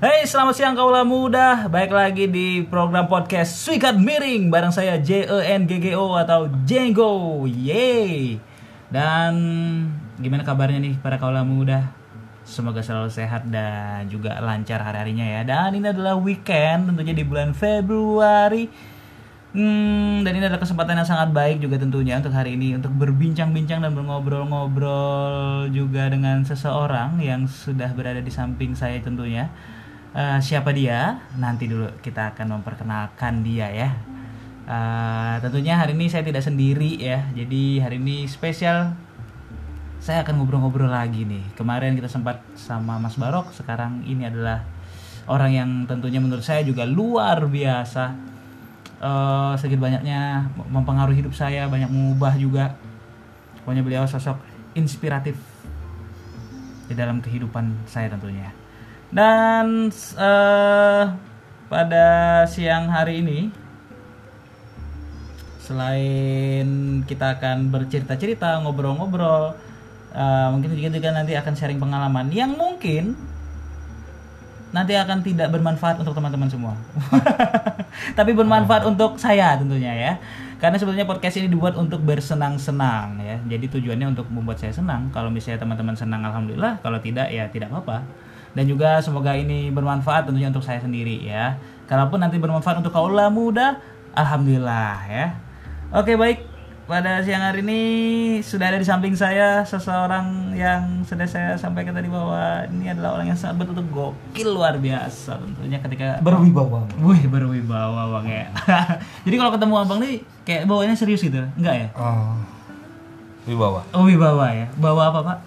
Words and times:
Hey, 0.00 0.24
selamat 0.24 0.56
siang 0.56 0.72
kaulah 0.72 1.04
muda. 1.04 1.68
Baik 1.68 1.92
lagi 1.92 2.24
di 2.24 2.64
program 2.64 3.04
podcast 3.04 3.52
Suikat 3.52 4.00
Miring 4.00 4.48
bareng 4.48 4.72
saya 4.72 4.96
J 4.96 5.28
E 5.28 5.38
N 5.52 5.68
G 5.68 5.76
G 5.76 5.92
O 5.92 6.16
atau 6.16 6.48
Jenggo. 6.64 7.44
Yeay. 7.44 8.40
Dan 8.88 9.32
gimana 10.16 10.40
kabarnya 10.40 10.80
nih 10.80 10.96
para 11.04 11.20
kaulah 11.20 11.44
muda? 11.44 11.92
Semoga 12.48 12.80
selalu 12.80 13.12
sehat 13.12 13.52
dan 13.52 14.08
juga 14.08 14.40
lancar 14.40 14.80
hari-harinya 14.80 15.36
ya. 15.36 15.44
Dan 15.44 15.76
ini 15.76 15.92
adalah 15.92 16.16
weekend 16.16 16.88
tentunya 16.88 17.12
di 17.12 17.24
bulan 17.28 17.52
Februari. 17.52 18.72
Hmm, 19.52 20.24
dan 20.24 20.32
ini 20.32 20.48
adalah 20.48 20.64
kesempatan 20.64 20.96
yang 20.96 21.08
sangat 21.12 21.28
baik 21.28 21.60
juga 21.60 21.76
tentunya 21.76 22.16
untuk 22.16 22.32
hari 22.32 22.56
ini 22.56 22.72
untuk 22.72 22.96
berbincang-bincang 22.96 23.84
dan 23.84 23.92
berngobrol-ngobrol 23.92 25.68
juga 25.68 26.08
dengan 26.08 26.40
seseorang 26.40 27.20
yang 27.20 27.44
sudah 27.44 27.92
berada 27.92 28.24
di 28.24 28.32
samping 28.32 28.72
saya 28.72 28.96
tentunya. 29.04 29.52
Eh, 30.10 30.38
siapa 30.42 30.74
dia? 30.74 31.22
Nanti 31.38 31.70
dulu 31.70 31.86
kita 32.02 32.34
akan 32.34 32.58
memperkenalkan 32.58 33.46
dia 33.46 33.70
ya. 33.70 33.94
Eh, 34.66 35.34
tentunya 35.38 35.78
hari 35.78 35.94
ini 35.94 36.10
saya 36.10 36.26
tidak 36.26 36.42
sendiri 36.42 36.98
ya. 36.98 37.30
Jadi 37.30 37.78
hari 37.78 38.02
ini 38.02 38.26
spesial 38.26 38.90
saya 40.02 40.26
akan 40.26 40.42
ngobrol-ngobrol 40.42 40.90
lagi 40.90 41.22
nih. 41.22 41.54
Kemarin 41.54 41.94
kita 41.94 42.10
sempat 42.10 42.42
sama 42.58 42.98
Mas 42.98 43.14
Barok, 43.14 43.54
sekarang 43.54 44.02
ini 44.02 44.26
adalah 44.26 44.66
orang 45.30 45.50
yang 45.54 45.70
tentunya 45.86 46.18
menurut 46.18 46.42
saya 46.42 46.66
juga 46.66 46.82
luar 46.82 47.46
biasa. 47.46 48.10
Eh, 48.98 49.52
sedikit 49.62 49.78
banyaknya 49.78 50.50
mempengaruhi 50.74 51.22
hidup 51.22 51.38
saya, 51.38 51.70
banyak 51.70 51.86
mengubah 51.86 52.34
juga. 52.34 52.74
Pokoknya 53.62 53.86
beliau 53.86 54.10
sosok 54.10 54.42
inspiratif 54.74 55.38
di 56.90 56.98
dalam 56.98 57.22
kehidupan 57.22 57.86
saya 57.86 58.10
tentunya. 58.10 58.59
Dan 59.10 59.90
eh, 59.94 61.02
pada 61.66 62.06
siang 62.46 62.86
hari 62.86 63.22
ini 63.22 63.50
selain 65.58 67.02
kita 67.06 67.38
akan 67.38 67.70
bercerita-cerita, 67.70 68.62
ngobrol-ngobrol, 68.62 69.54
eh, 70.14 70.48
mungkin 70.54 70.74
juga 70.78 70.90
juga 70.94 71.10
nanti 71.14 71.34
akan 71.34 71.54
sharing 71.54 71.82
pengalaman 71.82 72.30
yang 72.30 72.54
mungkin 72.54 73.18
nanti 74.70 74.94
akan 74.94 75.26
tidak 75.26 75.50
bermanfaat 75.50 75.98
untuk 75.98 76.14
teman-teman 76.14 76.46
semua. 76.46 76.74
Tapi 78.18 78.30
bermanfaat 78.30 78.86
untuk 78.86 79.18
saya 79.18 79.58
tentunya 79.58 79.90
ya. 79.90 80.12
Karena 80.62 80.76
sebetulnya 80.78 81.08
podcast 81.08 81.40
ini 81.40 81.50
dibuat 81.50 81.74
untuk 81.74 82.04
bersenang-senang 82.06 83.18
ya. 83.18 83.36
Jadi 83.50 83.66
tujuannya 83.66 84.14
untuk 84.14 84.30
membuat 84.30 84.62
saya 84.62 84.70
senang. 84.70 85.10
Kalau 85.10 85.32
misalnya 85.32 85.66
teman-teman 85.66 85.98
senang 85.98 86.22
alhamdulillah, 86.22 86.78
kalau 86.84 87.02
tidak 87.02 87.26
ya 87.34 87.50
tidak 87.50 87.74
apa-apa. 87.74 88.06
Dan 88.50 88.64
juga 88.66 88.98
semoga 88.98 89.34
ini 89.38 89.70
bermanfaat 89.70 90.26
tentunya 90.26 90.50
untuk 90.50 90.66
saya 90.66 90.82
sendiri 90.82 91.22
ya. 91.22 91.54
Kalaupun 91.86 92.22
nanti 92.22 92.38
bermanfaat 92.38 92.82
untuk 92.82 92.94
kaula 92.94 93.30
muda, 93.30 93.78
alhamdulillah 94.14 94.96
ya. 95.06 95.26
Oke 95.90 96.14
baik, 96.14 96.50
pada 96.90 97.22
siang 97.22 97.38
hari 97.38 97.62
ini 97.62 97.80
sudah 98.42 98.66
ada 98.74 98.82
di 98.82 98.86
samping 98.86 99.14
saya 99.14 99.62
seseorang 99.62 100.50
yang 100.58 101.06
sudah 101.06 101.22
saya 101.22 101.54
sampaikan 101.54 101.94
tadi 101.94 102.10
bahwa 102.10 102.66
ini 102.66 102.90
adalah 102.90 103.14
orang 103.14 103.30
yang 103.30 103.38
sangat 103.38 103.62
betul-betul 103.62 103.86
gokil 103.94 104.48
luar 104.58 104.74
biasa 104.74 105.38
tentunya 105.38 105.78
ketika 105.78 106.18
berwibawa 106.18 106.82
Wih 106.98 107.30
berwibawa 107.30 108.18
bang 108.18 108.26
ya. 108.26 108.46
Jadi 109.26 109.34
kalau 109.38 109.54
ketemu 109.54 109.74
abang 109.78 109.98
nih 110.02 110.26
kayak 110.42 110.66
bawanya 110.66 110.98
serius 110.98 111.22
gitu, 111.22 111.38
enggak 111.54 111.74
ya? 111.78 111.88
oh, 111.94 112.34
wibawa 113.46 113.86
Oh 113.94 114.02
wibawa 114.10 114.50
ya. 114.50 114.66
Bawa 114.74 115.14
apa 115.14 115.20
pak? 115.22 115.38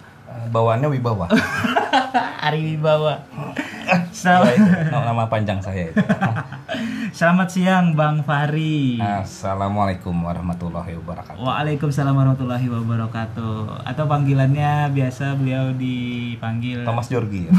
Bawaannya 0.52 0.88
wibawa 0.90 1.30
Ari 2.44 2.76
Wibawa. 2.76 3.24
Ya, 3.84 4.04
Selamat, 4.12 4.52
itu, 4.56 4.92
nama 4.92 5.24
panjang 5.32 5.60
saya 5.64 5.92
itu. 5.92 6.00
selamat 7.18 7.48
siang 7.48 7.86
Bang 7.96 8.20
Fahri. 8.24 9.00
Assalamualaikum 9.00 10.12
warahmatullahi 10.12 11.00
wabarakatuh 11.00 11.40
Waalaikumsalam 11.40 12.12
warahmatullahi 12.12 12.68
wabarakatuh. 12.68 13.88
Atau 13.88 14.06
panggilannya 14.08 14.92
biasa 14.92 15.40
beliau 15.40 15.72
dipanggil 15.76 16.84
Thomas 16.84 17.08
Jorgi 17.08 17.48
ya? 17.48 17.52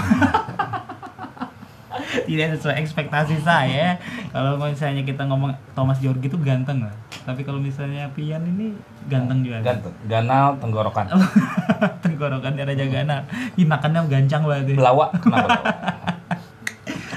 Tidak 2.22 2.54
sesuai 2.54 2.76
ekspektasi 2.78 3.36
saya. 3.38 3.98
Kalau 4.30 4.54
misalnya 4.56 5.02
kita 5.02 5.22
ngomong 5.24 5.50
Thomas 5.72 5.98
Jorgi 5.98 6.26
itu 6.26 6.38
ganteng 6.38 6.82
lah. 6.82 6.94
Tapi 7.24 7.40
kalau 7.40 7.58
misalnya 7.58 8.06
Pian 8.10 8.44
ini 8.44 8.76
ganteng 9.04 9.40
juga. 9.40 9.58
Gantung, 9.60 9.94
ganal 10.04 10.54
tenggorokan 10.56 11.08
Tenggorokan 12.04 12.52
dia 12.52 12.64
raja 12.64 12.84
ganal. 12.84 13.20
Ih, 13.54 13.64
makannya 13.64 14.04
gancang 14.04 14.44
banget. 14.44 14.70
ya. 14.70 14.76
Belawa 14.78 15.06
kenapa 15.14 15.48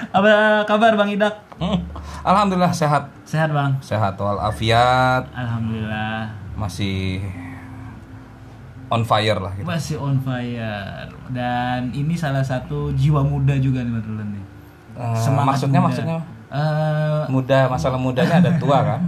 Apa 0.10 0.30
kabar 0.64 0.96
Bang 0.96 1.12
Idak? 1.12 1.36
Hmm, 1.58 1.84
Alhamdulillah 2.24 2.72
sehat 2.72 3.12
Sehat 3.22 3.52
Bang? 3.52 3.78
sehat 3.80 4.16
walafiat 4.16 5.28
Alhamdulillah. 5.32 6.32
masih 6.56 7.22
on 8.88 9.04
fire 9.04 9.36
lah 9.36 9.52
gitu. 9.54 9.68
Masih 9.68 9.96
on 10.00 10.18
fire. 10.18 11.06
Dan 11.30 11.92
ini 11.92 12.16
salah 12.16 12.42
satu 12.42 12.90
jiwa 12.94 13.20
muda 13.22 13.54
juga 13.58 13.84
nih 13.84 13.92
Mas 13.92 14.08
Rulen 14.08 14.30
nih. 14.32 14.46
Eh, 14.98 15.14
Semangat 15.16 15.46
maksudnya 15.54 15.78
muda. 15.78 15.88
maksudnya 15.88 16.20
Eh, 16.48 17.24
muda 17.28 17.68
masalah 17.68 18.00
mudanya 18.00 18.40
ada 18.40 18.56
tua 18.56 18.80
kan 18.80 19.02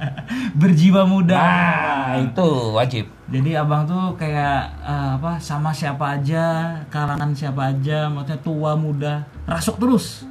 berjiwa 0.60 1.04
muda. 1.04 1.36
nah 1.36 2.16
itu 2.16 2.48
wajib 2.72 3.04
Jadi 3.28 3.52
abang 3.52 3.84
tuh 3.84 4.16
kayak 4.16 4.64
eh, 4.80 5.10
apa 5.14 5.36
sama 5.36 5.68
siapa 5.68 6.16
aja, 6.16 6.72
kalangan 6.88 7.28
siapa 7.30 7.70
aja, 7.70 8.08
maksudnya 8.08 8.40
tua 8.40 8.72
muda, 8.72 9.20
rasuk 9.44 9.76
terus. 9.76 10.24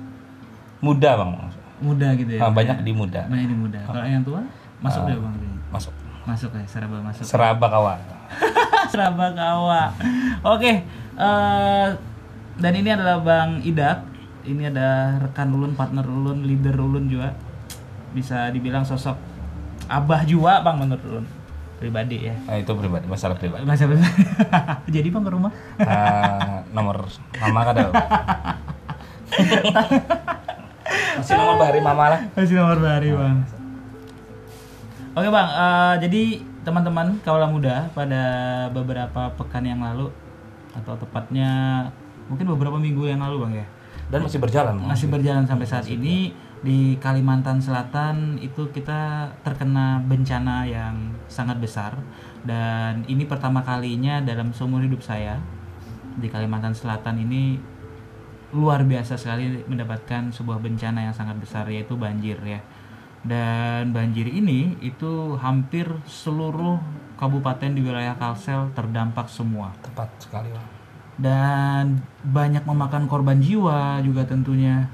muda 0.78 1.14
bang 1.16 1.30
Muda 1.78 2.08
gitu 2.16 2.32
ya. 2.34 2.42
Ah, 2.42 2.50
banyak 2.50 2.82
di 2.82 2.90
muda 2.92 3.22
Banyak 3.24 3.48
di 3.48 3.56
muda. 3.56 3.78
Kalau 3.86 4.02
yang 4.02 4.26
tua 4.26 4.42
masuk 4.80 5.06
deh 5.06 5.14
bang. 5.16 5.34
masuk 5.70 5.94
Masuk 6.26 6.50
ya, 6.52 6.66
seraba 6.66 6.98
masuk. 7.00 7.22
seraba 7.24 7.66
kawan 7.70 8.00
seraba 8.92 9.26
kawa. 9.32 9.94
Oke. 10.44 10.84
eh, 11.16 11.88
dan 12.58 12.74
ini 12.74 12.90
adalah 12.90 13.22
Bang 13.22 13.62
Idak. 13.62 14.17
Ini 14.48 14.72
ada 14.72 15.20
rekan 15.20 15.52
ulun, 15.52 15.76
partner 15.76 16.08
ulun, 16.08 16.48
leader 16.48 16.80
ulun 16.80 17.12
juga. 17.12 17.36
Bisa 18.16 18.48
dibilang 18.50 18.88
sosok 18.88 19.20
abah 19.88 20.22
juga 20.28 20.60
bang 20.64 20.76
menurut 20.84 21.04
ulun 21.08 21.26
pribadi 21.78 22.26
ya. 22.26 22.36
nah, 22.50 22.58
itu 22.58 22.74
pribadi 22.74 23.06
masalah 23.06 23.38
pribadi 23.38 23.64
Masa 23.64 23.86
Jadi 24.96 25.08
bang 25.14 25.24
ke 25.24 25.32
rumah. 25.32 25.54
Ah, 25.80 26.66
nomor 26.74 27.06
mama 27.38 27.62
kada 27.70 27.82
masih 31.20 31.36
nomor 31.36 31.56
bahari 31.60 31.80
mama 31.84 32.06
lah 32.16 32.22
Masih 32.34 32.56
nomor 32.58 32.80
bahari 32.82 33.12
bang. 33.14 33.38
Oke 35.18 35.30
bang, 35.34 35.50
eh, 35.50 35.96
jadi 36.08 36.22
teman-teman 36.62 37.18
kaulah 37.26 37.50
muda 37.50 37.90
pada 37.96 38.24
beberapa 38.70 39.34
pekan 39.34 39.66
yang 39.66 39.82
lalu 39.82 40.14
atau 40.78 40.94
tepatnya 41.00 41.50
mungkin 42.30 42.46
beberapa 42.54 42.78
minggu 42.78 43.08
yang 43.08 43.24
lalu 43.24 43.36
bang 43.48 43.54
ya 43.64 43.68
dan 44.08 44.24
masih 44.24 44.40
berjalan 44.40 44.76
masih 44.80 45.08
berjalan 45.12 45.44
sampai 45.44 45.68
saat 45.68 45.88
ini. 45.92 46.34
di 46.58 46.98
Kalimantan 46.98 47.62
Selatan 47.62 48.42
itu 48.42 48.74
kita 48.74 49.30
terkena 49.46 50.02
bencana 50.02 50.66
yang 50.66 51.14
sangat 51.30 51.62
besar. 51.62 51.94
Dan 52.42 53.06
ini 53.06 53.30
pertama 53.30 53.62
kalinya 53.62 54.18
dalam 54.26 54.50
seumur 54.50 54.82
hidup 54.82 55.06
saya 55.06 55.38
di 56.18 56.26
Kalimantan 56.26 56.74
Selatan 56.74 57.22
ini 57.22 57.62
luar 58.58 58.82
biasa 58.82 59.22
sekali 59.22 59.62
mendapatkan 59.70 60.34
sebuah 60.34 60.58
bencana 60.58 61.06
yang 61.06 61.14
sangat 61.14 61.38
besar 61.38 61.70
yaitu 61.70 61.94
banjir 61.94 62.42
ya. 62.42 62.58
Dan 63.22 63.94
banjir 63.94 64.26
ini 64.26 64.82
itu 64.82 65.38
hampir 65.38 65.86
seluruh 66.10 66.82
kabupaten 67.22 67.70
di 67.70 67.86
wilayah 67.86 68.18
Kalsel 68.18 68.74
terdampak 68.74 69.30
semua. 69.30 69.78
Tepat 69.86 70.10
sekali 70.18 70.50
bang 70.50 70.77
dan 71.18 71.98
banyak 72.22 72.62
memakan 72.62 73.10
korban 73.10 73.42
jiwa 73.42 74.02
juga 74.06 74.26
tentunya. 74.26 74.86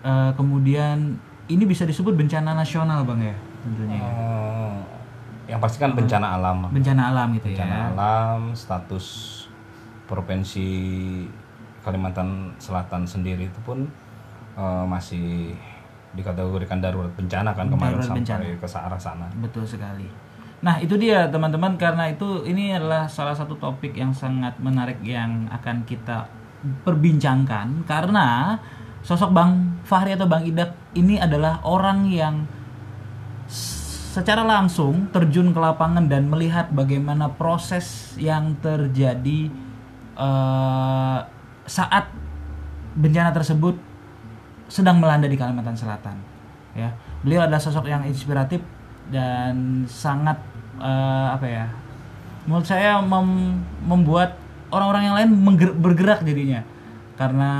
Eh, 0.00 0.30
kemudian 0.34 1.20
ini 1.48 1.64
bisa 1.64 1.84
disebut 1.84 2.16
bencana 2.16 2.56
nasional 2.56 3.04
bang 3.04 3.32
ya 3.32 3.36
tentunya 3.64 3.96
ya. 4.00 4.10
Eh, 4.10 4.76
yang 5.52 5.60
pasti 5.60 5.80
kan 5.80 5.92
bencana 5.92 6.40
alam. 6.40 6.68
Bencana 6.72 7.02
alam 7.12 7.28
gitu 7.36 7.52
bencana 7.52 7.72
ya 7.72 7.82
alam 7.92 8.40
status 8.56 9.06
provinsi 10.08 10.68
Kalimantan 11.84 12.52
Selatan 12.60 13.04
sendiri 13.04 13.48
itu 13.48 13.60
pun 13.64 13.88
eh, 14.56 14.84
masih 14.88 15.52
dikategorikan 16.16 16.80
darurat 16.80 17.12
bencana 17.12 17.52
kan 17.52 17.68
kemarin 17.68 18.00
Darurat 18.00 18.24
sampai 18.24 18.56
ke 18.56 18.68
arah 18.72 19.00
sana. 19.00 19.26
Betul 19.36 19.68
sekali 19.68 20.27
nah 20.58 20.82
itu 20.82 20.98
dia 20.98 21.30
teman-teman 21.30 21.78
karena 21.78 22.10
itu 22.10 22.42
ini 22.42 22.74
adalah 22.74 23.06
salah 23.06 23.34
satu 23.34 23.54
topik 23.58 23.94
yang 23.94 24.10
sangat 24.10 24.58
menarik 24.58 24.98
yang 25.06 25.46
akan 25.54 25.86
kita 25.86 26.26
perbincangkan 26.82 27.86
karena 27.86 28.58
sosok 29.06 29.30
Bang 29.30 29.78
Fahri 29.86 30.18
atau 30.18 30.26
Bang 30.26 30.42
Idak 30.42 30.74
ini 30.98 31.22
adalah 31.22 31.62
orang 31.62 32.10
yang 32.10 32.42
secara 34.18 34.42
langsung 34.42 35.06
terjun 35.14 35.54
ke 35.54 35.60
lapangan 35.62 36.10
dan 36.10 36.26
melihat 36.26 36.66
bagaimana 36.74 37.30
proses 37.30 38.18
yang 38.18 38.58
terjadi 38.58 39.46
eh, 40.18 41.18
saat 41.68 42.10
bencana 42.98 43.30
tersebut 43.30 43.78
sedang 44.66 44.98
melanda 44.98 45.30
di 45.30 45.38
Kalimantan 45.38 45.78
Selatan. 45.78 46.18
Ya, 46.76 46.92
beliau 47.22 47.46
adalah 47.46 47.62
sosok 47.62 47.86
yang 47.88 48.04
inspiratif 48.04 48.60
dan 49.08 49.84
sangat 49.84 50.36
eh, 50.78 51.28
apa 51.32 51.46
ya? 51.46 51.66
Menurut 52.44 52.64
saya 52.64 53.00
mem- 53.00 53.60
membuat 53.84 54.36
orang-orang 54.68 55.02
yang 55.04 55.16
lain 55.16 55.30
bergerak 55.76 56.24
jadinya 56.24 56.60
karena 57.16 57.52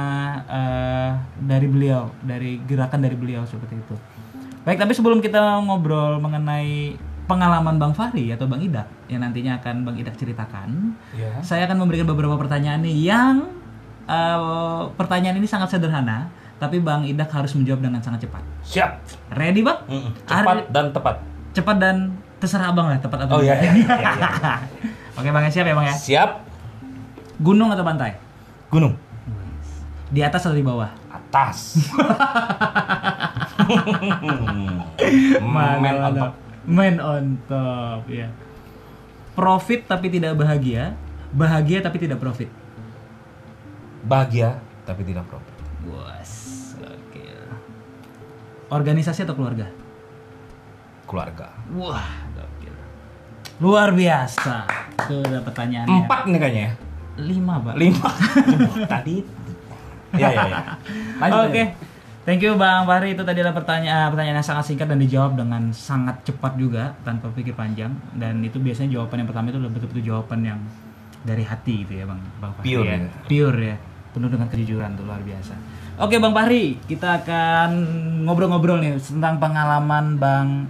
eh, 0.46 1.10
dari 1.42 1.66
beliau, 1.66 2.12
dari 2.22 2.60
gerakan 2.62 3.00
dari 3.02 3.16
beliau 3.18 3.42
seperti 3.44 3.74
itu. 3.76 3.94
Baik, 4.62 4.78
tapi 4.78 4.92
sebelum 4.92 5.18
kita 5.18 5.64
ngobrol 5.64 6.20
mengenai 6.20 6.94
pengalaman 7.24 7.76
Bang 7.76 7.92
Fahri 7.92 8.32
atau 8.32 8.48
Bang 8.48 8.60
Idak 8.60 8.88
yang 9.08 9.20
nantinya 9.20 9.60
akan 9.60 9.84
Bang 9.84 9.96
Idak 9.96 10.16
ceritakan, 10.16 10.96
Iya. 11.12 11.40
saya 11.40 11.68
akan 11.68 11.84
memberikan 11.84 12.08
beberapa 12.08 12.36
pertanyaan 12.36 12.80
nih 12.80 13.08
yang 13.08 13.48
eh, 14.08 14.82
pertanyaan 14.96 15.36
ini 15.36 15.44
sangat 15.44 15.72
sederhana, 15.72 16.28
tapi 16.56 16.80
Bang 16.80 17.04
Idak 17.04 17.28
harus 17.28 17.52
menjawab 17.52 17.84
dengan 17.84 18.00
sangat 18.00 18.24
cepat. 18.24 18.40
Siap. 18.64 18.90
Ready, 19.36 19.60
Bang? 19.60 19.84
Mm-mm. 19.88 20.12
Cepat 20.24 20.68
dan 20.72 20.92
tepat. 20.92 21.20
Cepat 21.58 21.76
dan 21.82 22.14
terserah 22.38 22.70
Abang 22.70 22.86
lah, 22.86 23.02
tepat 23.02 23.26
atau 23.26 23.38
Oh 23.38 23.42
iya. 23.42 23.58
iya, 23.58 23.74
iya, 23.74 23.98
iya. 23.98 24.54
Oke, 25.18 25.34
Bang, 25.34 25.42
siap 25.50 25.66
ya, 25.66 25.74
Bang 25.74 25.90
ya? 25.90 25.94
Siap. 25.98 26.30
Gunung 27.42 27.74
atau 27.74 27.82
pantai? 27.82 28.14
Gunung. 28.70 28.94
Di 30.14 30.22
atas 30.22 30.46
atau 30.46 30.54
di 30.54 30.62
bawah? 30.62 30.86
Atas. 31.10 31.82
Men 35.82 35.96
on 35.98 36.14
top. 36.14 36.32
Man 36.62 36.94
on 37.02 37.24
top, 37.50 38.06
ya. 38.06 38.30
Profit 39.34 39.90
tapi 39.90 40.06
tidak 40.06 40.38
bahagia, 40.38 40.94
bahagia 41.34 41.82
tapi 41.82 41.98
tidak 41.98 42.22
profit. 42.22 42.46
Bahagia 44.06 44.62
tapi 44.86 45.02
tidak 45.02 45.26
profit. 45.26 45.54
Bos, 45.82 46.32
oke. 46.78 47.26
Organisasi 48.70 49.26
atau 49.26 49.34
keluarga? 49.34 49.66
Keluarga. 51.08 51.48
Wah, 51.72 52.04
gokil. 52.36 52.74
Luar 53.64 53.96
biasa. 53.96 54.68
Tuh 55.08 55.24
udah 55.24 55.40
pertanyaannya. 55.40 56.04
Empat 56.04 56.28
nih 56.28 56.38
kayaknya 56.38 56.62
ya. 56.68 56.72
Lima, 57.18 57.54
Pak. 57.64 57.74
Lima. 57.80 58.10
Tadi. 58.92 59.16
Ya 60.12 60.28
ya 60.28 60.44
ya. 60.48 60.60
Oke. 61.48 61.64
aja. 61.64 61.64
Thank 62.28 62.44
you 62.44 62.60
Bang 62.60 62.84
Fahri 62.84 63.16
itu 63.16 63.24
tadi 63.24 63.40
adalah 63.40 63.56
pertanyaan 63.56 64.12
pertanyaan 64.12 64.36
yang 64.36 64.44
sangat 64.44 64.68
singkat 64.68 64.84
dan 64.84 65.00
dijawab 65.00 65.32
dengan 65.32 65.72
sangat 65.72 66.28
cepat 66.28 66.60
juga 66.60 66.92
tanpa 67.00 67.32
pikir 67.32 67.56
panjang 67.56 67.88
dan 68.20 68.44
itu 68.44 68.60
biasanya 68.60 69.00
jawaban 69.00 69.24
yang 69.24 69.28
pertama 69.32 69.48
itu 69.48 69.56
adalah 69.56 69.72
betul-betul 69.72 70.04
jawaban 70.04 70.40
yang 70.44 70.60
dari 71.24 71.40
hati 71.40 71.88
gitu 71.88 71.92
ya 71.96 72.04
Bang 72.04 72.20
Bang 72.36 72.52
Fahri 72.52 72.68
Pure 72.68 72.84
ya. 72.84 72.96
ya. 73.00 73.08
Pure 73.24 73.58
ya. 73.64 73.76
Penuh 74.12 74.28
dengan 74.28 74.48
kejujuran 74.52 74.90
tuh 75.00 75.04
luar 75.08 75.24
biasa. 75.24 75.54
Oke 76.04 76.20
Bang 76.20 76.36
Fahri, 76.36 76.76
kita 76.84 77.24
akan 77.24 77.70
ngobrol-ngobrol 78.28 78.76
nih 78.84 79.00
tentang 79.00 79.40
pengalaman 79.40 80.20
Bang 80.20 80.68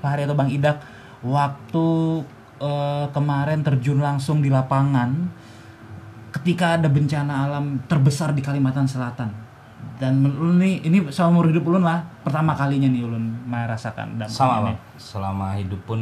Fahri 0.00 0.24
atau 0.24 0.36
Bang 0.36 0.48
Idak 0.48 0.80
waktu 1.22 1.86
eh, 2.58 3.06
kemarin 3.12 3.60
terjun 3.60 4.00
langsung 4.00 4.40
di 4.40 4.48
lapangan 4.48 5.12
ketika 6.30 6.80
ada 6.80 6.88
bencana 6.88 7.46
alam 7.46 7.84
terbesar 7.86 8.32
di 8.32 8.40
Kalimantan 8.40 8.88
Selatan 8.88 9.50
dan 10.00 10.24
ulun 10.24 10.56
nih 10.56 10.80
ini 10.88 10.98
seumur 11.12 11.44
hidup 11.52 11.68
ulun 11.68 11.84
lah 11.84 12.00
pertama 12.24 12.56
kalinya 12.56 12.88
nih 12.88 13.04
ulun 13.04 13.36
merasakan 13.44 14.16
dampaknya 14.16 14.72
bang. 14.72 14.78
Selama 14.96 15.52
hidup 15.60 15.80
pun 15.84 16.00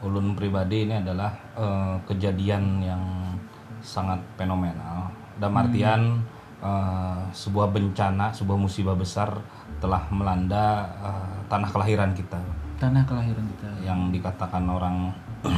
ulun 0.00 0.32
pribadi 0.32 0.88
ini 0.88 0.96
adalah 0.96 1.28
eh, 1.60 1.94
kejadian 2.08 2.80
yang 2.80 3.04
sangat 3.84 4.16
fenomenal. 4.40 5.12
Dalam 5.36 5.60
artian 5.60 6.00
eh, 6.64 7.20
sebuah 7.36 7.68
bencana, 7.68 8.32
sebuah 8.32 8.56
musibah 8.56 8.96
besar 8.96 9.28
telah 9.76 10.08
melanda 10.08 10.88
eh, 11.04 11.36
tanah 11.52 11.68
kelahiran 11.68 12.16
kita. 12.16 12.40
Tanah 12.80 13.04
kelahiran 13.04 13.44
kita. 13.44 13.68
Yang 13.84 14.00
dikatakan 14.16 14.64
orang 14.64 15.12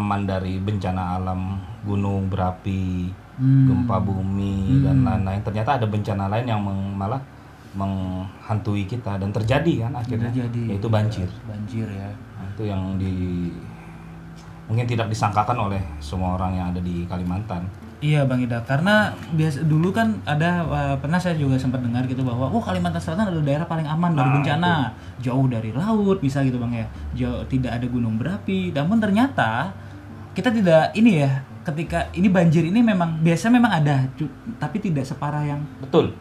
aman 0.00 0.20
dari 0.24 0.56
bencana 0.56 1.20
alam 1.20 1.60
gunung 1.84 2.32
berapi 2.32 3.12
Hmm. 3.40 3.64
gempa 3.64 3.96
bumi 4.04 4.84
dan 4.84 5.00
lain-lain. 5.00 5.40
Ternyata 5.40 5.80
ada 5.80 5.88
bencana 5.88 6.28
lain 6.28 6.44
yang 6.44 6.60
meng- 6.60 6.92
malah 6.92 7.16
menghantui 7.72 8.84
kita 8.84 9.16
dan 9.16 9.32
terjadi 9.32 9.88
kan 9.88 9.96
akhirnya. 9.96 10.28
Terjadi. 10.28 10.76
Yaitu 10.76 10.88
banjir. 10.92 11.28
Banjir 11.48 11.88
ya. 11.88 12.12
Nah, 12.36 12.44
itu 12.52 12.62
yang 12.68 13.00
di 13.00 13.48
mungkin 14.68 14.84
tidak 14.84 15.08
disangkakan 15.08 15.56
oleh 15.56 15.80
semua 16.04 16.36
orang 16.36 16.52
yang 16.52 16.66
ada 16.68 16.84
di 16.84 17.08
Kalimantan 17.08 17.64
iya 18.00 18.24
bang 18.24 18.44
Ida. 18.44 18.64
Karena 18.64 19.12
biasa 19.36 19.64
dulu 19.68 19.92
kan 19.92 20.16
ada 20.24 20.64
eh, 20.64 20.96
pernah 20.98 21.20
saya 21.20 21.36
juga 21.36 21.60
sempat 21.60 21.84
dengar 21.84 22.04
gitu 22.08 22.24
bahwa 22.24 22.48
oh 22.48 22.60
Kalimantan 22.60 23.00
Selatan 23.00 23.28
adalah 23.28 23.44
daerah 23.44 23.66
paling 23.68 23.86
aman 23.86 24.12
dari 24.16 24.28
Nah, 24.28 24.36
bencana. 24.40 24.72
jauh 25.20 25.46
dari 25.46 25.70
laut 25.70 26.18
bisa 26.18 26.40
gitu 26.40 26.56
bang 26.56 26.80
ya. 26.80 26.86
Jauh 27.12 27.44
tidak 27.46 27.76
ada 27.76 27.86
gunung 27.86 28.16
berapi. 28.16 28.72
Namun 28.72 28.98
ternyata 28.98 29.70
kita 30.32 30.48
tidak 30.48 30.96
ini 30.96 31.20
ya 31.22 31.44
ketika 31.60 32.08
ini 32.16 32.32
banjir 32.32 32.64
ini 32.64 32.80
memang 32.80 33.20
biasa 33.20 33.52
memang 33.52 33.68
ada 33.84 34.08
tapi 34.56 34.80
tidak 34.80 35.04
separah 35.04 35.44
yang 35.44 35.60
betul. 35.76 36.16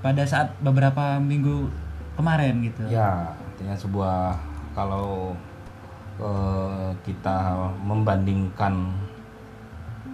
pada 0.00 0.24
saat 0.24 0.48
beberapa 0.64 1.20
minggu 1.20 1.68
kemarin 2.16 2.64
gitu. 2.64 2.88
Ya, 2.88 3.36
artinya 3.36 3.76
sebuah 3.76 4.38
kalau 4.72 5.36
eh, 6.16 6.90
kita 7.04 7.52
membandingkan 7.84 8.88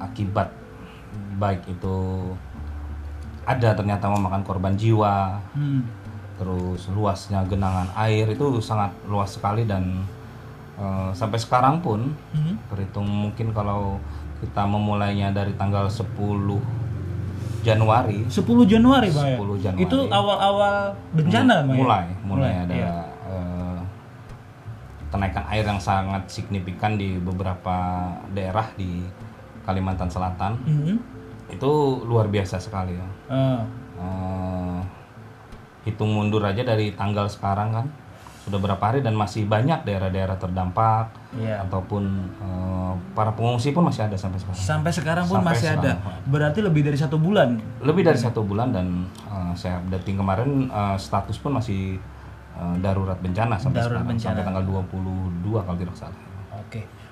akibat 0.02 0.50
baik 1.34 1.66
itu 1.68 1.96
ada 3.44 3.70
ternyata 3.72 4.08
memakan 4.08 4.40
korban 4.40 4.72
jiwa, 4.72 5.36
Hmm. 5.52 5.84
terus 6.34 6.88
luasnya 6.88 7.44
genangan 7.44 7.86
air 7.94 8.26
itu 8.26 8.58
sangat 8.58 8.90
luas 9.04 9.30
sekali 9.30 9.64
dan 9.64 10.02
eh, 10.74 11.10
sampai 11.12 11.36
sekarang 11.36 11.78
pun 11.78 12.10
Hmm. 12.30 12.58
terhitung 12.66 13.06
mungkin 13.06 13.50
kalau 13.50 14.02
kita 14.40 14.64
memulainya 14.64 15.30
dari 15.30 15.54
tanggal 15.54 15.86
10 15.86 16.58
Januari 17.62 18.26
10 18.26 18.66
Januari, 18.66 19.08
Pak 19.08 19.22
ya? 19.24 19.38
10 19.38 19.56
Januari. 19.56 19.80
Itu 19.80 19.98
awal-awal 20.10 20.92
bencana, 21.12 21.62
Pak 21.62 21.70
ya? 21.70 21.78
mulai 21.78 22.06
mulai 22.22 22.52
ada 22.58 22.74
iya. 22.74 22.92
eh, 23.24 23.78
kenaikan 25.08 25.46
air 25.46 25.62
yang 25.62 25.78
sangat 25.78 26.26
signifikan 26.26 26.98
di 26.98 27.16
beberapa 27.16 28.10
daerah 28.34 28.66
di 28.74 29.06
Kalimantan 29.62 30.10
Selatan 30.10 30.58
Mhm. 30.60 30.96
Itu 31.46 31.70
luar 32.02 32.26
biasa 32.26 32.56
sekali 32.56 32.92
ya 32.92 33.08
Eh, 33.28 33.60
Eh, 33.94 34.80
hitung 35.84 36.10
mundur 36.10 36.42
aja 36.42 36.60
dari 36.60 36.90
tanggal 36.90 37.26
sekarang 37.26 37.70
kan 37.70 37.86
sudah 38.40 38.58
berapa 38.58 38.82
hari 38.82 39.00
dan 39.00 39.14
masih 39.14 39.44
banyak 39.44 39.80
daerah-daerah 39.82 40.34
terdampak 40.34 41.08
Iya. 41.32 41.62
ataupun 41.62 42.02
eh, 42.36 42.92
para 43.12 43.30
pengungsi 43.30 43.70
pun 43.70 43.84
masih 43.84 44.04
ada 44.04 44.14
sampai 44.14 44.36
sekarang 44.36 44.60
Sampai 44.60 44.92
sekarang 44.92 45.24
pun 45.24 45.38
Sampai 45.38 45.54
masih 45.54 45.68
ada. 45.70 45.80
sekarang, 45.94 45.98
Pak. 46.02 46.14
Berarti 46.26 46.58
lebih 46.60 46.82
dari 46.82 46.96
satu 46.96 47.16
bulan. 47.16 47.56
lebih 47.80 48.02
dari 48.02 48.18
satu 48.18 48.40
bulan 48.40 48.68
dan 48.70 48.86
eh, 49.24 49.52
saya 49.54 49.78
updating 49.78 50.16
kemarin 50.16 50.50
eh, 50.66 50.96
status 50.98 51.38
pun 51.38 51.54
masih 51.54 51.96
eh, 52.52 52.74
darurat 52.78 53.16
bencana 53.16 53.54
sampai 53.56 53.78
Darurat 53.78 54.02
sekarang 54.02 54.10
bencana. 54.10 54.28
sampai 54.32 54.44
tanggal 54.44 54.64
22 55.40 55.64
kalau 55.64 55.78
tidak 55.78 55.96
salah. 55.96 56.18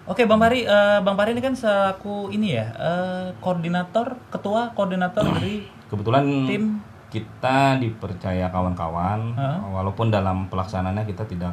Oke. 0.03 0.27
Bang 0.27 0.43
Pari, 0.43 0.67
eh, 0.67 0.99
Bang 1.01 1.15
Pari 1.15 1.31
ini 1.31 1.43
kan 1.43 1.55
selaku 1.55 2.35
ini 2.35 2.59
ya, 2.59 2.67
eh, 2.75 3.27
koordinator, 3.39 4.19
ketua 4.35 4.75
koordinator 4.75 5.23
dari 5.23 5.63
Kebetulan 5.87 6.25
tim 6.49 6.65
kita 7.13 7.77
dipercaya 7.77 8.49
kawan-kawan 8.49 9.37
Heeh. 9.37 9.59
walaupun 9.69 10.09
dalam 10.09 10.49
pelaksanaannya 10.49 11.05
kita 11.05 11.29
tidak 11.29 11.53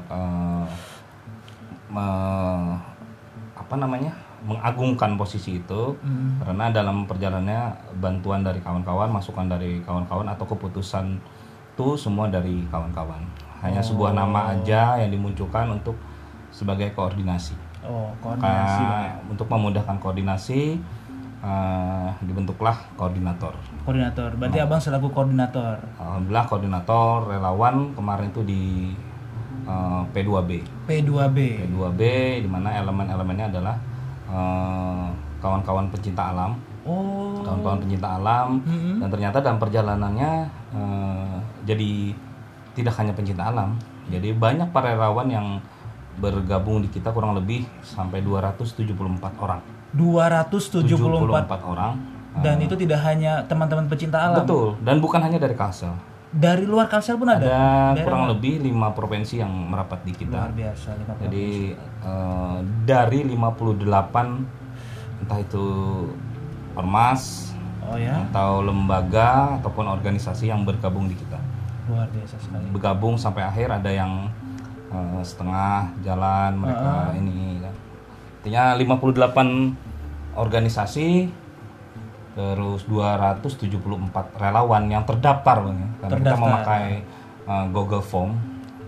me- 1.92 2.80
apa 3.54 3.76
namanya? 3.76 4.16
mengagungkan 4.40 5.20
posisi 5.20 5.60
itu 5.60 6.00
Hmm. 6.00 6.40
karena 6.40 6.72
dalam 6.72 7.04
perjalanannya 7.04 7.76
bantuan 8.00 8.40
dari 8.40 8.64
kawan-kawan, 8.64 9.12
masukan 9.12 9.52
dari 9.52 9.84
kawan-kawan 9.84 10.32
atau 10.32 10.48
keputusan 10.48 11.20
itu 11.76 11.88
semua 12.00 12.32
dari 12.32 12.64
kawan-kawan. 12.72 13.20
Hanya 13.60 13.84
sebuah 13.84 14.16
nama 14.16 14.56
aja 14.56 14.96
yang 14.96 15.12
dimunculkan 15.12 15.68
untuk 15.76 16.00
sebagai 16.56 16.96
koordinasi. 16.96 17.52
Oh, 17.82 18.12
koordinasi. 18.20 18.84
Ka- 18.84 19.16
untuk 19.26 19.48
memudahkan 19.48 19.98
koordinasi 19.98 20.62
eh, 21.40 22.10
dibentuklah 22.22 22.76
koordinator. 22.94 23.56
Koordinator. 23.82 24.36
Berarti 24.36 24.60
Abang 24.60 24.78
selaku 24.78 25.08
koordinator. 25.10 25.80
Alhamdulillah 25.96 26.46
koordinator 26.46 27.24
relawan 27.26 27.96
kemarin 27.96 28.28
itu 28.28 28.42
di 28.44 28.64
eh, 29.64 30.02
P2B. 30.12 30.50
P2B. 30.86 31.38
P2B 31.64 32.02
di 32.42 32.50
mana 32.50 32.76
elemen-elemennya 32.76 33.48
adalah 33.50 33.76
eh, 34.28 35.08
kawan-kawan 35.40 35.88
pencinta 35.90 36.36
alam, 36.36 36.52
Oh. 36.84 37.40
kawan-kawan 37.40 37.80
pencinta 37.80 38.18
alam 38.18 38.60
Mhm. 38.60 39.00
dan 39.00 39.08
ternyata 39.10 39.38
dalam 39.40 39.56
perjalanannya 39.58 40.32
eh, 40.70 41.36
jadi 41.64 42.12
tidak 42.76 42.94
hanya 42.96 43.12
pencinta 43.12 43.48
alam, 43.48 43.80
jadi 44.08 44.32
banyak 44.34 44.68
para 44.70 44.94
relawan 44.94 45.28
yang 45.28 45.48
bergabung 46.20 46.80
di 46.80 46.90
kita 46.90 47.10
kurang 47.10 47.34
lebih 47.34 47.64
sampai 47.82 48.20
274 48.20 48.86
orang. 49.38 49.60
274 49.92 50.86
orang. 51.66 51.94
dan 52.40 52.56
itu 52.58 52.78
tidak 52.78 53.02
hanya 53.02 53.42
teman-teman 53.44 53.88
pecinta 53.88 54.22
alam. 54.22 54.40
Betul, 54.40 54.78
dan 54.80 55.00
bukan 55.00 55.20
hanya 55.20 55.36
dari 55.36 55.52
Kalsel. 55.54 55.92
dari 56.30 56.62
luar 56.62 56.86
Kalsel 56.86 57.18
pun 57.18 57.26
ada. 57.26 57.42
Ada 57.42 57.50
Daerah 57.90 58.06
kurang 58.06 58.22
mana? 58.22 58.32
lebih 58.32 58.62
lima 58.62 58.94
provinsi 58.94 59.42
yang 59.42 59.50
merapat 59.50 60.06
di 60.06 60.14
kita. 60.14 60.38
luar 60.38 60.54
biasa. 60.54 60.90
Jadi 61.20 61.74
eh, 61.74 62.58
dari 62.86 63.20
58 63.26 63.82
entah 65.20 65.40
itu 65.42 65.66
ormas 66.74 67.50
Oh 67.82 67.98
ya, 67.98 68.22
atau 68.24 68.62
lembaga 68.62 69.58
ataupun 69.58 69.90
organisasi 69.90 70.46
yang 70.48 70.62
bergabung 70.62 71.10
di 71.10 71.18
kita. 71.18 71.42
luar 71.90 72.06
biasa 72.08 72.38
sekali. 72.38 72.70
Bergabung 72.70 73.18
sampai 73.18 73.42
akhir 73.42 73.74
ada 73.74 73.90
yang 73.90 74.30
eh, 74.90 75.22
setengah 75.22 75.72
jalan 76.00 76.52
mereka 76.56 76.92
ini 77.14 77.60
kan. 77.60 77.74
Artinya 78.40 78.64
58 78.74 79.76
organisasi 80.34 81.28
terus 82.32 82.86
274 82.86 83.76
relawan 84.36 84.88
yang 84.88 85.04
terdaftar 85.04 85.60
Bang, 85.62 85.76
ya. 85.76 85.90
Karena 86.00 86.16
kita 86.16 86.16
Terdaftar. 86.32 86.40
memakai 86.40 86.84
eh, 87.46 87.66
Google 87.70 88.02
Form 88.02 88.34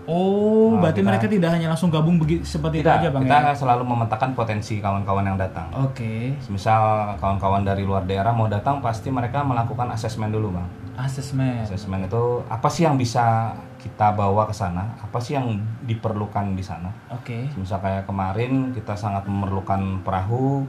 Oh, 0.02 0.74
Nah, 0.74 0.82
berarti 0.82 0.98
kita- 0.98 1.08
mereka 1.08 1.26
tidak 1.28 1.50
hanya 1.52 1.68
langsung 1.68 1.86
gabung 1.88 2.18
begitu 2.18 2.42
seperti 2.42 2.82
itu 2.82 2.90
kita, 2.90 2.98
aja 2.98 3.08
bang 3.08 3.22
kita 3.22 3.38
ya? 3.40 3.54
selalu 3.54 3.82
memetakan 3.86 4.34
potensi 4.34 4.82
kawan-kawan 4.82 5.22
yang 5.24 5.38
datang. 5.38 5.70
Oke, 5.78 6.34
Misal 6.50 6.82
kawan-kawan 7.16 7.62
dari 7.62 7.86
luar 7.86 8.02
daerah 8.02 8.34
mau 8.34 8.50
datang 8.50 8.82
pasti 8.82 9.08
mereka 9.08 9.46
melakukan 9.46 9.94
asesmen 9.94 10.28
dulu 10.28 10.50
bang. 10.52 10.66
asesmen. 10.98 11.62
Asesmen 11.62 12.02
itu 12.02 12.18
apa 12.44 12.66
sih 12.66 12.82
yang 12.82 12.98
bisa 12.98 13.54
kita 13.82 14.14
bawa 14.14 14.46
ke 14.46 14.54
sana? 14.54 14.94
Apa 15.02 15.18
sih 15.18 15.34
yang 15.34 15.58
diperlukan 15.82 16.54
di 16.54 16.62
sana? 16.62 16.88
Oke, 17.10 17.50
Misal 17.58 17.82
kayak 17.82 18.06
kemarin 18.06 18.70
kita 18.70 18.94
sangat 18.94 19.26
memerlukan 19.26 20.00
perahu, 20.06 20.62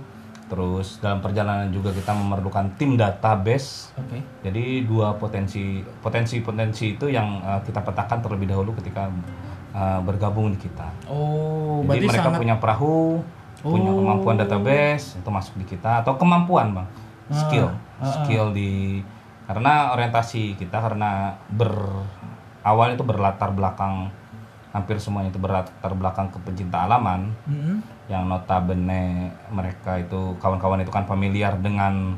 terus 0.50 0.98
dalam 0.98 1.22
perjalanan 1.22 1.70
juga 1.70 1.94
kita 1.94 2.12
memerlukan 2.12 2.74
tim 2.76 2.98
database. 2.98 3.94
oke, 3.94 4.18
Jadi 4.42 4.84
dua 4.84 5.14
potensi 5.16 5.86
potensi-potensi 6.02 6.98
itu 6.98 7.06
yang 7.08 7.40
eh, 7.40 7.62
kita 7.64 7.86
petakan 7.86 8.20
terlebih 8.26 8.50
dahulu 8.50 8.74
ketika 8.82 9.08
eh, 9.74 10.00
bergabung 10.02 10.50
di 10.50 10.58
kita. 10.58 10.90
Oh, 11.08 11.86
Jadi 11.86 11.88
berarti 11.88 12.06
mereka 12.10 12.24
sangat 12.28 12.42
punya 12.42 12.56
perahu, 12.58 13.22
punya 13.62 13.90
Oh. 13.94 13.98
kemampuan 14.02 14.36
database 14.36 15.16
itu 15.16 15.30
masuk 15.30 15.54
di 15.62 15.66
kita 15.70 16.04
atau 16.04 16.20
kemampuan 16.20 16.76
bang, 16.76 16.88
skill, 17.32 17.72
ah, 17.72 18.04
ah. 18.04 18.12
skill 18.12 18.52
di 18.52 19.00
karena 19.44 19.92
orientasi 19.92 20.56
kita 20.56 20.80
karena 20.80 21.36
ber 21.52 21.72
awal 22.64 22.96
itu 22.96 23.04
berlatar 23.04 23.52
belakang 23.52 24.08
hampir 24.74 24.98
semuanya 24.98 25.30
itu 25.30 25.38
berlatar 25.38 25.94
belakang 25.94 26.34
ke 26.34 26.42
pencinta 26.42 26.90
alaman 26.90 27.30
Mm-mm. 27.46 27.78
yang 28.10 28.26
notabene 28.26 29.30
mereka 29.54 30.02
itu 30.02 30.34
kawan-kawan 30.42 30.82
itu 30.82 30.90
kan 30.90 31.06
familiar 31.06 31.54
dengan 31.62 32.18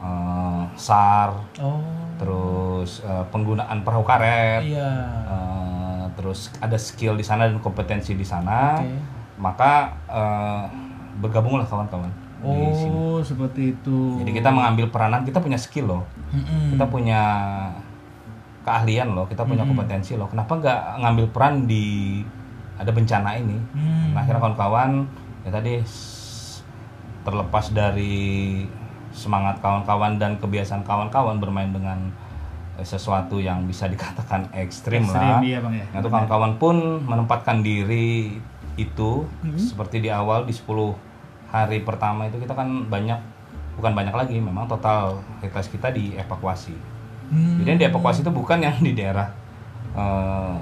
eh, 0.00 0.62
SAR, 0.80 1.36
Oh, 1.60 1.84
terus 2.16 3.04
eh, 3.04 3.24
penggunaan 3.28 3.84
perahu 3.84 4.00
karet, 4.00 4.64
iya. 4.64 4.90
eh, 5.28 6.02
terus 6.16 6.48
ada 6.56 6.80
skill 6.80 7.20
di 7.20 7.24
sana 7.26 7.52
dan 7.52 7.60
kompetensi 7.60 8.16
di 8.16 8.24
sana 8.24 8.80
Oke. 8.80 8.96
maka 9.36 9.72
eh, 10.08 10.62
bergabunglah 11.20 11.68
kawan-kawan 11.68 12.08
di 12.40 12.72
sini. 12.72 12.96
Oh, 12.96 13.20
seperti 13.20 13.76
itu. 13.76 14.24
Jadi 14.24 14.32
kita 14.32 14.48
mengambil 14.48 14.88
peranan, 14.88 15.28
kita 15.28 15.44
punya 15.44 15.60
skill 15.60 15.84
loh, 15.84 16.02
Mm-mm. 16.32 16.72
kita 16.72 16.88
punya 16.88 17.20
keahlian 18.70 19.10
loh, 19.10 19.26
kita 19.26 19.42
punya 19.42 19.66
kompetensi 19.66 20.14
loh. 20.14 20.30
Kenapa 20.30 20.54
nggak 20.54 20.80
ngambil 21.02 21.26
peran 21.34 21.66
di 21.66 22.22
ada 22.78 22.86
bencana 22.88 23.34
ini? 23.34 23.58
Hmm. 23.74 24.14
Nah, 24.14 24.22
akhirnya 24.22 24.38
kawan-kawan 24.38 24.90
ya 25.42 25.50
tadi 25.50 25.82
terlepas 27.20 27.66
dari 27.70 28.62
semangat 29.10 29.58
kawan-kawan 29.58 30.16
dan 30.16 30.38
kebiasaan 30.38 30.86
kawan-kawan 30.86 31.36
bermain 31.36 31.68
dengan 31.68 31.98
eh, 32.78 32.86
sesuatu 32.86 33.36
yang 33.36 33.66
bisa 33.66 33.90
dikatakan 33.90 34.48
ekstrim, 34.54 35.02
Ekstrim, 35.02 35.18
lah. 35.18 35.42
iya, 35.42 35.58
Bang, 35.58 35.74
ya. 35.74 35.84
Nah, 35.90 35.98
itu 35.98 36.08
kawan-kawan 36.08 36.52
pun 36.56 36.76
menempatkan 37.02 37.60
diri 37.60 38.38
itu 38.78 39.26
Hmm. 39.42 39.58
seperti 39.58 39.98
di 39.98 40.08
awal 40.08 40.46
di 40.46 40.54
10 40.54 40.94
hari 41.50 41.82
pertama 41.82 42.24
itu 42.24 42.38
kita 42.38 42.54
kan 42.54 42.86
banyak 42.86 43.18
bukan 43.74 43.92
banyak 43.92 44.14
lagi 44.14 44.38
memang 44.38 44.64
total 44.64 45.18
aktivitas 45.36 45.66
kita 45.68 45.88
dievakuasi. 45.90 46.99
Hmm. 47.30 47.62
Jadi 47.62 47.68
yang 47.70 47.80
dievakuasi 47.86 48.26
itu 48.26 48.32
bukan 48.34 48.58
yang 48.58 48.76
di 48.82 48.92
daerah 48.92 49.30
eh, 49.94 50.54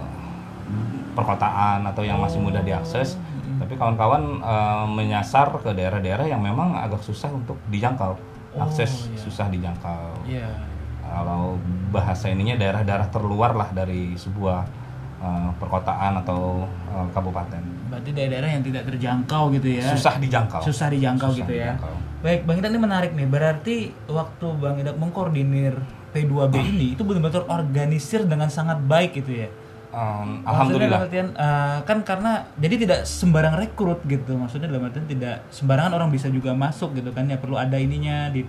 perkotaan 1.17 1.83
atau 1.89 2.05
yang 2.05 2.21
masih 2.21 2.39
mudah 2.39 2.61
diakses, 2.63 3.17
tapi 3.59 3.75
kawan-kawan 3.75 4.39
eh, 4.39 4.87
menyasar 4.93 5.51
ke 5.59 5.73
daerah-daerah 5.73 6.29
yang 6.29 6.45
memang 6.45 6.77
agak 6.77 7.01
susah 7.01 7.33
untuk 7.33 7.57
dijangkau, 7.73 8.15
akses 8.61 9.09
iya. 9.11 9.19
susah 9.19 9.47
dijangkau. 9.49 10.29
Iya. 10.29 10.49
Kalau 11.09 11.57
bahasa 11.89 12.29
ininya 12.29 12.61
daerah-daerah 12.61 13.09
terluar 13.09 13.57
lah 13.57 13.73
dari 13.73 14.13
sebuah 14.15 14.61
eh, 15.25 15.51
perkotaan 15.57 16.21
atau 16.21 16.69
eh, 16.93 17.09
kabupaten, 17.17 17.79
Berarti 17.89 18.11
daerah-daerah 18.13 18.51
yang 18.53 18.65
tidak 18.65 18.83
terjangkau 18.93 19.43
gitu 19.57 19.69
ya. 19.81 19.85
susah 19.97 20.15
dijangkau. 20.21 20.61
Susah 20.61 20.87
dijangkau 20.93 21.29
Susah 21.33 21.41
gitu 21.41 21.53
ya. 21.57 21.73
dijangkau. 21.75 21.95
Baik, 22.19 22.41
Bang 22.45 22.57
Idak 22.61 22.71
ini 22.75 22.81
menarik 22.83 23.11
nih. 23.15 23.29
Berarti 23.31 23.77
waktu 24.11 24.47
Bang 24.61 24.77
Idak 24.77 24.97
mengkoordinir 25.01 25.75
P2B 26.09 26.55
ini 26.59 26.87
itu 26.93 27.03
benar-benar 27.03 27.45
organisir 27.47 28.25
dengan 28.25 28.49
sangat 28.49 28.81
baik 28.81 29.17
gitu 29.17 29.45
ya. 29.45 29.49
Maksudnya 29.89 30.45
Alhamdulillah. 30.45 30.89
dalam 30.91 31.07
artian, 31.07 31.29
eh, 31.31 31.79
kan 31.83 31.99
karena 32.03 32.33
jadi 32.55 32.75
tidak 32.79 33.01
sembarang 33.03 33.57
rekrut 33.57 34.05
gitu. 34.05 34.33
Maksudnya 34.33 34.69
dalam 34.69 34.85
artian 34.85 35.05
tidak 35.05 35.49
sembarangan 35.49 35.93
orang 35.95 36.09
bisa 36.09 36.29
juga 36.29 36.53
masuk 36.53 36.93
gitu 36.95 37.09
kan 37.11 37.25
ya 37.25 37.37
perlu 37.37 37.57
ada 37.57 37.75
ininya 37.75 38.29
di 38.29 38.45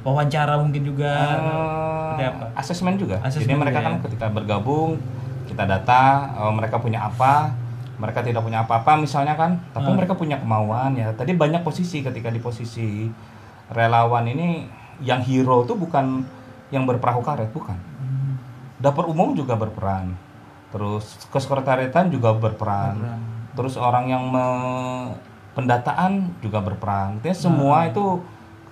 wawancara 0.00 0.56
mungkin 0.56 0.82
juga. 0.82 1.12
Seperti 1.14 2.22
Eh, 2.22 2.30
apa? 2.30 2.44
asesmen 2.54 2.94
juga. 2.94 3.16
Asesmen 3.20 3.48
Jadi 3.50 3.60
mereka 3.60 3.78
kan 3.80 3.92
ya. 3.94 4.00
ketika 4.02 4.26
bergabung, 4.28 4.90
kita 5.44 5.64
data, 5.64 6.02
eh, 6.32 6.52
mereka 6.52 6.76
punya 6.78 7.00
apa, 7.02 7.52
mereka 7.94 8.20
tidak 8.20 8.40
punya 8.40 8.62
apa-apa 8.62 8.96
misalnya 8.96 9.34
kan, 9.34 9.60
tapi 9.70 9.86
Hmm. 9.86 9.96
mereka 9.96 10.14
punya 10.14 10.36
kemauan 10.36 10.94
ya. 10.94 11.12
Tadi 11.12 11.32
banyak 11.32 11.60
posisi 11.60 12.00
ketika 12.00 12.28
di 12.28 12.38
posisi 12.38 13.06
relawan 13.68 14.24
ini 14.26 14.66
yang 15.00 15.20
hero 15.20 15.62
tuh 15.62 15.74
bukan 15.74 16.22
yang 16.74 16.84
berperahu 16.84 17.22
karet, 17.22 17.48
bukan. 17.48 17.78
Dapur 18.76 19.06
umum 19.06 19.32
juga 19.32 19.54
berperan. 19.54 20.12
Terus 20.68 21.06
kesekretariatan 21.30 22.10
juga 22.10 22.34
berperan. 22.34 22.98
Berperan. 22.98 23.20
Terus 23.54 23.74
orang 23.76 24.04
yang 24.06 24.26
me- 24.26 25.14
pendataan 25.54 26.34
juga 26.40 26.58
berperan. 26.58 27.16
Artinya 27.16 27.30
semua 27.32 27.78
Hmm. 27.80 27.88
itu 27.88 28.04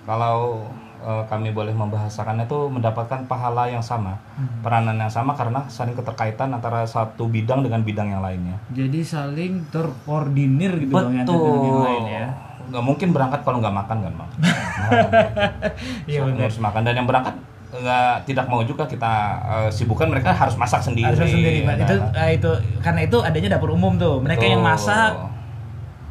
kalau 0.03 0.67
eh, 0.99 1.23
kami 1.27 1.51
boleh 1.51 1.71
membahasakannya 1.73 2.43
itu 2.43 2.59
mendapatkan 2.69 3.23
pahala 3.23 3.67
yang 3.67 3.79
sama, 3.81 4.15
Hmm. 4.33 4.47
peranan 4.59 4.95
yang 4.95 5.07
sama 5.09 5.31
karena 5.33 5.67
saling 5.67 5.91
keterkaitan 5.93 6.47
antara 6.49 6.83
satu 6.85 7.27
bidang 7.27 7.59
dengan 7.59 7.83
bidang 7.83 8.07
yang 8.09 8.19
lainnya. 8.19 8.55
Jadi 8.69 9.03
saling 9.03 9.67
terkoordinir 9.67 10.79
gitu 10.79 10.95
Bang 10.95 11.11
ya, 11.11 11.23
Betul. 11.23 11.43
dengan 11.43 11.59
yang 11.61 11.81
lain 11.81 12.03
ya. 12.09 12.27
Nggak 12.65 12.83
mungkin 12.85 13.07
berangkat 13.11 13.39
kalau 13.41 13.59
nggak 13.59 13.75
makan 13.77 13.97
kan, 13.99 14.13
bang. 14.15 14.31
Iya 16.07 16.19
So, 16.19 16.25
benar. 16.25 16.39
harus 16.41 16.59
makan 16.61 16.81
dan 16.81 16.93
yang 16.95 17.03
berangkat 17.05 17.35
nggak 17.73 18.23
tidak 18.23 18.45
mau 18.45 18.61
juga 18.61 18.85
kita 18.85 19.13
eh, 19.43 19.69
sibukkan 19.69 20.05
mereka 20.05 20.29
harus 20.31 20.53
masak 20.53 20.79
sendiri. 20.79 21.09
Harus 21.09 21.25
sendiri, 21.25 21.61
ya 21.61 21.73
Itu 21.75 21.95
kan? 21.97 22.13
eh, 22.15 22.29
itu 22.37 22.51
karena 22.79 23.01
itu 23.01 23.17
adanya 23.19 23.49
dapur 23.51 23.73
umum 23.73 23.97
tuh. 23.97 24.21
Mereka 24.21 24.43
yang 24.43 24.61
Betul. 24.61 24.71
masak 24.71 25.11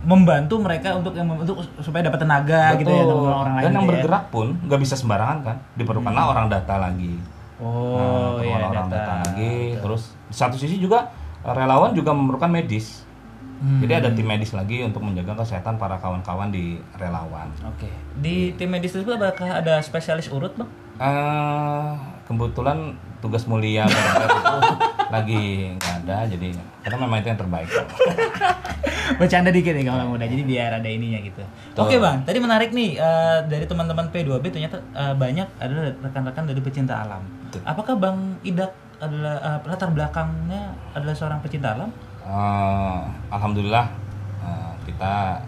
membantu 0.03 0.59
mereka 0.59 0.99
untuk 0.99 1.15
yang 1.15 1.31
untuk 1.31 1.63
supaya 1.79 2.03
dapat 2.03 2.19
tenaga 2.19 2.75
gitu 2.75 2.91
ya 2.91 3.07
Betul. 3.07 3.11
teman-teman 3.15 3.39
orang 3.39 3.55
lain. 3.55 3.63
Dan 3.63 3.71
yang 3.71 3.79
gitu 3.79 3.87
ya. 3.87 3.91
bergerak 3.95 4.25
pun 4.29 4.47
nggak 4.61 4.81
bisa 4.83 4.95
sembarangan 4.99 5.39
kan, 5.41 5.57
diperlukanlah 5.77 6.25
orang 6.27 6.47
data 6.51 6.75
lagi. 6.77 7.15
Oh, 7.63 7.95
Nah, 7.95 8.43
iya 8.43 8.55
orang 8.67 8.91
data. 8.91 8.97
data 8.99 9.13
lagi. 9.23 9.79
Terus 9.79 10.03
di 10.27 10.35
satu 10.35 10.57
sisi 10.59 10.77
juga 10.77 11.15
eh, 11.41 11.55
relawan 11.55 11.95
juga 11.95 12.11
memerlukan 12.11 12.51
medis. 12.51 13.07
Hmm. 13.63 13.79
Jadi 13.79 13.93
ada 13.95 14.11
tim 14.11 14.27
medis 14.27 14.51
lagi 14.51 14.83
untuk 14.83 15.07
menjaga 15.07 15.39
kesehatan 15.39 15.79
para 15.79 15.95
kawan-kawan 15.95 16.51
di 16.51 16.83
relawan. 16.99 17.47
Oke. 17.63 17.87
Di 18.19 18.51
tim 18.59 18.67
medis 18.67 18.91
tersebut 18.91 19.15
apakah 19.15 19.63
ada 19.63 19.79
spesialis 19.79 20.27
urut, 20.27 20.51
Bang? 20.59 20.67
Eh 21.01 21.91
kebetulan 22.27 22.97
tugas 23.23 23.47
mulia 23.47 23.87
itu 23.87 24.25
lagi 25.13 25.71
nggak 25.79 25.95
ada, 26.05 26.27
jadi 26.27 26.49
karena 26.83 26.97
memang 27.07 27.23
itu 27.23 27.29
yang 27.31 27.41
terbaik. 27.41 27.69
Bercanda 29.21 29.55
dikit 29.55 29.77
nih 29.77 29.87
kalau 29.87 30.17
muda. 30.17 30.25
Jadi 30.27 30.43
biar 30.43 30.83
ada 30.83 30.89
ininya 30.89 31.21
gitu. 31.23 31.43
Oke, 31.79 32.01
Bang. 32.01 32.25
Tadi 32.27 32.39
menarik 32.43 32.75
nih 32.75 32.99
eh, 32.99 33.39
dari 33.47 33.65
teman-teman 33.69 34.09
P2B 34.11 34.51
ternyata 34.51 34.83
eh, 34.97 35.15
banyak 35.15 35.47
adalah 35.63 35.95
rekan-rekan 36.03 36.45
dari 36.49 36.61
pecinta 36.65 37.05
alam. 37.07 37.23
Betul. 37.47 37.61
Apakah 37.63 37.95
Bang 38.01 38.41
Idak 38.43 38.73
adalah 38.99 39.37
eh, 39.39 39.59
latar 39.69 39.91
belakangnya 39.93 40.75
adalah 40.97 41.15
seorang 41.15 41.39
pecinta 41.45 41.77
alam? 41.77 41.91
Eh, 42.25 43.01
Alhamdulillah 43.31 43.87
eh, 44.43 44.73
kita 44.91 45.39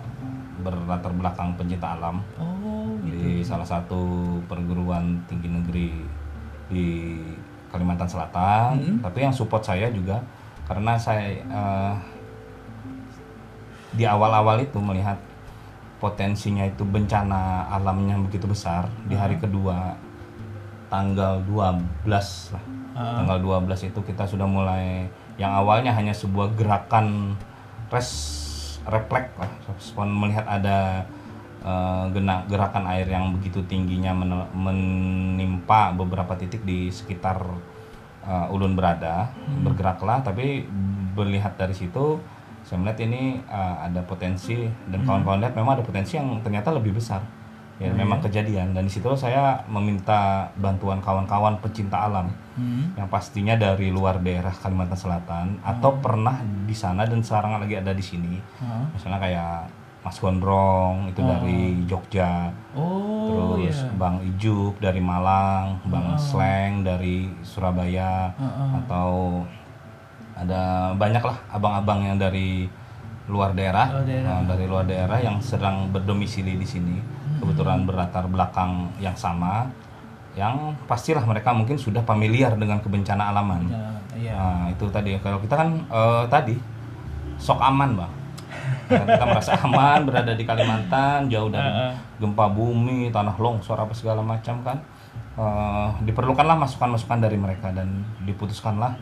berlatar 0.64 1.12
belakang 1.12 1.52
pencinta 1.60 1.92
alam 2.00 2.24
Oh, 2.40 2.96
gitu. 3.04 3.20
di 3.20 3.44
salah 3.44 3.68
satu 3.68 4.40
perguruan 4.48 5.20
tinggi 5.28 5.52
negeri 5.52 5.88
di 6.72 6.86
Kalimantan 7.68 8.08
Selatan. 8.08 8.80
Hmm. 8.80 8.98
Tapi 9.04 9.18
yang 9.20 9.34
support 9.34 9.60
saya 9.60 9.92
juga 9.92 10.24
karena 10.64 10.96
saya 10.96 11.36
eh, 11.44 11.94
di 13.94 14.02
awal-awal 14.08 14.64
itu 14.64 14.80
melihat 14.80 15.20
potensinya 16.02 16.66
itu 16.66 16.82
bencana 16.82 17.68
alamnya 17.70 18.18
begitu 18.18 18.48
besar 18.50 18.88
di 19.06 19.14
hari 19.14 19.38
kedua 19.38 19.94
tanggal 20.90 21.40
12 21.46 22.54
lah. 22.54 22.64
Tanggal 22.94 23.38
12 23.42 23.90
itu 23.90 24.00
kita 24.06 24.22
sudah 24.22 24.46
mulai 24.46 25.06
yang 25.34 25.50
awalnya 25.50 25.90
hanya 25.90 26.14
sebuah 26.14 26.54
gerakan 26.54 27.34
res 27.90 28.10
refleks 28.84 29.32
lah, 29.40 29.50
respon 29.72 30.12
melihat 30.12 30.44
ada 30.44 31.08
gena- 32.12 32.44
gerakan 32.44 32.84
air 32.92 33.08
yang 33.08 33.32
begitu 33.32 33.64
tingginya 33.64 34.12
men- 34.12 34.52
menimpa 34.52 35.96
beberapa 35.96 36.36
titik 36.36 36.60
di 36.68 36.92
sekitar 36.92 37.40
eh, 38.28 38.52
ulun 38.52 38.76
berada 38.76 39.32
bergeraklah. 39.64 40.20
Tapi 40.20 40.68
melihat 41.16 41.56
dari 41.56 41.72
situ 41.72 42.20
saya 42.64 42.80
melihat 42.80 43.00
ini 43.08 43.40
eh, 43.40 43.76
ada 43.88 44.04
potensi 44.04 44.68
dan 44.92 45.00
kawan-kawan 45.08 45.40
lihat 45.40 45.56
memang 45.56 45.80
ada 45.80 45.84
potensi 45.84 46.20
yang 46.20 46.44
ternyata 46.44 46.68
lebih 46.76 47.00
besar. 47.00 47.24
Ya 47.80 47.90
memang 47.90 48.22
kejadian. 48.22 48.70
Dan 48.70 48.86
di 48.86 48.92
situ 48.92 49.08
saya 49.18 49.58
meminta 49.66 50.46
bantuan 50.60 51.02
kawan-kawan 51.02 51.58
pecinta 51.58 52.06
alam 52.06 52.30
Hmm. 52.54 52.94
yang 52.94 53.10
pastinya 53.10 53.58
dari 53.58 53.90
luar 53.90 54.22
daerah 54.22 54.54
Kalimantan 54.54 54.94
Selatan 54.94 55.46
atau 55.58 55.98
pernah 55.98 56.38
di 56.42 56.70
sana 56.70 57.02
dan 57.02 57.18
sekarang 57.18 57.58
lagi 57.58 57.74
ada 57.74 57.90
di 57.90 58.04
sini. 58.04 58.38
Hah? 58.62 58.86
misalnya 58.94 59.18
kayak 59.18 59.66
Mas 60.04 60.20
Gondrong 60.20 61.08
itu 61.08 61.18
dari 61.18 61.80
Jogja. 61.88 62.52
Oh 62.76 63.24
terus 63.24 63.80
iya. 63.80 63.96
Bang 63.96 64.20
Ijup 64.20 64.76
dari 64.76 65.00
Malang, 65.00 65.80
Bang 65.88 66.14
Sleng 66.20 66.84
dari 66.84 67.32
Surabaya, 67.40 68.28
atau 68.84 69.40
ada 70.34 70.92
banyak 70.92 71.22
lah 71.24 71.38
abang-abang 71.48 72.04
yang 72.04 72.18
dari 72.18 72.68
luar 73.24 73.56
daerah, 73.56 73.88
Luar 73.96 74.04
daerah. 74.04 74.36
eh, 74.36 74.42
dari 74.44 74.64
luar 74.68 74.84
daerah 74.84 75.18
yang 75.24 75.40
sedang 75.40 75.88
berdomisili 75.88 76.60
di 76.60 76.66
sini, 76.68 77.00
kebetulan 77.40 77.88
berlatar 77.88 78.28
belakang 78.28 78.92
yang 79.00 79.16
sama, 79.16 79.64
yang 80.34 80.74
pastilah 80.90 81.22
mereka 81.22 81.54
mungkin 81.54 81.78
sudah 81.78 82.02
familiar 82.02 82.58
dengan 82.58 82.82
kebencana 82.82 83.30
alaman. 83.30 83.70
Ya, 83.70 83.86
iya. 84.18 84.32
Nah, 84.34 84.64
itu 84.70 84.86
tadi. 84.90 85.14
Kalau 85.22 85.38
kita 85.38 85.54
kan 85.54 85.68
eh, 85.78 86.24
tadi 86.26 86.54
sok 87.38 87.62
aman 87.62 87.90
bang. 87.94 88.12
Karena 88.90 89.06
kita 89.14 89.24
merasa 89.26 89.52
aman 89.66 90.00
berada 90.06 90.32
di 90.34 90.44
Kalimantan 90.44 91.30
jauh 91.30 91.48
dari 91.50 91.70
gempa 92.18 92.46
bumi 92.50 93.14
tanah 93.14 93.38
longsor 93.38 93.78
apa 93.78 93.94
segala 93.94 94.20
macam 94.26 94.58
kan. 94.66 94.78
Eh, 95.34 95.88
diperlukanlah 96.06 96.58
masukan-masukan 96.58 97.18
dari 97.22 97.38
mereka 97.38 97.70
dan 97.70 98.06
diputuskanlah 98.22 98.94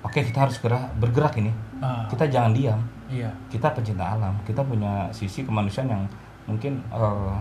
oke 0.00 0.16
kita 0.16 0.48
harus 0.48 0.56
segera 0.56 0.88
bergerak 0.96 1.36
ini. 1.40 1.52
Ah, 1.80 2.08
kita 2.08 2.28
jangan 2.28 2.52
diam. 2.56 2.80
Iya. 3.10 3.26
kita 3.50 3.74
pencinta 3.74 4.06
alam. 4.06 4.38
Kita 4.46 4.62
punya 4.62 5.10
sisi 5.10 5.42
kemanusiaan 5.42 5.90
yang 5.90 6.02
mungkin 6.46 6.78
eh, 6.88 7.36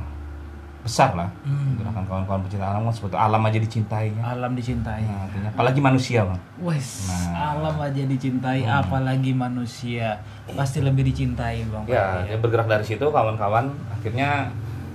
besar 0.79 1.12
lah 1.12 1.27
Hmm. 1.43 1.75
gerakan 1.75 2.03
kawan-kawan 2.03 2.39
pencinta 2.41 2.65
alam 2.65 2.81
kan 2.81 2.93
seperti 2.93 3.15
alam 3.15 3.41
aja 3.41 3.59
dicintai 3.59 4.05
ya. 4.09 4.24
Alam 4.31 4.51
dicintai. 4.53 5.01
Nah, 5.01 5.27
artinya 5.27 5.50
apalagi 5.51 5.79
manusia 5.79 6.19
bang 6.24 6.39
Wes, 6.57 6.88
Nah. 7.05 7.53
alam 7.53 7.75
aja 7.77 8.03
dicintai, 8.03 8.59
apalagi 8.63 9.31
manusia 9.31 10.24
pasti 10.50 10.79
lebih 10.79 11.03
dicintai, 11.05 11.63
bang. 11.63 11.83
Ya, 11.86 12.24
dia 12.24 12.38
bergerak 12.38 12.65
dari 12.65 12.83
situ 12.83 13.03
kawan-kawan 13.03 13.67
akhirnya 13.89 14.48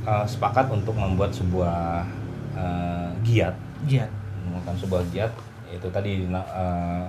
eh, 0.02 0.24
sepakat 0.24 0.68
untuk 0.68 0.92
membuat 0.94 1.30
sebuah 1.30 2.04
eh, 2.54 3.08
giat, 3.22 3.52
Giat. 3.84 4.08
menemukan 4.40 4.74
sebuah 4.74 5.02
giat 5.08 5.32
itu 5.66 5.88
tadi 5.88 6.24
eh, 6.24 7.04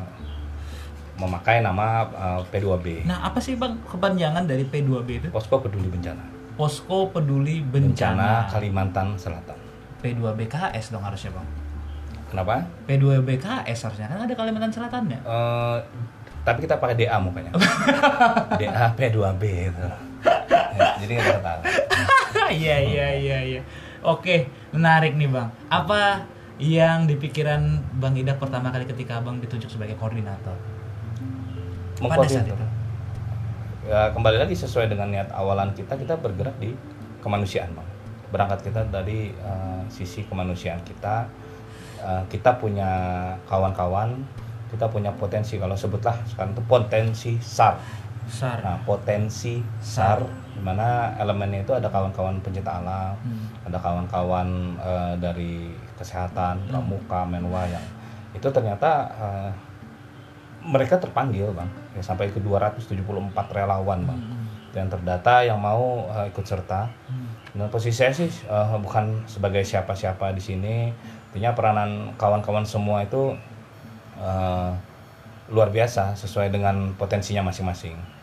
memakai 1.16 1.60
nama 1.60 2.04
eh, 2.06 2.42
P2B, 2.46 3.08
Nah, 3.08 3.24
apa 3.24 3.40
sih 3.40 3.56
bang 3.56 3.72
kepanjangan 3.82 4.44
dari 4.44 4.64
P2B 4.64 5.10
itu? 5.16 5.28
Posko 5.30 5.58
Peduli 5.58 5.88
Bencana, 5.88 6.20
Posko 6.56 7.12
Peduli 7.12 7.60
Bencana 7.60 8.48
Bencana. 8.48 8.52
Kalimantan 8.52 9.08
Selatan. 9.20 9.60
P2BKS 10.00 10.96
dong 10.96 11.04
harusnya 11.04 11.36
bang. 11.36 11.48
Kenapa? 12.32 12.64
P2BKS 12.88 13.80
harusnya 13.92 14.08
kan 14.08 14.24
ada 14.24 14.34
Kalimantan 14.34 14.72
Selatannya. 14.72 15.20
Eh, 15.20 15.78
tapi 16.46 16.64
kita 16.64 16.78
pakai 16.78 16.96
DA 16.96 17.18
mukanya, 17.18 17.52
DA 18.62 18.86
P2B 18.94 19.44
itu. 19.74 19.86
Ya, 20.76 20.94
jadi 21.02 21.14
nggak 21.20 21.42
tahu. 21.44 21.62
Iya 22.46 22.78
iya 22.78 23.08
iya 23.18 23.38
iya. 23.42 23.62
Oke, 24.06 24.46
menarik 24.70 25.18
nih 25.18 25.26
bang. 25.26 25.50
Apa 25.66 26.22
yang 26.62 27.10
di 27.10 27.18
pikiran 27.18 27.82
Bang 27.98 28.14
Ida 28.14 28.38
pertama 28.38 28.70
kali 28.70 28.86
ketika 28.86 29.18
abang 29.18 29.42
ditunjuk 29.42 29.66
sebagai 29.66 29.98
koordinator? 29.98 30.54
Pada 31.98 32.28
saat 32.30 32.46
itu. 32.46 32.65
Ya 33.86 34.10
kembali 34.10 34.42
lagi 34.42 34.58
sesuai 34.58 34.90
dengan 34.90 35.14
niat 35.14 35.30
awalan 35.30 35.70
kita 35.78 35.94
kita 35.94 36.18
bergerak 36.18 36.58
di 36.58 36.74
kemanusiaan 37.22 37.70
bang. 37.74 37.88
Berangkat 38.34 38.66
kita 38.66 38.82
dari 38.90 39.30
eh, 39.32 39.84
sisi 39.94 40.26
kemanusiaan 40.26 40.82
kita. 40.82 41.30
Eh, 42.02 42.24
kita 42.34 42.58
punya 42.58 42.90
kawan-kawan 43.46 44.18
kita 44.74 44.90
punya 44.90 45.14
potensi. 45.14 45.62
Kalau 45.62 45.78
sebutlah 45.78 46.18
sekarang 46.26 46.58
itu 46.58 46.64
potensi 46.66 47.32
sar. 47.40 47.78
Sar. 48.26 48.58
nah 48.66 48.82
potensi 48.82 49.62
sar 49.78 50.18
di 50.50 50.58
mana 50.58 51.14
elemennya 51.22 51.62
itu 51.62 51.78
ada 51.78 51.86
kawan-kawan 51.86 52.42
pencinta 52.42 52.82
alam 52.82 53.14
Hmm. 53.22 53.70
ada 53.70 53.78
kawan-kawan 53.78 54.74
eh, 54.82 55.14
dari 55.22 55.70
kesehatan 55.94 56.58
pramuka 56.66 57.22
menwa 57.22 57.70
yang 57.70 57.86
itu 58.34 58.50
ternyata 58.50 59.06
eh, 59.14 59.50
mereka 60.66 60.98
terpanggil 60.98 61.54
bang. 61.54 61.70
Ya, 61.94 62.02
sampai 62.02 62.34
ke 62.34 62.42
274 62.42 62.98
relawan 63.54 64.02
bang. 64.04 64.22
Hmm. 64.22 64.44
yang 64.76 64.92
terdata 64.92 65.40
yang 65.40 65.56
mau 65.56 66.04
eh, 66.12 66.28
ikut 66.36 66.44
serta. 66.44 66.92
Dan 67.56 67.72
posisi 67.72 67.96
saya 67.96 68.12
sih 68.12 68.28
eh, 68.28 68.78
bukan 68.82 69.24
sebagai 69.30 69.64
siapa-siapa 69.64 70.36
di 70.36 70.42
sini. 70.44 70.76
Artinya 71.32 71.56
peranan 71.56 72.12
kawan-kawan 72.20 72.68
semua 72.68 73.08
itu 73.08 73.38
eh, 74.20 74.72
luar 75.54 75.70
biasa 75.70 76.18
sesuai 76.18 76.52
dengan 76.52 76.92
potensinya 76.98 77.48
masing-masing. 77.48 77.96
Hmm. 77.96 78.15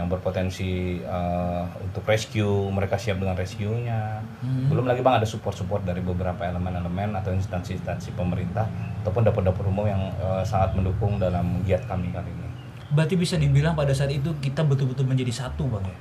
Yang 0.00 0.08
berpotensi 0.08 0.98
eh, 0.98 1.64
untuk 1.78 2.02
rescue 2.04 2.48
mereka 2.68 2.96
siap 2.96 3.20
dengan 3.20 3.36
rescue-nya 3.36 4.24
Hmm. 4.40 4.72
belum 4.72 4.88
lagi 4.88 5.04
bang 5.04 5.20
ada 5.20 5.28
support-support 5.28 5.84
dari 5.84 6.00
beberapa 6.00 6.40
elemen-elemen 6.40 7.12
atau 7.12 7.28
instansi-instansi 7.30 8.16
pemerintah 8.16 8.64
ataupun 9.00 9.28
dapur-dapur 9.28 9.68
umum 9.68 9.84
yang 9.84 10.00
eh, 10.16 10.42
sangat 10.42 10.72
mendukung 10.72 11.20
dalam 11.20 11.60
giat 11.62 11.84
kami 11.84 12.08
kali 12.10 12.26
ini 12.26 12.48
Berarti 12.90 13.14
bisa 13.14 13.38
dibilang 13.38 13.78
pada 13.78 13.94
saat 13.94 14.10
itu 14.10 14.34
kita 14.40 14.66
betul-betul 14.66 15.06
menjadi 15.06 15.30
satu 15.30 15.62
bang 15.68 15.86
ya. 15.86 15.98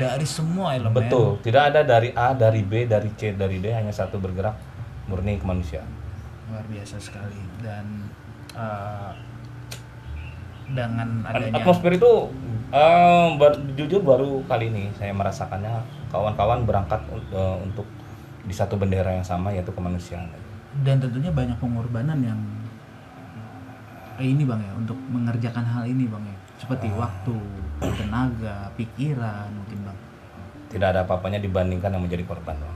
Dari 0.00 0.24
semua 0.24 0.72
elemen. 0.72 0.96
betul 0.96 1.36
tidak 1.42 1.68
ada 1.68 1.84
dari 1.84 2.14
A 2.14 2.32
dari 2.32 2.64
B 2.64 2.86
dari 2.86 3.12
C 3.12 3.34
dari 3.34 3.60
D 3.60 3.68
hanya 3.68 3.92
satu 3.92 4.16
bergerak 4.16 4.56
murni 5.04 5.36
kemanusiaan 5.36 5.84
Luar 6.48 6.64
biasa 6.64 6.96
sekali 6.96 7.36
dan 7.60 8.08
eh, 8.54 9.10
dengan 10.70 11.26
adanya 11.28 11.60
atmosfer 11.60 11.92
itu 11.96 12.12
eh, 12.72 13.28
bar- 13.36 13.60
jujur 13.76 14.00
baru 14.00 14.40
kali 14.48 14.72
ini 14.72 14.84
saya 14.96 15.12
merasakannya 15.12 15.84
kawan-kawan 16.08 16.64
berangkat 16.64 17.00
eh, 17.32 17.56
untuk 17.60 17.84
di 18.44 18.54
satu 18.54 18.76
bendera 18.76 19.12
yang 19.12 19.24
sama 19.24 19.52
yaitu 19.52 19.72
kemanusiaan 19.72 20.28
dan 20.84 21.00
tentunya 21.00 21.32
banyak 21.32 21.56
pengorbanan 21.60 22.18
yang 22.24 22.40
eh, 24.18 24.26
ini 24.30 24.42
bang 24.46 24.60
ya 24.62 24.72
untuk 24.78 24.96
mengerjakan 25.10 25.64
hal 25.64 25.84
ini 25.84 26.06
bang 26.08 26.24
ya 26.24 26.36
seperti 26.54 26.86
Ah. 26.94 27.08
waktu 27.08 27.36
tenaga 27.82 28.70
pikiran 28.78 29.50
mungkin 29.52 29.78
bang 29.84 29.98
tidak 30.70 30.88
ada 30.90 31.00
apa-apanya 31.06 31.38
dibandingkan 31.38 31.94
yang 31.94 32.02
menjadi 32.02 32.26
korban 32.26 32.58
Bang. 32.58 32.74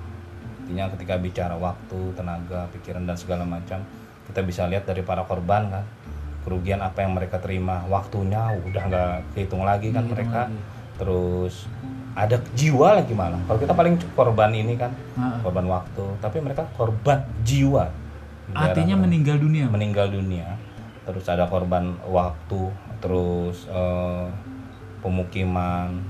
Artinya 0.63 0.87
ketika 0.95 1.19
bicara 1.19 1.59
waktu, 1.59 2.15
tenaga, 2.15 2.71
pikiran 2.71 3.03
dan 3.03 3.19
segala 3.19 3.43
macam, 3.43 3.83
kita 4.31 4.39
bisa 4.47 4.71
lihat 4.71 4.87
dari 4.87 5.03
para 5.03 5.27
korban 5.27 5.67
kan, 5.67 5.83
kerugian 6.49 6.81
apa 6.81 7.05
yang 7.05 7.13
mereka 7.13 7.37
terima, 7.37 7.85
waktunya 7.87 8.41
udah 8.59 8.83
nggak 8.83 9.13
kehitung 9.31 9.63
lagi 9.63 9.93
kan 9.93 10.01
Nggak 10.01 10.13
mereka. 10.17 10.41
hitung 10.47 10.65
Terus 10.97 11.55
ada 12.17 12.37
jiwa 12.53 12.89
lagi 12.97 13.13
malah. 13.13 13.39
Kalau 13.45 13.61
kita 13.61 13.71
paling 13.71 13.95
korban 14.11 14.51
ini 14.51 14.75
kan 14.75 14.91
korban 15.45 15.69
waktu, 15.69 16.05
tapi 16.19 16.41
mereka 16.41 16.65
korban 16.73 17.21
jiwa. 17.45 17.93
artinya 18.49 18.97
Jarang- 18.97 19.05
meninggal 19.05 19.37
dunia 19.37 19.69
meninggal 19.69 20.09
dunia. 20.09 20.57
Terus 21.05 21.29
ada 21.29 21.45
korban 21.45 21.93
waktu, 22.03 22.73
terus 22.99 23.69
eh, 23.69 24.27
pemukiman, 24.99 26.01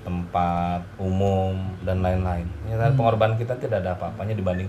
tempat 0.00 0.84
umum 0.96 1.56
dan 1.82 1.98
lain-lain. 1.98 2.44
Ya, 2.64 2.78
Hmm. 2.78 2.94
pengorbanan 2.94 3.34
kita 3.34 3.56
tidak 3.56 3.80
ada 3.80 3.96
apa-apanya 3.96 4.36
dibanding 4.36 4.68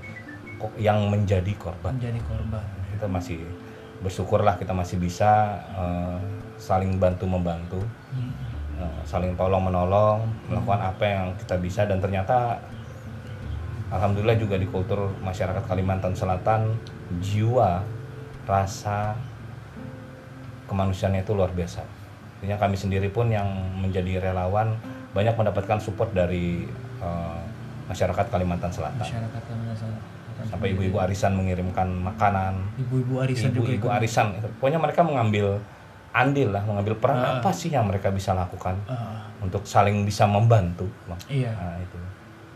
yang 0.75 1.03
menjadi 1.05 1.51
korban. 1.53 1.93
menjadi 1.93 2.17
korban 2.23 2.63
Kita 2.89 3.05
masih 3.05 3.43
bersyukurlah 4.01 4.55
kita 4.57 4.73
masih 4.73 5.01
bisa 5.01 5.57
eh, 5.73 6.17
saling 6.57 6.97
bantu 7.01 7.25
membantu, 7.25 7.81
Hmm. 8.13 8.33
eh, 8.81 9.01
saling 9.05 9.33
tolong 9.33 9.61
menolong, 9.65 10.25
melakukan 10.49 10.81
apa 10.81 11.03
yang 11.05 11.25
kita 11.37 11.55
bisa 11.57 11.85
dan 11.85 11.97
ternyata 12.01 12.61
alhamdulillah 13.89 14.37
juga 14.37 14.59
di 14.59 14.67
kultur 14.67 15.13
masyarakat 15.23 15.63
Kalimantan 15.65 16.11
Selatan 16.13 16.75
jiwa 17.23 17.81
rasa 18.43 19.15
kemanusiaannya 20.67 21.23
itu 21.23 21.31
luar 21.31 21.51
biasa. 21.55 21.83
Artinya 22.37 22.57
kami 22.59 22.75
sendiri 22.77 23.09
pun 23.09 23.31
yang 23.31 23.47
menjadi 23.81 24.21
relawan 24.21 24.77
banyak 25.15 25.33
mendapatkan 25.33 25.79
support 25.81 26.11
dari 26.13 26.67
eh, 27.01 27.41
masyarakat 27.87 28.25
Kalimantan 28.27 28.69
Selatan. 28.69 28.99
masyarakat 29.01 29.41
Kalimantan 29.47 29.77
Selatan. 29.79 29.96
Sampai 30.47 30.67
ibu-ibu 30.71 30.97
arisan 30.97 31.31
mengirimkan 31.33 31.87
makanan 31.87 32.55
Ibu-ibu 32.77 33.13
arisan 33.19 33.51
juga 33.51 33.67
ibu-ibu 33.69 33.85
ikut. 33.85 33.97
arisan 33.97 34.25
pokoknya 34.55 34.79
mereka 34.79 35.01
mengambil 35.01 35.59
andil 36.09 36.49
lah 36.49 36.63
mengambil 36.63 36.95
peran 36.95 37.17
Ah. 37.17 37.37
apa 37.37 37.51
sih 37.51 37.69
yang 37.69 37.83
mereka 37.83 38.09
bisa 38.09 38.31
lakukan 38.31 38.73
Ah, 38.85 39.27
untuk 39.39 39.61
saling 39.63 40.01
bisa 40.01 40.25
membantu 40.25 40.87
Bang. 41.03 41.19
iya. 41.27 41.51
nah 41.51 41.77
itu 41.77 41.97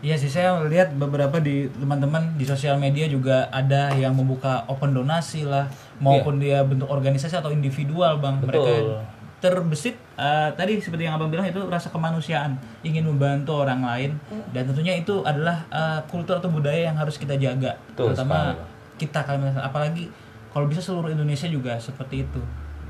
Iya 0.02 0.18
sih 0.18 0.26
saya 0.26 0.58
lihat 0.60 0.90
beberapa 0.92 1.38
di 1.38 1.70
teman-teman 1.70 2.34
di 2.34 2.42
sosial 2.42 2.74
media 2.74 3.06
juga 3.06 3.46
ada 3.48 3.94
yang 3.94 4.10
membuka 4.12 4.66
open 4.66 4.90
donasi 4.90 5.46
lah 5.46 5.70
maupun 5.96 6.42
dia 6.42 6.58
bentuk 6.60 6.90
organisasi 6.90 7.38
atau 7.38 7.48
individual 7.48 8.18
bang 8.18 8.34
mereka 8.40 8.66
Iya. 8.66 8.82
Betul. 8.82 8.98
Terbesit 9.42 9.98
eh, 10.14 10.50
tadi 10.54 10.78
seperti 10.78 11.10
yang 11.10 11.18
abang 11.18 11.26
bilang 11.26 11.42
itu 11.42 11.58
rasa 11.66 11.90
kemanusiaan. 11.90 12.54
Ingin 12.86 13.02
membantu 13.10 13.66
orang 13.66 13.82
lain. 13.82 14.14
Dan 14.54 14.70
tentunya 14.70 14.94
itu 14.94 15.26
adalah 15.26 15.66
eh, 15.68 16.00
kultur 16.06 16.38
atau 16.38 16.48
budaya 16.48 16.86
yang 16.86 16.94
harus 16.94 17.18
kita 17.18 17.34
jaga. 17.34 17.74
Betul 17.90 18.14
terutama 18.14 18.54
sekali, 18.54 18.70
kita 19.02 19.20
Kalimantan 19.26 19.66
apalagi 19.66 20.06
kalau 20.54 20.70
bisa 20.70 20.78
seluruh 20.78 21.10
Indonesia 21.10 21.50
juga 21.50 21.74
seperti 21.82 22.22
itu 22.22 22.40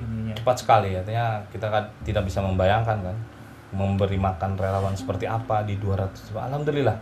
ininya. 0.03 0.35
Cepat 0.37 0.57
sekali 0.61 0.93
artinya 0.93 1.41
kita 1.49 1.73
kan 1.73 1.85
tidak 2.05 2.29
bisa 2.29 2.45
membayangkan 2.45 2.99
kan 3.01 3.17
memberi 3.73 4.21
makan 4.21 4.61
relawan 4.61 4.93
seperti 4.93 5.25
apa 5.25 5.65
di 5.65 5.81
200 5.81 6.13
alhamdulillah. 6.37 6.97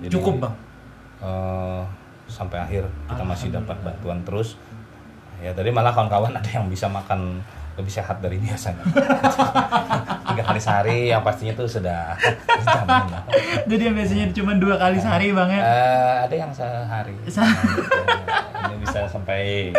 Jadi, 0.00 0.12
cukup 0.14 0.46
bang. 0.46 0.54
eh, 1.26 1.82
sampai 2.30 2.62
akhir 2.62 2.86
kita 3.10 3.24
masih 3.26 3.48
dapat 3.50 3.76
bantuan 3.82 4.22
terus. 4.22 4.54
Ya 5.40 5.50
tadi 5.56 5.72
malah 5.74 5.90
kawan-kawan 5.90 6.36
ada 6.38 6.50
yang 6.52 6.70
bisa 6.70 6.86
makan 6.86 7.42
lebih 7.80 7.90
sehat 7.90 8.20
dari 8.20 8.36
biasanya 8.38 8.84
tiga 10.26 10.42
kali 10.42 10.58
sehari 10.58 10.98
yang 11.08 11.20
pastinya 11.20 11.52
itu 11.52 11.64
sudah 11.66 12.14
lah. 12.60 13.22
jadi 13.64 13.82
yang 13.88 13.94
biasanya 13.94 14.26
cuma 14.30 14.52
dua 14.54 14.76
kali 14.76 14.96
sehari 14.96 15.30
bang 15.30 15.50
ya 15.50 15.60
Eh, 15.60 16.14
ada 16.24 16.34
yang 16.36 16.50
sehari 16.50 17.14
Se- 17.26 17.42
ini 18.62 18.76
bisa 18.78 19.04
sampai 19.04 19.72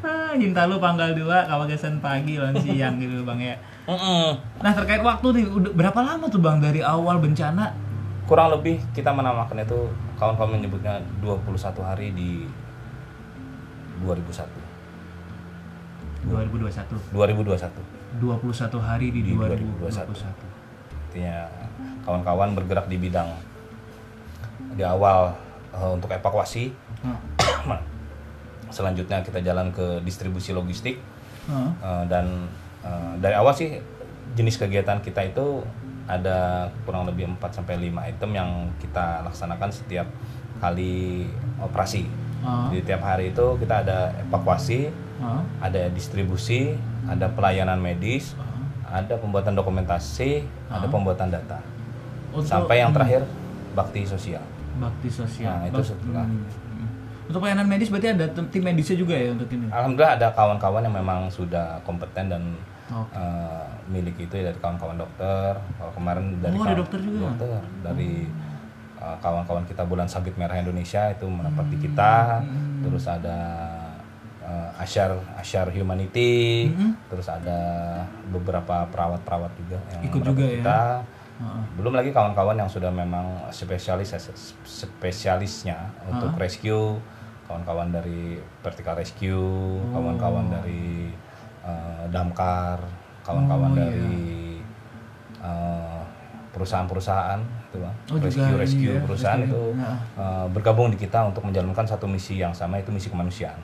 Ah, 0.00 0.32
Hintalu 0.32 0.78
panggal 0.78 1.10
2, 1.12 1.26
Kawagasan 1.44 1.98
pagi, 1.98 2.38
lawan 2.38 2.54
siang 2.56 2.96
gitu 2.96 3.20
bang 3.20 3.40
ya. 3.42 3.56
Nah 4.56 4.70
terkait 4.70 5.02
waktu 5.02 5.26
nih, 5.32 5.44
udah 5.44 5.72
berapa 5.74 6.00
lama 6.00 6.24
tuh 6.26 6.38
bang 6.38 6.58
dari 6.58 6.80
awal 6.80 7.18
bencana? 7.18 7.74
kurang 8.22 8.54
lebih 8.54 8.78
kita 8.94 9.10
menamakan 9.10 9.58
itu 9.58 9.90
kawan-kawan 10.14 10.54
menyebutnya 10.54 11.02
21 11.18 11.50
hari 11.82 12.14
di 12.14 12.46
2001 14.00 14.46
2021. 16.26 17.14
2021 17.14 18.20
21 18.20 18.76
hari 18.82 19.06
di, 19.14 19.20
Di 19.22 19.32
2021. 19.32 20.50
artinya 21.10 21.50
kawan-kawan 22.06 22.54
bergerak 22.54 22.86
di 22.86 22.96
bidang 22.98 23.30
di 24.78 24.84
awal 24.86 25.34
eh, 25.74 25.90
untuk 25.90 26.10
evakuasi 26.10 26.70
Hah. 27.02 27.80
selanjutnya 28.76 29.18
kita 29.26 29.42
jalan 29.42 29.74
ke 29.74 29.98
distribusi 30.06 30.54
logistik 30.54 31.02
Hah. 31.50 31.70
Eh, 31.82 32.04
dan 32.06 32.46
eh, 32.86 33.12
dari 33.18 33.34
awal 33.34 33.54
sih 33.56 33.80
jenis 34.38 34.60
kegiatan 34.60 35.02
kita 35.02 35.26
itu 35.26 35.66
ada 36.10 36.70
kurang 36.82 37.06
lebih 37.06 37.30
4 37.38 37.58
sampai 37.62 37.90
5 37.90 38.10
item 38.10 38.30
yang 38.34 38.50
kita 38.82 39.22
laksanakan 39.26 39.70
setiap 39.70 40.06
kali 40.58 41.26
operasi. 41.62 42.06
Hah. 42.42 42.66
Di 42.70 42.82
tiap 42.82 43.02
hari 43.06 43.30
itu 43.30 43.46
kita 43.62 43.86
ada 43.86 44.10
evakuasi, 44.18 44.90
Hah. 45.20 45.44
ada 45.60 45.86
distribusi, 45.88 46.74
ada 47.04 47.28
pelayanan 47.28 47.76
medis, 47.76 48.32
Hah. 48.34 48.98
ada 48.98 49.14
pembuatan 49.14 49.52
dokumentasi, 49.52 50.42
ada 50.66 50.82
Ah. 50.82 50.90
pembuatan 50.90 51.28
data. 51.28 51.60
Untuk- 52.30 52.46
Sampai 52.46 52.78
yang 52.78 52.88
hmm, 52.88 52.96
terakhir 52.96 53.22
bakti 53.72 54.02
sosial. 54.02 54.42
bakti 54.72 55.08
sosial. 55.08 55.52
Nah, 55.52 55.66
itu 55.66 55.82
setelah. 55.84 56.24
hmm, 56.24 56.40
hmm. 56.40 56.88
Untuk 57.26 57.40
pelayanan 57.40 57.66
medis 57.66 57.86
berarti 57.86 58.08
ada 58.10 58.26
tim 58.26 58.58
medisnya 58.60 58.96
juga 58.96 59.12
ya 59.12 59.30
untuk 59.30 59.46
ini. 59.48 59.68
Alhamdulillah 59.68 60.14
ada 60.16 60.28
kawan-kawan 60.30 60.82
yang 60.82 60.94
memang 60.94 61.28
sudah 61.28 61.78
kompeten 61.80 62.26
dan 62.26 62.42
Oke. 62.88 63.12
eh, 63.12 63.64
milik 63.86 64.16
itu 64.16 64.32
ya 64.32 64.48
dari 64.48 64.58
kawan-kawan 64.58 64.96
dokter. 64.96 65.54
Kalau 65.76 65.92
kemarin 65.92 66.38
dari 66.38 66.50
Oh, 66.50 66.58
ada 66.58 66.66
kawan- 66.66 66.80
dokter 66.80 66.98
juga? 66.98 67.16
Hmm. 67.20 67.28
dokter. 67.36 67.60
dari 67.84 68.12
eh, 68.96 69.16
kawan-kawan 69.18 69.64
kita 69.64 69.82
Bulan 69.82 70.04
Sabit 70.04 70.34
Merah 70.34 70.56
Indonesia 70.56 71.08
itu 71.08 71.24
menempati 71.24 71.76
kita. 71.78 72.40
Hmm. 72.40 72.82
Terus 72.82 73.04
ada 73.06 73.38
eh, 74.50 74.82
Asyar 74.82 75.14
Asyar 75.36 75.70
Humanity. 75.70 76.66
Hmm. 76.68 76.98
Terus 77.06 77.26
ada 77.26 77.60
beberapa 78.26 78.82
perawat-perawat 78.90 79.52
juga 79.56 79.78
yang 79.92 80.02
Ikut 80.04 80.22
juga 80.24 80.42
ya? 80.42 80.50
kita. 80.58 80.80
Heeh. 81.38 81.62
Belum 81.74 81.94
lagi 81.94 82.10
kawan-kawan 82.10 82.56
yang 82.56 82.68
sudah 82.68 82.90
memang 82.90 83.24
spesialis 83.48 84.10
spesialisnya 84.66 85.78
untuk 86.04 86.34
Ah. 86.34 86.38
rescue, 86.38 86.98
kawan-kawan 87.46 87.88
dari 87.90 88.36
vertical 88.60 88.94
rescue, 88.94 89.38
Oh. 89.78 89.90
kawan-kawan 89.92 90.50
dari 90.50 91.14
eh, 91.60 92.04
damkar, 92.08 92.80
kawan-kawan 93.20 93.70
Oh, 93.70 93.76
iya. 93.76 93.84
dari 93.84 94.24
eh, 95.38 96.00
perusahaan-perusahaan 96.50 97.40
itu. 97.68 97.78
Oh, 97.78 98.16
rescue 98.18 98.56
rescue 98.56 98.92
ya, 98.92 99.00
perusahaan 99.00 99.38
rescue. 99.38 99.72
itu 99.72 99.76
Nah. 99.76 99.96
eh, 100.16 100.46
bergabung 100.50 100.88
di 100.88 100.96
kita 100.96 101.24
untuk 101.24 101.44
menjalankan 101.44 101.84
satu 101.86 102.04
misi 102.04 102.36
yang 102.36 102.52
sama 102.52 102.76
itu 102.76 102.88
misi 102.90 103.08
kemanusiaan. 103.08 103.60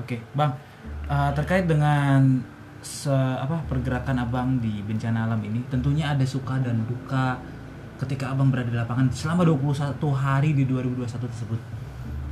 Oke, 0.00 0.16
Bang. 0.32 0.56
Uh, 1.10 1.30
terkait 1.36 1.68
dengan 1.68 2.40
se 2.80 3.12
apa 3.12 3.60
pergerakan 3.68 4.24
Abang 4.24 4.56
di 4.64 4.80
bencana 4.80 5.28
alam 5.28 5.40
ini, 5.44 5.60
tentunya 5.68 6.16
ada 6.16 6.24
suka 6.24 6.56
dan 6.64 6.80
duka 6.88 7.36
ketika 8.00 8.32
Abang 8.32 8.48
berada 8.48 8.72
di 8.72 8.78
lapangan 8.80 9.12
selama 9.12 9.44
21 9.44 10.00
hari 10.16 10.56
di 10.56 10.64
2021 10.64 11.04
tersebut. 11.20 11.60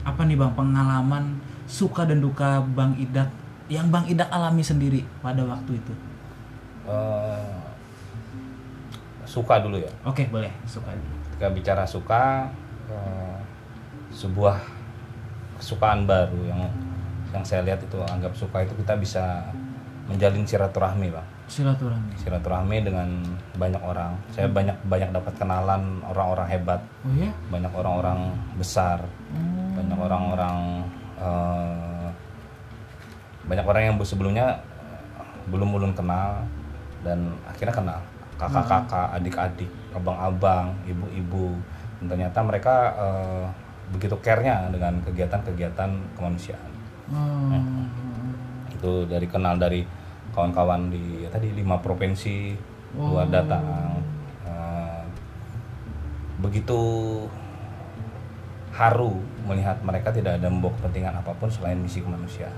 Apa 0.09 0.25
nih 0.25 0.41
Bang 0.41 0.57
pengalaman 0.57 1.37
suka 1.69 2.09
dan 2.09 2.25
duka 2.25 2.65
Bang 2.65 2.97
Idak 2.97 3.29
yang 3.69 3.93
Bang 3.93 4.09
Idak 4.09 4.33
alami 4.33 4.65
sendiri 4.65 5.05
pada 5.21 5.45
waktu 5.45 5.77
itu? 5.77 5.93
Eh, 6.89 7.61
suka 9.29 9.61
dulu 9.61 9.77
ya. 9.77 9.93
Oke, 10.09 10.25
boleh, 10.33 10.49
suka. 10.65 10.97
ketika 11.29 11.53
bicara 11.53 11.85
suka 11.85 12.49
eh, 12.89 13.37
sebuah 14.09 14.57
kesukaan 15.61 16.09
baru 16.09 16.49
yang 16.49 16.65
yang 17.33 17.45
saya 17.45 17.61
lihat 17.65 17.81
itu 17.85 17.99
anggap 18.09 18.33
suka 18.33 18.65
itu 18.65 18.73
kita 18.81 18.97
bisa 18.97 19.25
menjalin 20.09 20.45
silaturahmi 20.49 21.13
bang 21.13 21.29
Silaturahmi. 21.49 22.13
silaturahmi 22.21 22.77
dengan 22.85 23.09
banyak 23.57 23.81
orang. 23.81 24.13
Saya 24.37 24.53
banyak 24.53 24.77
banyak 24.85 25.17
dapat 25.17 25.33
kenalan 25.41 25.97
orang-orang 26.05 26.45
hebat. 26.45 26.81
Oh 27.01 27.13
ya? 27.17 27.33
banyak 27.49 27.73
orang-orang 27.73 28.37
besar. 28.61 29.01
Hmm. 29.33 29.73
banyak 29.73 29.97
orang-orang 29.97 30.57
eh, 31.17 32.07
banyak 33.49 33.65
orang 33.65 33.83
yang 33.89 33.97
sebelumnya 34.05 34.61
belum 35.49 35.73
ulun 35.73 35.97
kenal 35.97 36.45
dan 37.01 37.33
akhirnya 37.49 37.73
kenal. 37.73 38.01
Kakak-kakak 38.37 39.17
adik-adik 39.17 39.71
abang-abang 39.97 40.77
ibu-ibu. 40.85 41.57
Dan 42.05 42.13
ternyata 42.13 42.45
mereka 42.45 42.93
eh, 42.93 43.45
begitu 43.89 44.21
care-nya 44.21 44.69
dengan 44.69 45.01
kegiatan-kegiatan 45.01 45.91
kemanusiaan 46.13 46.78
Oh. 47.09 47.57
itu 48.69 48.93
dari 49.09 49.27
kenal 49.27 49.57
dari 49.57 49.83
kawan-kawan 50.31 50.93
di 50.93 51.25
ya 51.25 51.29
tadi 51.29 51.51
lima 51.51 51.81
provinsi 51.81 52.53
luar 52.95 53.27
Oh. 53.27 53.33
datang 53.33 53.65
Eh, 54.45 55.03
begitu 56.39 56.79
haru 58.73 59.19
melihat 59.43 59.77
mereka 59.83 60.15
tidak 60.15 60.39
ada 60.39 60.47
membawa 60.47 60.73
kepentingan 60.79 61.15
apa 61.19 61.33
pun 61.35 61.51
selain 61.51 61.77
misi 61.77 61.99
kemanusiaan 61.99 62.55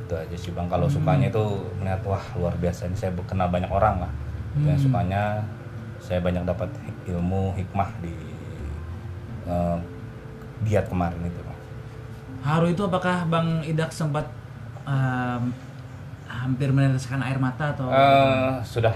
itu 0.00 0.14
aja 0.14 0.36
sih 0.38 0.54
bang 0.54 0.70
kalau 0.70 0.86
sukanya 0.86 1.28
itu 1.28 1.44
melihat 1.76 2.00
wah 2.06 2.22
luar 2.38 2.54
biasa 2.56 2.86
ini 2.86 2.96
saya 2.96 3.10
kenal 3.26 3.50
banyak 3.50 3.68
orang 3.68 4.06
lah 4.06 4.12
yang 4.62 4.78
Hmm. 4.78 4.86
sukanya 4.88 5.22
saya 6.00 6.22
banyak 6.22 6.42
dapat 6.42 6.70
ilmu 7.04 7.52
hikmah 7.54 7.90
di 8.00 8.14
eh, 9.46 9.76
giat 10.64 10.88
kemarin 10.88 11.20
itu 11.22 11.40
Haru 12.46 12.70
itu 12.70 12.82
apakah 12.86 13.26
Bang 13.26 13.58
Idak 13.66 13.90
sempat 13.90 14.30
um, 14.86 15.50
hampir 16.30 16.70
meneteskan 16.70 17.18
air 17.18 17.42
mata 17.42 17.74
atau 17.74 17.90
Eh, 17.90 18.54
sudah 18.62 18.94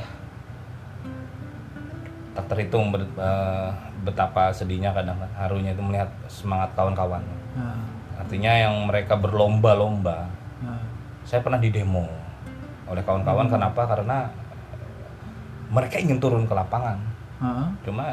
tak 2.30 2.46
terhitung 2.46 2.94
ber- 2.94 3.10
eh, 3.10 3.70
betapa 4.06 4.54
sedihnya 4.54 4.94
kadang 4.94 5.18
harunya 5.34 5.74
itu 5.74 5.82
melihat 5.82 6.06
semangat 6.30 6.70
kawan-kawan. 6.78 7.20
Ah, 7.58 7.74
Artinya 8.22 8.54
yang 8.54 8.86
mereka 8.86 9.18
berlomba-lomba. 9.18 10.30
ah. 10.62 10.78
Saya 11.26 11.42
pernah 11.42 11.58
di 11.58 11.74
demo 11.74 12.06
oleh 12.86 13.02
kawan-kawan 13.02 13.50
kenapa? 13.50 13.82
Karena 13.82 14.30
mereka 15.70 15.98
ingin 15.98 16.22
turun 16.22 16.46
ke 16.46 16.54
lapangan. 16.54 16.98
Ah, 17.40 17.72
Cuma 17.80 18.04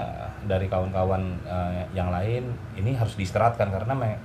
dari 0.41 0.65
kawan-kawan 0.65 1.19
eh, 1.43 1.83
yang 1.91 2.07
lain 2.09 2.47
ini 2.73 2.91
harus 2.91 3.13
diistirahatkan 3.13 3.67
karena 3.67 3.91
me- 3.91 4.19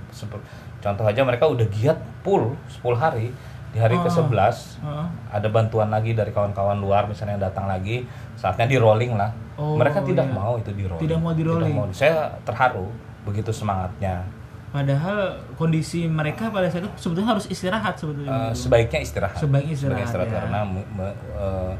contoh 0.78 1.02
aja 1.02 1.20
mereka 1.20 1.44
udah 1.44 1.66
giat 1.68 1.94
full 2.22 2.54
10 2.72 2.94
hari 2.94 3.34
di 3.70 3.78
hari 3.78 3.94
Oh. 3.94 4.04
ke-11 4.04 4.78
ah. 4.80 5.08
ada 5.28 5.48
bantuan 5.48 5.88
lagi 5.88 6.12
dari 6.12 6.28
kawan-kawan 6.28 6.76
luar 6.76 7.06
misalnya 7.06 7.34
yang 7.34 7.44
datang 7.44 7.66
lagi 7.66 8.04
saatnya 8.34 8.66
di 8.66 8.76
rolling 8.76 9.12
lah 9.12 9.30
Oh, 9.52 9.74
mereka 9.74 10.00
tidak 10.00 10.24
iya. 10.24 10.32
mau 10.32 10.54
itu 10.56 10.70
di 10.70 10.84
rolling 10.84 11.02
Tidak 11.02 11.18
mau 11.18 11.32
di 11.32 11.42
rolling. 11.42 11.76
saya 11.90 12.14
terharu 12.40 12.86
begitu 13.22 13.50
semangatnya 13.50 14.22
Padahal 14.70 15.28
kondisi 15.54 16.06
mereka 16.06 16.48
pada 16.48 16.64
saat 16.64 16.80
itu 16.80 16.90
sebetulnya 16.96 17.36
harus 17.36 17.44
istirahat 17.44 17.92
sebetulnya. 17.92 18.48
Eh, 18.48 18.52
sebaiknya 18.56 19.04
istirahat. 19.04 19.36
Sebaiknya 19.36 19.76
istirahat, 19.76 20.08
ya. 20.08 20.32
karena 20.32 20.64
me- 20.64 20.88
me- 20.90 21.12
eh, 21.36 21.72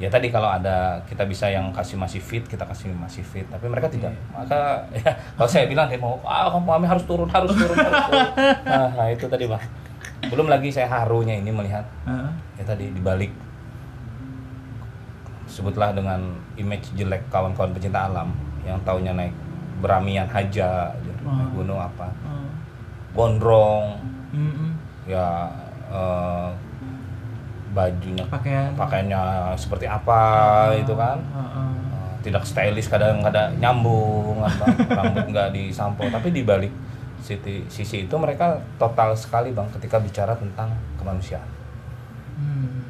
ya 0.00 0.08
tadi 0.08 0.32
kalau 0.32 0.48
ada 0.48 0.96
kita 1.04 1.28
bisa 1.28 1.52
yang 1.52 1.68
kasih 1.68 2.00
masih 2.00 2.20
fit 2.22 2.44
kita 2.46 2.64
kasih 2.64 2.92
masih 2.96 3.20
fit. 3.20 3.44
Tapi 3.48 3.68
mereka 3.68 3.92
tidak. 3.92 4.14
Maka 4.32 4.80
ya 4.98 5.12
kalau 5.36 5.48
saya 5.48 5.68
bilang 5.68 5.86
dia 5.90 6.00
mau 6.00 6.16
ah 6.24 6.48
kamu 6.48 6.64
kami 6.64 6.86
harus 6.88 7.04
turun 7.04 7.28
harus 7.28 7.52
turun 7.52 7.76
harus 7.76 8.04
turun. 8.08 8.28
Nah, 8.72 8.88
nah, 8.96 9.08
itu 9.12 9.26
tadi 9.28 9.44
bang. 9.44 9.62
Belum 10.32 10.46
lagi 10.48 10.72
saya 10.72 10.88
harunya 10.88 11.36
ini 11.36 11.50
melihat. 11.52 11.84
Heeh. 12.08 12.30
ya 12.62 12.64
tadi 12.64 12.88
dibalik. 12.94 13.32
Sebutlah 15.44 15.92
dengan 15.92 16.32
image 16.56 16.96
jelek 16.96 17.28
kawan-kawan 17.28 17.76
pecinta 17.76 18.08
alam 18.08 18.32
yang 18.64 18.80
taunya 18.88 19.12
naik 19.12 19.34
beramian 19.84 20.24
haja 20.30 20.94
gitu, 21.04 21.22
naik 21.26 21.50
gunung 21.52 21.76
apa. 21.76 22.08
Oh. 22.24 22.48
gondrong. 23.12 24.00
Mm-mm. 24.32 24.72
ya 25.04 25.44
eh, 25.92 26.48
bajunya 27.72 28.24
Pakaian. 28.26 28.70
pakaiannya 28.74 29.20
seperti 29.56 29.86
apa 29.86 30.20
itu 30.74 30.92
kan. 30.92 31.16
Heeh. 31.18 31.68
Eh, 31.88 32.12
tidak 32.22 32.42
stylish 32.42 32.86
kadang 32.86 33.20
ada 33.20 33.48
nyambung 33.52 34.38
apa 34.38 34.64
rambut 34.98 35.24
nggak 35.26 35.48
disampo 35.50 36.04
tapi 36.06 36.30
di 36.30 36.42
balik 36.42 36.70
sisi 37.18 37.64
sisi 37.66 38.04
itu 38.04 38.14
mereka 38.14 38.50
total 38.76 39.14
sekali 39.14 39.50
bang 39.50 39.66
ketika 39.72 39.96
bicara 39.96 40.34
tentang 40.34 40.68
kemanusiaan. 40.96 41.48
Hmm. 42.34 42.82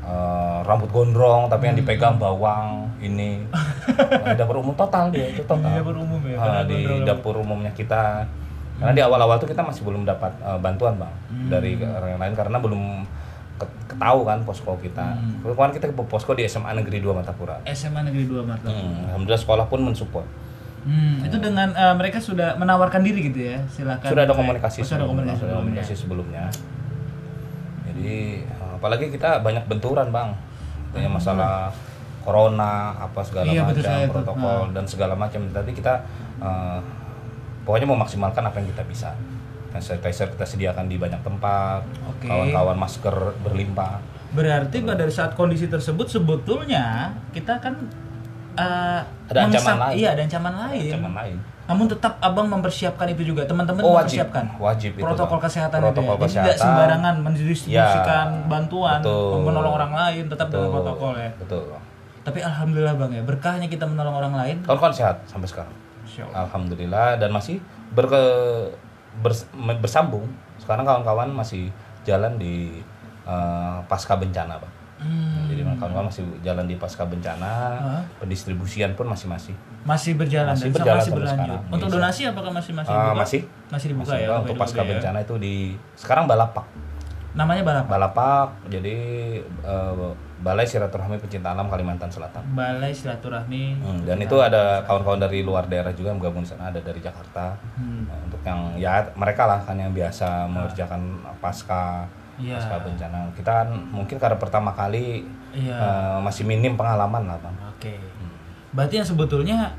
Eh, 0.00 0.58
rambut 0.62 0.90
gondrong 0.90 1.48
tapi 1.48 1.64
yang 1.66 1.76
dipegang 1.76 2.16
bawang 2.16 2.90
ini. 2.98 3.40
Nah, 3.94 4.34
dapur 4.34 4.58
umum 4.58 4.74
total 4.74 5.06
dia 5.08 5.28
itu 5.28 5.44
total. 5.44 5.70
Di 5.70 5.78
dapur 5.78 5.94
umum 5.94 6.18
ya, 6.24 6.34
Ah, 6.34 6.40
karena 6.40 6.60
di 6.66 6.78
dapur 7.04 7.34
umumnya 7.36 7.70
kita. 7.70 8.26
Karena 8.74 8.90
di 8.90 8.98
awal-awal 8.98 9.38
tuh 9.38 9.46
kita 9.46 9.62
masih 9.62 9.86
belum 9.86 10.02
dapat 10.02 10.34
eh, 10.36 10.58
bantuan 10.58 10.98
bang 10.98 11.14
Hmm. 11.30 11.46
dari 11.46 11.76
orang 11.78 12.18
lain 12.18 12.34
karena 12.34 12.58
belum 12.58 12.82
ketahu 13.56 14.20
kan 14.22 14.42
posko 14.42 14.74
kita 14.76 15.14
Hmm. 15.14 15.38
kemarin 15.46 15.72
kita 15.72 15.86
ke 15.86 15.94
posko 16.00 16.32
di 16.32 16.42
SMA 16.42 16.74
Negeri 16.74 16.98
2 16.98 17.12
Matapura 17.12 17.62
SMA 17.64 18.02
Negeri 18.02 18.26
2 18.26 18.42
Marta. 18.42 18.66
Hmm, 18.66 19.06
alhamdulillah 19.08 19.38
sekolah 19.40 19.66
pun 19.66 19.80
mensupport 19.82 20.26
Hmm, 20.82 21.22
itu 21.22 21.36
dengan 21.38 21.72
eh, 21.72 21.94
mereka 21.94 22.18
sudah 22.18 22.54
menawarkan 22.54 23.00
diri 23.00 23.28
gitu 23.28 23.40
ya. 23.46 23.56
Silakan. 23.66 24.04
sudah 24.04 24.22
ada 24.22 24.34
komunikasi 24.34 24.78
Oh, 24.78 24.84
sudah 24.84 24.98
ada 24.98 25.06
komunikasi, 25.06 25.32
sudah 25.32 25.48
sebelumnya. 25.48 25.60
komunikasi 25.80 25.94
sebelumnya 25.96 26.44
jadi 27.86 28.16
eh, 28.42 28.72
apalagi 28.74 29.08
kita 29.08 29.40
banyak 29.40 29.64
benturan 29.64 30.08
bang 30.10 30.30
Tanya 30.90 31.10
masalah 31.10 31.74
corona 32.20 32.72
apa 32.96 33.20
segala 33.20 33.46
Iya, 33.46 33.64
betul 33.64 33.82
macam 33.82 33.98
itu. 33.98 34.12
protokol 34.12 34.60
dan 34.70 34.84
segala 34.84 35.14
macam 35.14 35.40
tadi 35.48 35.70
kita 35.72 35.94
eh, 36.38 36.78
pokoknya 37.62 37.88
memaksimalkan 37.88 38.42
apa 38.42 38.56
yang 38.58 38.68
kita 38.68 38.82
bisa 38.84 39.10
Hand 39.74 39.82
sanitizer 39.82 40.30
kita 40.30 40.46
sediakan 40.46 40.86
di 40.86 40.96
banyak 40.96 41.18
tempat 41.20 41.82
Oke. 42.06 42.24
kawan-kawan 42.24 42.78
masker 42.78 43.10
berlimpah 43.42 43.98
Berarti 44.30 44.80
pada 44.80 45.02
saat 45.08 45.34
kondisi 45.34 45.66
tersebut 45.66 46.06
sebetulnya 46.06 47.10
kita 47.30 47.58
kan 47.58 47.74
eh, 48.54 49.00
Ada 49.28 49.38
ancaman 49.44 49.76
lain. 49.80 49.94
Iya, 49.96 50.08
ada 50.10 50.22
ancaman 50.22 50.54
lain. 50.60 50.82
Ancaman 50.88 51.12
lain 51.16 51.36
Namun 51.64 51.86
tetap 51.88 52.20
abang 52.20 52.44
mempersiapkan 52.46 53.08
itu 53.08 53.24
juga. 53.24 53.42
Teman-teman 53.42 53.80
Oh, 53.80 53.96
wajib. 53.96 54.20
mempersiapkan 54.20 54.44
Wajib 54.58 54.92
itu, 54.94 55.02
protokol 55.02 55.38
Bang. 55.38 55.44
kesehatan 55.48 55.78
Protokol 55.80 56.14
itu 56.14 56.20
ya. 56.20 56.28
Jadi 56.28 56.34
tidak 56.44 56.56
sembarangan 56.60 57.14
mendistribusikan 57.18 58.26
Ya, 58.28 58.46
bantuan, 58.46 58.98
betul. 59.00 59.42
menolong 59.42 59.74
orang 59.74 59.92
lain, 59.92 60.22
tetap 60.28 60.46
dengan 60.48 60.60
Betul. 60.62 60.74
protokol 60.76 61.12
ya. 61.16 61.30
betul 61.34 61.62
Tapi 62.20 62.38
alhamdulillah 62.40 62.94
bang 62.94 63.12
ya, 63.12 63.22
berkahnya 63.22 63.66
kita 63.66 63.84
menolong 63.84 64.14
orang 64.14 64.34
lain. 64.34 64.56
kawan-kawan 64.62 64.92
sehat 64.92 65.16
sampai 65.24 65.44
sekarang. 65.44 65.74
Alhamdulillah 66.30 67.16
dan 67.16 67.30
masih 67.30 67.58
berke 67.90 68.20
bers- 69.18 69.46
bersambung. 69.78 70.26
Sekarang 70.56 70.82
kawan-kawan 70.82 71.28
masih 71.28 71.68
jalan 72.02 72.34
di 72.34 72.80
eh, 73.24 73.78
pasca 73.84 74.14
bencana, 74.14 74.56
Pak. 74.56 74.72
Hmm, 74.94 75.44
Jadi 75.46 75.60
kawan-kawan 75.60 76.06
masih 76.06 76.22
jalan 76.40 76.64
di 76.64 76.76
pasca 76.76 77.04
bencana, 77.04 77.50
Hah? 77.76 78.02
pendistribusian 78.16 78.94
pun 78.94 79.04
masih 79.04 79.26
masih. 79.26 79.52
masih 79.84 80.16
berjalan 80.16 80.56
Masih 80.56 80.64
dan 80.64 80.74
berjalan 80.74 80.96
masih 80.98 81.12
berlanjut. 81.12 81.36
sekarang. 81.36 81.62
Untuk 81.68 81.86
Bisa. 81.86 81.96
donasi 81.98 82.22
apakah 82.24 82.50
masih 82.50 82.72
masih 82.72 82.88
dibuka? 82.90 83.12
masih 83.14 83.40
Masih 83.68 83.86
dibuka 83.90 84.06
Masih, 84.08 84.16
ya. 84.16 84.28
Pak, 84.30 84.38
untuk 84.40 84.56
pasca 84.56 84.80
ya. 84.80 84.88
bencana 84.88 85.18
itu 85.20 85.34
di 85.36 85.54
sekarang 85.94 86.24
balapak. 86.24 86.64
Namanya 87.34 87.62
Balapak. 87.62 87.90
Balapak 87.90 88.48
jadi 88.70 88.96
eh, 89.42 90.10
Balai 90.44 90.68
Silaturahmi 90.68 91.16
Pecinta 91.16 91.56
Alam 91.56 91.72
Kalimantan 91.72 92.12
Selatan. 92.12 92.44
Balai 92.52 92.92
Silaturahmi. 92.92 93.80
Hmm, 93.80 94.04
dan 94.04 94.20
itu 94.20 94.36
ada 94.36 94.84
kawan-kawan 94.84 95.16
dari 95.16 95.40
luar 95.40 95.64
daerah 95.64 95.88
juga 95.90 96.12
yang 96.12 96.20
gabung 96.20 96.44
di 96.44 96.52
sana, 96.52 96.68
ada 96.68 96.78
dari 96.78 97.00
Jakarta. 97.00 97.56
Hmm. 97.80 98.04
Nah, 98.04 98.18
untuk 98.20 98.44
yang 98.44 98.60
ya 98.76 99.00
mereka 99.16 99.48
lah 99.48 99.64
kan 99.64 99.80
yang 99.80 99.90
biasa 99.90 100.44
mengerjakan 100.46 101.00
pasca 101.40 102.04
Iya. 102.34 102.58
pasca 102.58 102.82
bencana 102.82 103.30
kita 103.30 103.46
kan 103.62 103.68
mungkin 103.94 104.18
karena 104.18 104.34
pertama 104.34 104.74
kali 104.74 105.22
Iya. 105.54 105.70
eh, 105.70 106.18
masih 106.18 106.42
minim 106.42 106.74
pengalaman 106.74 107.30
lah 107.30 107.38
bang 107.38 107.54
Oke. 107.70 107.94
Berarti 108.74 108.98
yang 108.98 109.06
sebetulnya 109.06 109.70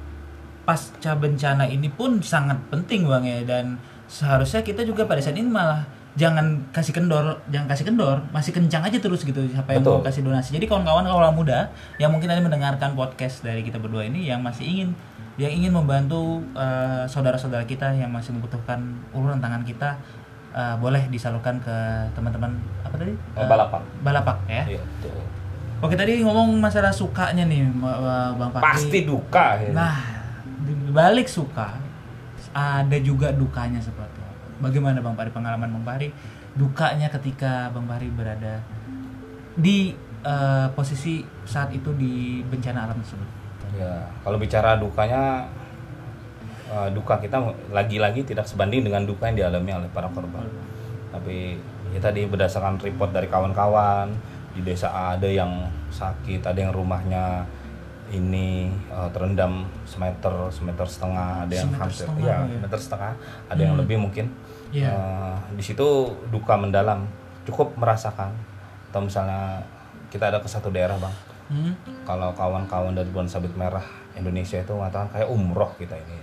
pasca 0.64 1.20
bencana 1.20 1.68
ini 1.68 1.92
pun 1.92 2.24
sangat 2.24 2.56
penting 2.72 3.06
bang 3.06 3.24
ya 3.28 3.40
dan 3.44 3.76
seharusnya 4.08 4.64
kita 4.64 4.88
juga 4.88 5.04
pada 5.04 5.20
saat 5.20 5.36
ini 5.36 5.52
malah 5.52 5.84
jangan 6.16 6.64
kasih 6.72 6.96
kendor, 6.96 7.44
jangan 7.52 7.68
kasih 7.68 7.86
kendor, 7.92 8.18
masih 8.32 8.56
kencang 8.56 8.88
aja 8.88 8.98
terus 9.04 9.28
gitu 9.28 9.44
siapa 9.52 9.76
yang 9.76 9.84
mau 9.84 10.00
Betul. 10.00 10.08
kasih 10.08 10.22
donasi. 10.24 10.50
Jadi 10.56 10.66
kawan-kawan 10.66 11.04
kawan 11.04 11.36
muda 11.36 11.68
yang 12.00 12.10
mungkin 12.12 12.32
ada 12.32 12.40
mendengarkan 12.40 12.96
podcast 12.96 13.44
dari 13.44 13.62
kita 13.68 13.78
berdua 13.78 14.08
ini 14.08 14.24
yang 14.32 14.40
masih 14.40 14.64
ingin 14.64 14.90
yang 15.36 15.52
ingin 15.52 15.76
membantu 15.76 16.40
eh, 16.56 17.04
saudara-saudara 17.12 17.68
kita 17.68 17.92
yang 17.92 18.08
masih 18.08 18.32
membutuhkan 18.32 18.80
uluran 19.12 19.44
tangan 19.44 19.68
kita 19.68 20.00
eh, 20.56 20.76
boleh 20.80 21.04
disalurkan 21.12 21.60
ke 21.60 21.76
teman-teman 22.16 22.56
apa 22.88 22.96
tadi? 22.96 23.12
Eh, 23.12 23.48
Balapak. 23.48 23.84
Balapak 24.00 24.38
ya. 24.48 24.64
Iya, 24.64 24.80
betul. 24.80 25.20
Oke 25.84 26.00
tadi 26.00 26.24
ngomong 26.24 26.56
masalah 26.64 26.96
sukanya 26.96 27.44
nih 27.44 27.68
Bang 28.40 28.56
Pakri. 28.56 28.64
pasti 28.64 29.00
duka 29.04 29.60
ya. 29.60 29.76
Nah, 29.76 29.96
balik 30.96 31.28
suka 31.28 31.76
ada 32.56 32.98
juga 33.04 33.36
dukanya 33.36 33.84
seperti? 33.84 34.15
Bagaimana 34.58 35.00
Bang 35.00 35.16
Pari 35.16 35.30
pengalaman 35.30 35.70
Bang 35.72 35.86
Pari 35.86 36.10
dukanya 36.56 37.12
ketika 37.12 37.68
Bang 37.70 37.86
Pari 37.86 38.08
berada 38.08 38.64
di 39.56 39.92
eh, 40.22 40.68
posisi 40.72 41.20
saat 41.44 41.72
itu 41.72 41.92
di 41.94 42.40
bencana 42.44 42.88
alam 42.88 42.98
tersebut? 43.00 43.28
Ya, 43.76 44.08
kalau 44.24 44.40
bicara 44.40 44.80
dukanya 44.80 45.44
eh, 46.68 46.90
duka 46.92 47.20
kita 47.20 47.38
lagi-lagi 47.70 48.24
tidak 48.24 48.48
sebanding 48.48 48.84
dengan 48.84 49.04
duka 49.04 49.28
yang 49.28 49.38
dialami 49.38 49.72
oleh 49.76 49.90
para 49.92 50.08
korban 50.10 50.48
tapi 51.12 51.56
ya 51.96 52.00
tadi 52.02 52.28
berdasarkan 52.28 52.76
report 52.78 53.16
dari 53.16 53.32
kawan-kawan 53.32 54.12
di 54.52 54.64
desa 54.64 54.92
ada 55.16 55.28
yang 55.28 55.64
sakit 55.88 56.44
ada 56.44 56.60
yang 56.60 56.76
rumahnya 56.76 57.44
ini 58.12 58.68
eh, 58.70 59.10
terendam 59.12 59.64
semeter 59.84 60.32
semeter 60.52 60.86
setengah 60.86 61.44
ada 61.44 61.54
yang 61.54 61.68
Semeter 61.72 61.82
hampir 61.88 61.98
setengah, 62.04 62.28
ya 62.28 62.38
ya. 62.44 62.60
meter 62.62 62.80
setengah 62.80 63.14
ada 63.48 63.62
yang 63.62 63.74
Hmm. 63.76 63.82
lebih 63.84 63.98
mungkin 63.98 64.26
Iya. 64.72 64.90
Eh, 64.90 65.36
di 65.54 65.64
situ 65.64 65.86
duka 66.30 66.56
mendalam 66.56 67.06
cukup 67.46 67.78
merasakan 67.78 68.34
atau 68.90 69.02
misalnya 69.02 69.62
kita 70.10 70.32
ada 70.32 70.40
ke 70.40 70.48
satu 70.48 70.72
daerah 70.72 70.96
bang 70.98 71.14
Hmm? 71.46 71.78
kalau 72.10 72.34
kawan-kawan 72.34 72.98
dari 72.98 73.06
Bulan 73.14 73.30
Sabit 73.30 73.54
Merah 73.54 73.86
Indonesia 74.18 74.58
itu 74.58 74.74
mengatakan 74.74 75.14
kayak 75.14 75.30
umroh 75.30 75.70
kita 75.78 75.94
ini. 75.94 76.18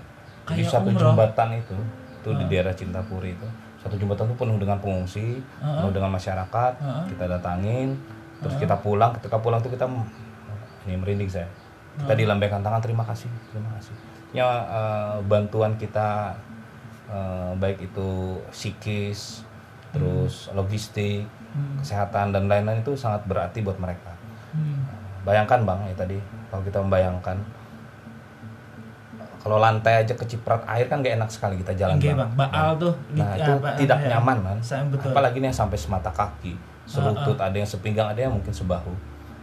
Jadi 0.50 0.66
Kayak 0.66 0.74
satu 0.74 0.90
umroh? 0.90 1.14
jembatan 1.14 1.48
itu, 1.54 1.78
itu 2.18 2.28
di 2.34 2.44
daerah 2.50 2.74
Cintapuri 2.74 3.30
itu, 3.30 3.46
satu 3.78 3.94
jembatan 3.94 4.26
itu 4.26 4.34
penuh 4.34 4.58
dengan 4.58 4.82
pengungsi, 4.82 5.38
penuh 5.62 5.94
dengan 5.94 6.10
masyarakat. 6.10 6.72
Heeh. 6.74 7.04
Kita 7.14 7.24
datangin, 7.30 7.94
terus 8.42 8.58
kita 8.58 8.74
pulang. 8.74 9.14
Ketika 9.14 9.38
pulang 9.38 9.62
tuh 9.62 9.70
kita 9.70 9.86
ini 10.90 10.98
merinding 10.98 11.30
saya. 11.30 11.46
Kita 11.94 12.18
dilambaikan 12.18 12.58
tangan 12.58 12.82
terima 12.82 13.06
kasih, 13.06 13.30
terima 13.54 13.70
kasih. 13.78 13.94
Ya 14.34 14.42
eh, 14.66 15.16
bantuan 15.22 15.78
kita 15.78 16.34
eh, 17.12 17.50
baik 17.54 17.84
itu 17.84 18.08
psikis, 18.48 19.44
terus 19.90 20.48
logistik, 20.50 21.28
Hmm. 21.52 21.76
kesehatan 21.78 22.32
dan 22.32 22.48
lain-lain 22.48 22.80
itu 22.80 22.96
sangat 22.96 23.20
berarti 23.22 23.60
buat 23.60 23.76
mereka. 23.76 24.08
Hmm. 24.50 24.88
Bayangkan 25.22 25.60
bang 25.62 25.80
ya 25.84 25.94
tadi 25.94 26.16
kalau 26.48 26.62
kita 26.62 26.80
membayangkan 26.80 27.36
kalau 29.36 29.58
lantai 29.58 30.00
aja 30.00 30.14
keciprat 30.14 30.62
air 30.64 30.86
kan 30.86 31.02
gak 31.02 31.12
enak 31.12 31.26
sekali 31.26 31.58
kita 31.58 31.74
jalan 31.74 31.98
Oke 31.98 32.08
bang. 32.08 32.30
bang, 32.30 32.48
Baal 32.48 32.72
tuh 32.78 32.94
di- 33.10 33.18
Nah 33.18 33.34
itu 33.34 33.52
ah, 33.52 33.74
tidak 33.74 33.98
ya. 34.00 34.08
nyaman 34.16 34.36
kan. 34.40 34.58
Betul. 34.88 35.10
Apalagi 35.10 35.36
nih 35.36 35.48
yang 35.50 35.58
sampai 35.58 35.76
semata 35.76 36.08
kaki, 36.08 36.54
selutut, 36.86 37.34
ada 37.36 37.52
yang 37.52 37.66
sepinggang, 37.66 38.06
ada 38.06 38.20
yang 38.22 38.30
mungkin 38.30 38.48
sebahu, 38.48 38.94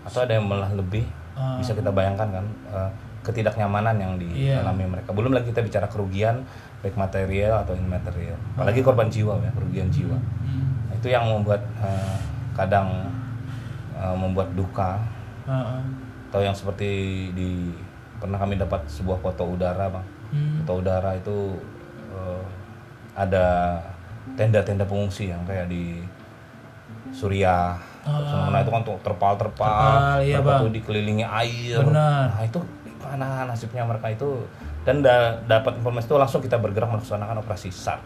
atau 0.01 0.19
ada 0.23 0.33
yang 0.33 0.47
malah 0.47 0.71
lebih. 0.71 1.03
Ah. 1.35 1.59
Bisa 1.59 1.75
kita 1.75 1.91
bayangkan 1.91 2.31
kan 2.31 2.45
eh, 2.71 2.89
ketidaknyamanan 3.21 3.95
yang 3.99 4.13
Iya. 4.31 4.63
dialami 4.63 4.87
mereka. 4.87 5.11
Belum 5.11 5.31
lagi 5.35 5.51
kita 5.51 5.59
bicara 5.59 5.87
kerugian 5.87 6.43
baik 6.79 6.95
material 6.95 7.67
atau 7.67 7.75
immaterial. 7.75 8.39
Apalagi 8.55 8.79
korban 8.79 9.11
jiwa 9.11 9.35
ya, 9.43 9.51
kerugian 9.51 9.91
jiwa. 9.91 10.15
Hmm. 10.15 10.95
Itu 10.95 11.11
yang 11.11 11.27
membuat 11.27 11.59
eh, 11.83 12.17
kadang 12.55 12.87
eh, 13.95 14.15
membuat 14.15 14.55
duka 14.55 14.99
Heeh. 15.43 15.81
atau 16.31 16.39
yang 16.39 16.55
seperti 16.55 16.89
di 17.35 17.73
pernah 18.19 18.39
kami 18.39 18.59
dapat 18.59 18.83
sebuah 18.87 19.19
foto 19.19 19.47
udara 19.47 19.87
bang 19.87 20.07
Hmm. 20.29 20.61
foto 20.63 20.83
udara 20.83 21.15
itu 21.17 21.57
eh, 22.13 22.43
ada 23.17 23.79
tenda-tenda 24.37 24.85
pengungsi 24.85 25.33
yang 25.33 25.41
kayak 25.43 25.67
di 25.67 25.99
Suriah 27.09 27.75
Nah 28.09 28.59
itu 28.63 28.71
kan 28.71 28.81
terpal-terpal, 28.81 29.35
Terpal, 29.37 30.17
iya, 30.23 30.39
dikelilingi 30.71 31.25
air. 31.25 31.77
Benar. 31.83 32.31
Nah 32.33 32.41
itu 32.41 32.59
gimana 33.09 33.49
nasibnya 33.49 33.81
mereka 33.81 34.05
itu 34.07 34.45
dan 34.85 35.01
da- 35.01 35.41
dapat 35.41 35.81
informasi 35.81 36.05
itu 36.05 36.15
langsung 36.15 36.41
kita 36.41 36.61
bergerak 36.61 36.85
melaksanakan 36.87 37.41
operasi 37.41 37.73
SAR. 37.73 37.97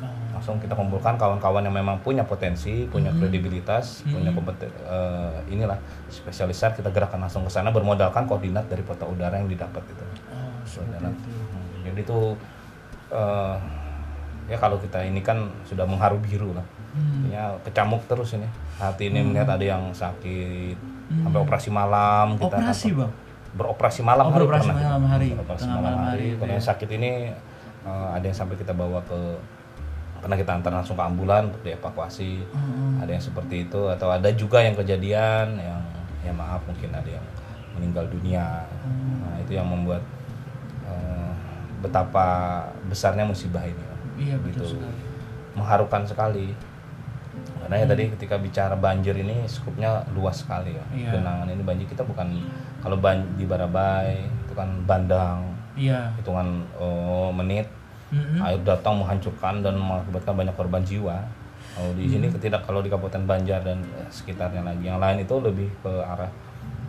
Nah, 0.00 0.08
Langsung 0.32 0.56
kita 0.56 0.72
kumpulkan 0.72 1.16
kawan-kawan 1.16 1.60
yang 1.60 1.72
memang 1.74 2.00
punya 2.00 2.24
potensi, 2.24 2.84
punya 2.86 3.08
Hmm. 3.10 3.20
kredibilitas, 3.20 4.00
punya 4.02 4.32
kompeten 4.32 4.72
eh, 4.82 5.52
inilah 5.52 5.76
spesialis 6.08 6.56
SAR 6.56 6.72
kita 6.72 6.88
gerakkan 6.88 7.20
langsung 7.20 7.44
ke 7.44 7.52
sana 7.52 7.68
bermodalkan 7.68 8.24
koordinat 8.24 8.64
dari 8.64 8.80
kota 8.80 9.04
udara 9.04 9.36
yang 9.36 9.44
didapat 9.46 9.84
itu. 9.84 10.04
oh. 10.26 10.48
Hmm, 10.72 11.12
Jadi 11.84 12.00
itu 12.00 12.18
eh, 13.12 13.56
ya 14.46 14.56
kalau 14.56 14.80
kita 14.80 15.04
ini 15.04 15.20
kan 15.20 15.36
sudah 15.64 15.84
mengharu 15.84 16.16
biru 16.18 16.56
lah. 16.56 16.64
Hmm. 16.96 17.28
Ya 17.28 17.52
kecamuk 17.60 18.00
terus 18.06 18.32
ini. 18.32 18.48
Hati 18.76 19.08
ini 19.08 19.20
melihat 19.20 19.52
ada 19.52 19.60
yang 19.62 19.92
sakit 19.92 20.96
sampai 21.06 21.38
operasi 21.38 21.68
malam 21.70 22.34
kita 22.34 22.56
Hmm. 22.56 22.64
operasi 22.64 22.88
bang 22.92 23.12
beroperasi 23.56 24.00
malam 24.00 24.24
Oh, 24.24 24.30
hari 24.30 24.44
beroperasi 24.44 24.68
pernah. 24.68 24.82
malam 24.84 25.02
hari. 25.08 25.28
Beroperasi 25.32 25.62
Tengah 25.62 25.74
malam 25.74 25.84
malam 25.88 26.00
hari. 26.06 26.26
hari, 26.26 26.38
Kalau 26.38 26.46
ya. 26.46 26.54
yang 26.54 26.64
sakit 26.64 26.88
ini 26.92 27.10
eh, 27.82 28.08
ada 28.12 28.24
yang 28.24 28.36
sampai 28.36 28.54
kita 28.54 28.72
bawa 28.72 29.00
ke 29.02 29.20
pernah 30.16 30.34
kita 30.34 30.52
antar 30.52 30.72
langsung 30.72 30.94
ke 30.94 31.02
ambulan 31.02 31.42
untuk 31.46 31.62
dievakuasi. 31.62 32.42
Hmm. 32.50 32.98
Ada 32.98 33.10
yang 33.10 33.24
seperti 33.24 33.56
itu 33.62 33.80
atau 33.86 34.08
ada 34.08 34.28
juga 34.30 34.58
yang 34.58 34.74
kejadian 34.74 35.56
yang 35.56 35.80
ya 36.20 36.32
maaf 36.32 36.60
mungkin 36.64 36.90
ada 36.90 37.06
yang 37.06 37.24
meninggal 37.72 38.04
dunia. 38.06 38.64
Hmm. 38.82 39.22
Nah, 39.22 39.36
itu 39.38 39.52
yang 39.52 39.64
membuat 39.64 40.02
eh, 40.84 41.30
betapa 41.78 42.26
besarnya 42.84 43.22
musibah 43.22 43.62
ini. 43.62 43.84
iya 44.16 44.36
betul 44.36 44.64
Gitu. 44.64 44.76
sekali 44.76 45.00
Mengharukan 45.52 46.02
sekali. 46.04 46.46
Karena 47.66 47.82
ya 47.82 47.86
tadi 47.90 48.02
ketika 48.14 48.38
bicara 48.38 48.74
banjir 48.78 49.14
ini 49.18 49.42
skupnya 49.50 50.06
luas 50.14 50.46
sekali 50.46 50.76
ya. 50.76 50.84
Iya. 50.94 51.10
Genangan 51.18 51.50
ini 51.50 51.62
banjir 51.66 51.86
kita 51.90 52.06
bukan 52.06 52.38
kalau 52.78 52.96
ban 53.02 53.18
di 53.34 53.42
Barabai 53.42 54.22
itu 54.22 54.54
kan 54.54 54.70
bandang 54.86 55.42
iya 55.76 56.08
hitungan 56.16 56.64
oh, 56.78 57.28
menit 57.34 57.66
Mm-mm. 58.14 58.38
air 58.38 58.62
datang 58.62 59.02
menghancurkan 59.02 59.66
dan 59.66 59.74
mengakibatkan 59.76 60.34
banyak 60.38 60.54
korban 60.54 60.82
jiwa. 60.86 61.18
Kalau 61.74 61.92
di 61.98 62.06
sini 62.08 62.30
tidak 62.38 62.64
kalau 62.64 62.80
di 62.80 62.88
Kabupaten 62.88 63.26
Banjar 63.26 63.60
dan 63.60 63.82
eh, 63.98 64.08
sekitarnya 64.08 64.62
lagi 64.62 64.86
yang 64.86 65.02
lain 65.02 65.20
itu 65.20 65.34
lebih 65.42 65.68
ke 65.82 65.92
arah 66.00 66.30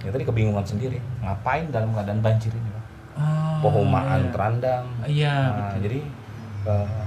ya 0.06 0.14
tadi 0.14 0.24
kebingungan 0.24 0.62
sendiri 0.62 1.02
ngapain 1.26 1.68
dalam 1.74 1.90
keadaan 1.92 2.22
banjir 2.22 2.54
ini 2.54 2.70
Pak? 2.70 2.84
Ah, 3.18 3.58
Pohomaan 3.66 4.30
terandang. 4.30 4.86
iya 5.10 5.50
Nah, 5.58 5.76
jadi 5.82 6.06
eh, 6.70 7.04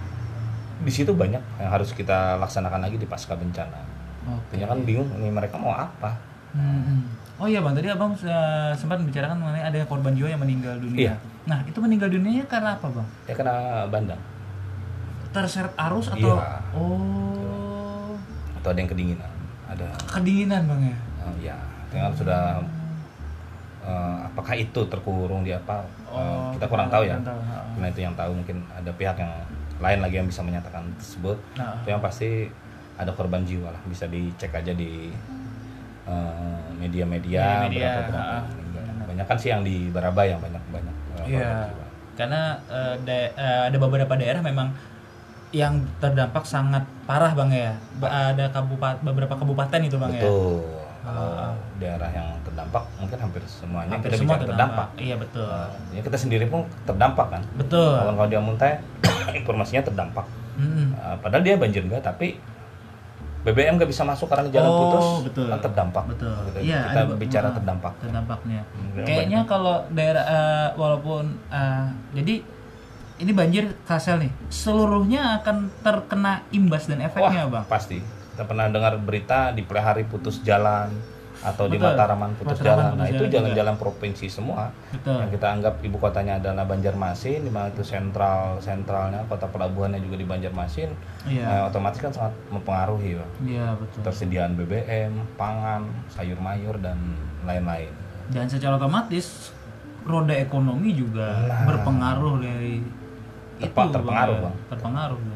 di 0.81 0.93
situ 0.93 1.13
banyak 1.13 1.43
yang 1.61 1.71
harus 1.71 1.93
kita 1.93 2.41
laksanakan 2.41 2.81
lagi 2.81 2.97
di 2.97 3.05
pasca 3.05 3.37
bencana. 3.37 3.81
Oke. 4.25 4.57
Artinya 4.57 4.67
kan 4.73 4.79
bingung 4.85 5.09
ini 5.17 5.29
mereka 5.29 5.57
mau 5.57 5.73
apa? 5.73 6.17
Mm-mm. 6.53 7.01
Oh 7.41 7.49
iya 7.49 7.65
bang, 7.65 7.73
tadi 7.73 7.89
abang 7.89 8.13
eh, 8.13 8.73
sempat 8.77 9.01
membicarakan 9.01 9.41
mengenai 9.41 9.65
ada 9.65 9.81
korban 9.89 10.13
jiwa 10.13 10.29
yang 10.29 10.41
meninggal 10.41 10.77
dunia. 10.77 10.99
Iya. 11.01 11.15
Nah 11.49 11.59
itu 11.65 11.79
meninggal 11.81 12.13
dunianya 12.13 12.45
karena 12.45 12.77
apa 12.77 12.87
bang? 12.93 13.09
Ya 13.25 13.35
kena 13.35 13.55
bandang 13.89 14.21
Terseret 15.31 15.73
arus 15.79 16.13
atau? 16.13 16.37
Iya. 16.37 16.61
Oh, 16.77 18.13
atau 18.61 18.69
ada 18.75 18.79
yang 18.83 18.91
kedinginan, 18.91 19.33
ada 19.65 19.89
kedinginan 20.05 20.69
bang 20.69 20.81
ya? 20.91 20.97
eh, 21.21 21.35
ya, 21.49 21.57
tinggal 21.89 22.13
sudah 22.13 22.61
eh, 23.81 24.17
apakah 24.27 24.55
itu 24.59 24.81
terkurung 24.85 25.41
di 25.41 25.55
apa? 25.55 25.81
eh, 25.81 26.19
Oh, 26.19 26.53
kita 26.53 26.67
kurang 26.69 26.93
tahu 26.93 27.09
ya. 27.09 27.17
tahu. 27.23 27.41
Karena 27.79 27.87
itu 27.89 28.01
yang 28.03 28.13
tahu 28.13 28.31
mungkin 28.37 28.57
ada 28.69 28.91
pihak 28.93 29.17
yang 29.17 29.33
lain 29.81 29.99
lagi 29.99 30.15
yang 30.17 30.29
bisa 30.29 30.45
menyatakan 30.45 30.85
tersebut. 30.97 31.37
Nah. 31.57 31.81
Itu 31.81 31.89
yang 31.89 32.01
pasti 32.01 32.53
ada 32.95 33.11
korban 33.11 33.43
jiwa 33.43 33.73
lah, 33.73 33.83
bisa 33.89 34.05
dicek 34.05 34.53
aja 34.53 34.73
di 34.73 35.09
eh, 36.05 36.61
media-media 36.77 37.67
Media-media, 37.67 37.89
berapa 37.89 38.01
berapa 38.07 38.21
yang 38.21 38.57
meninggal. 38.61 39.07
Banyak 39.09 39.27
kan 39.27 39.37
sih 39.37 39.49
yang 39.49 39.63
di 39.63 39.89
Baraba 39.89 40.23
yang 40.23 40.39
banyak 40.39 40.63
banyak 40.69 40.95
korban 41.09 41.25
jiwa. 41.27 41.81
Karena 42.15 42.41
eh, 42.69 42.95
da- 43.01 43.33
eh, 43.33 43.61
ada 43.69 43.77
beberapa 43.77 44.13
daerah 44.15 44.41
memang 44.41 44.69
yang 45.51 45.83
terdampak 45.99 46.47
sangat 46.47 46.87
parah 47.09 47.35
bang 47.35 47.51
ya. 47.51 47.73
Ba- 47.99 48.31
Ada 48.31 48.55
kabupaten 48.55 49.03
beberapa 49.03 49.35
kabupaten 49.35 49.81
itu 49.83 49.97
bang 49.99 50.13
ya. 50.15 50.23
Kalau 51.01 51.57
daerah 51.77 52.11
yang 52.11 52.29
terdampak 52.43 52.85
mungkin 52.97 53.19
hampir 53.19 53.43
semuanya 53.43 53.93
Hampir 53.95 54.09
kita 54.09 54.19
semua 54.21 54.35
bicara 54.35 54.45
terdampak. 54.47 54.87
Iya 54.95 55.15
betul. 55.17 55.49
Eh, 55.49 55.69
ya 55.91 56.01
kita 56.03 56.17
sendiri 56.17 56.45
pun 56.47 56.61
terdampak 56.85 57.27
kan. 57.31 57.43
Betul. 57.57 57.93
Kawan-kawan 57.97 58.29
dia 58.29 58.41
Muntai 58.41 58.73
informasinya 59.41 59.83
terdampak. 59.83 60.27
Mm-mm. 60.55 60.93
Eh, 60.93 61.17
padahal 61.19 61.43
dia 61.43 61.57
banjir 61.57 61.83
enggak 61.83 62.05
tapi 62.05 62.37
BBM 63.41 63.81
nggak 63.81 63.89
bisa 63.89 64.05
masuk 64.05 64.29
karena 64.29 64.53
jalan 64.53 64.69
Oh, 64.69 64.77
putus 64.85 65.07
betul. 65.25 65.49
kan 65.49 65.59
terdampak. 65.59 66.05
Betul. 66.13 66.37
Gitu. 66.47 66.59
Iya, 66.69 66.81
kita 66.87 67.01
ada- 67.03 67.17
bicara 67.17 67.47
ah, 67.47 67.55
terdampak. 67.57 67.93
terdampaknya. 67.99 68.61
Hmm, 68.69 69.01
Kayaknya 69.01 69.41
kalau 69.49 69.77
daerah 69.89 70.25
eh, 70.27 70.69
walaupun 70.77 71.25
eh, 71.49 71.87
jadi 72.13 72.35
ini 73.17 73.33
banjir 73.33 73.65
Kasel 73.85 74.17
nih, 74.19 74.33
seluruhnya 74.49 75.41
akan 75.41 75.69
terkena 75.81 76.45
imbas 76.51 76.85
dan 76.85 77.01
efeknya, 77.01 77.45
Wah, 77.45 77.61
Bang. 77.61 77.65
pasti. 77.67 78.01
Kita 78.41 78.49
pernah 78.49 78.73
dengar 78.73 78.97
berita 78.97 79.53
di 79.53 79.61
Pelihari 79.61 80.09
putus 80.09 80.41
jalan 80.41 80.89
atau 81.45 81.69
di 81.69 81.77
Betul. 81.77 81.93
Mataraman 81.93 82.33
putus 82.41 82.57
Mataraman 82.57 82.65
jalan. 82.65 82.85
putus 82.89 82.97
Nah, 82.97 83.09
itu 83.13 83.25
jalan-jalan 83.29 83.75
provinsi 83.77 84.27
semua. 84.33 84.73
Betul. 84.89 85.21
Yang 85.21 85.31
kita 85.37 85.47
anggap 85.53 85.75
ibu 85.85 85.97
kotanya 86.01 86.41
adalah 86.41 86.65
Banjarmasin, 86.65 87.45
di 87.45 87.53
mana 87.53 87.69
itu 87.69 87.85
sentral 87.85 88.57
sentralnya 88.57 89.21
kota 89.29 89.45
pelabuhannya 89.45 90.01
juga 90.01 90.17
di 90.17 90.25
Banjarmasin. 90.25 90.89
Iya. 91.29 91.45
Nah, 91.45 91.61
otomatis 91.69 92.01
kan 92.01 92.09
sangat 92.09 92.33
mempengaruhi, 92.49 93.21
Bang. 93.21 93.31
Iya, 93.45 93.77
betul. 93.77 94.01
Tersediaan 94.09 94.57
BBM, 94.57 95.13
pangan, 95.37 95.85
sayur 96.09 96.41
mayur 96.41 96.81
dan 96.81 96.97
lain-lain. 97.45 97.93
Dan 98.33 98.49
secara 98.49 98.81
otomatis 98.81 99.53
roda 100.01 100.33
ekonomi 100.33 100.97
juga 100.97 101.45
Nah. 101.45 101.69
berpengaruh 101.69 102.41
dari 102.41 102.81
Terpa- 103.61 103.93
terpengaruh. 103.93 104.37
Bang. 104.41 104.57
Terpengaruh 104.73 105.19
itu. 105.21 105.30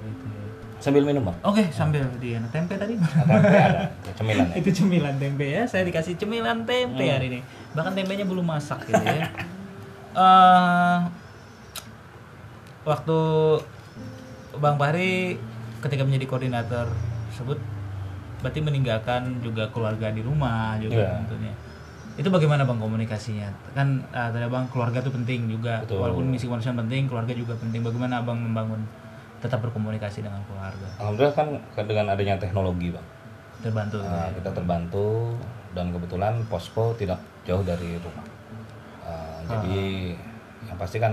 Sambil 0.84 1.00
minum, 1.00 1.24
Bang. 1.24 1.32
Oke, 1.40 1.64
sambil 1.72 2.04
di 2.20 2.36
tempe 2.52 2.76
tadi. 2.76 2.92
Tempe 3.00 3.56
ada, 3.56 3.88
cemilan 4.12 4.52
ya. 4.52 4.54
itu 4.60 4.70
cemilan 4.70 5.14
tempe 5.16 5.46
ya 5.48 5.64
saya 5.64 5.82
dikasih 5.82 6.14
cemilan 6.14 6.62
tempe 6.68 7.02
hari 7.02 7.26
ini 7.32 7.40
bahkan 7.72 7.96
tempenya 7.96 8.28
belum 8.28 8.44
masak 8.44 8.84
gitu 8.86 9.00
ya 9.00 9.26
Eh, 10.14 10.98
waktu 12.86 13.18
bang 14.54 14.76
Fahri 14.78 15.34
ketika 15.82 16.06
menjadi 16.06 16.26
koordinator 16.30 16.86
tersebut 17.32 17.58
berarti 18.38 18.60
meninggalkan 18.62 19.42
juga 19.42 19.66
keluarga 19.74 20.14
di 20.14 20.22
rumah 20.22 20.78
juga 20.78 21.02
Iya. 21.02 21.18
tentunya 21.26 21.52
itu 22.14 22.30
bagaimana 22.30 22.62
bang 22.62 22.78
komunikasinya 22.78 23.50
kan 23.74 24.06
eh, 24.14 24.28
tadi 24.30 24.46
bang 24.46 24.70
keluarga 24.70 25.02
itu 25.02 25.10
penting 25.10 25.50
juga 25.50 25.82
Betul. 25.82 25.98
walaupun 25.98 26.30
misi 26.30 26.46
kemanusiaan 26.46 26.78
penting 26.78 27.10
keluarga 27.10 27.34
juga 27.34 27.58
penting 27.58 27.82
bagaimana 27.82 28.22
abang 28.22 28.38
membangun 28.38 28.86
tetap 29.42 29.60
berkomunikasi 29.60 30.24
dengan 30.24 30.40
keluarga 30.48 30.86
Alhamdulillah 31.00 31.36
kan 31.36 31.48
dengan 31.84 32.06
adanya 32.12 32.34
teknologi, 32.40 32.94
Bang. 32.94 33.06
terbantu 33.60 33.96
Nah, 34.00 34.28
kita 34.32 34.50
terbantu 34.52 35.06
dan 35.74 35.90
kebetulan 35.90 36.34
posko 36.46 36.94
tidak 36.94 37.18
jauh 37.42 37.64
dari 37.64 37.96
rumah. 37.98 38.26
Uh, 39.04 39.38
Jadi 39.44 40.14
yang 40.64 40.78
pasti 40.80 40.96
kan 40.96 41.12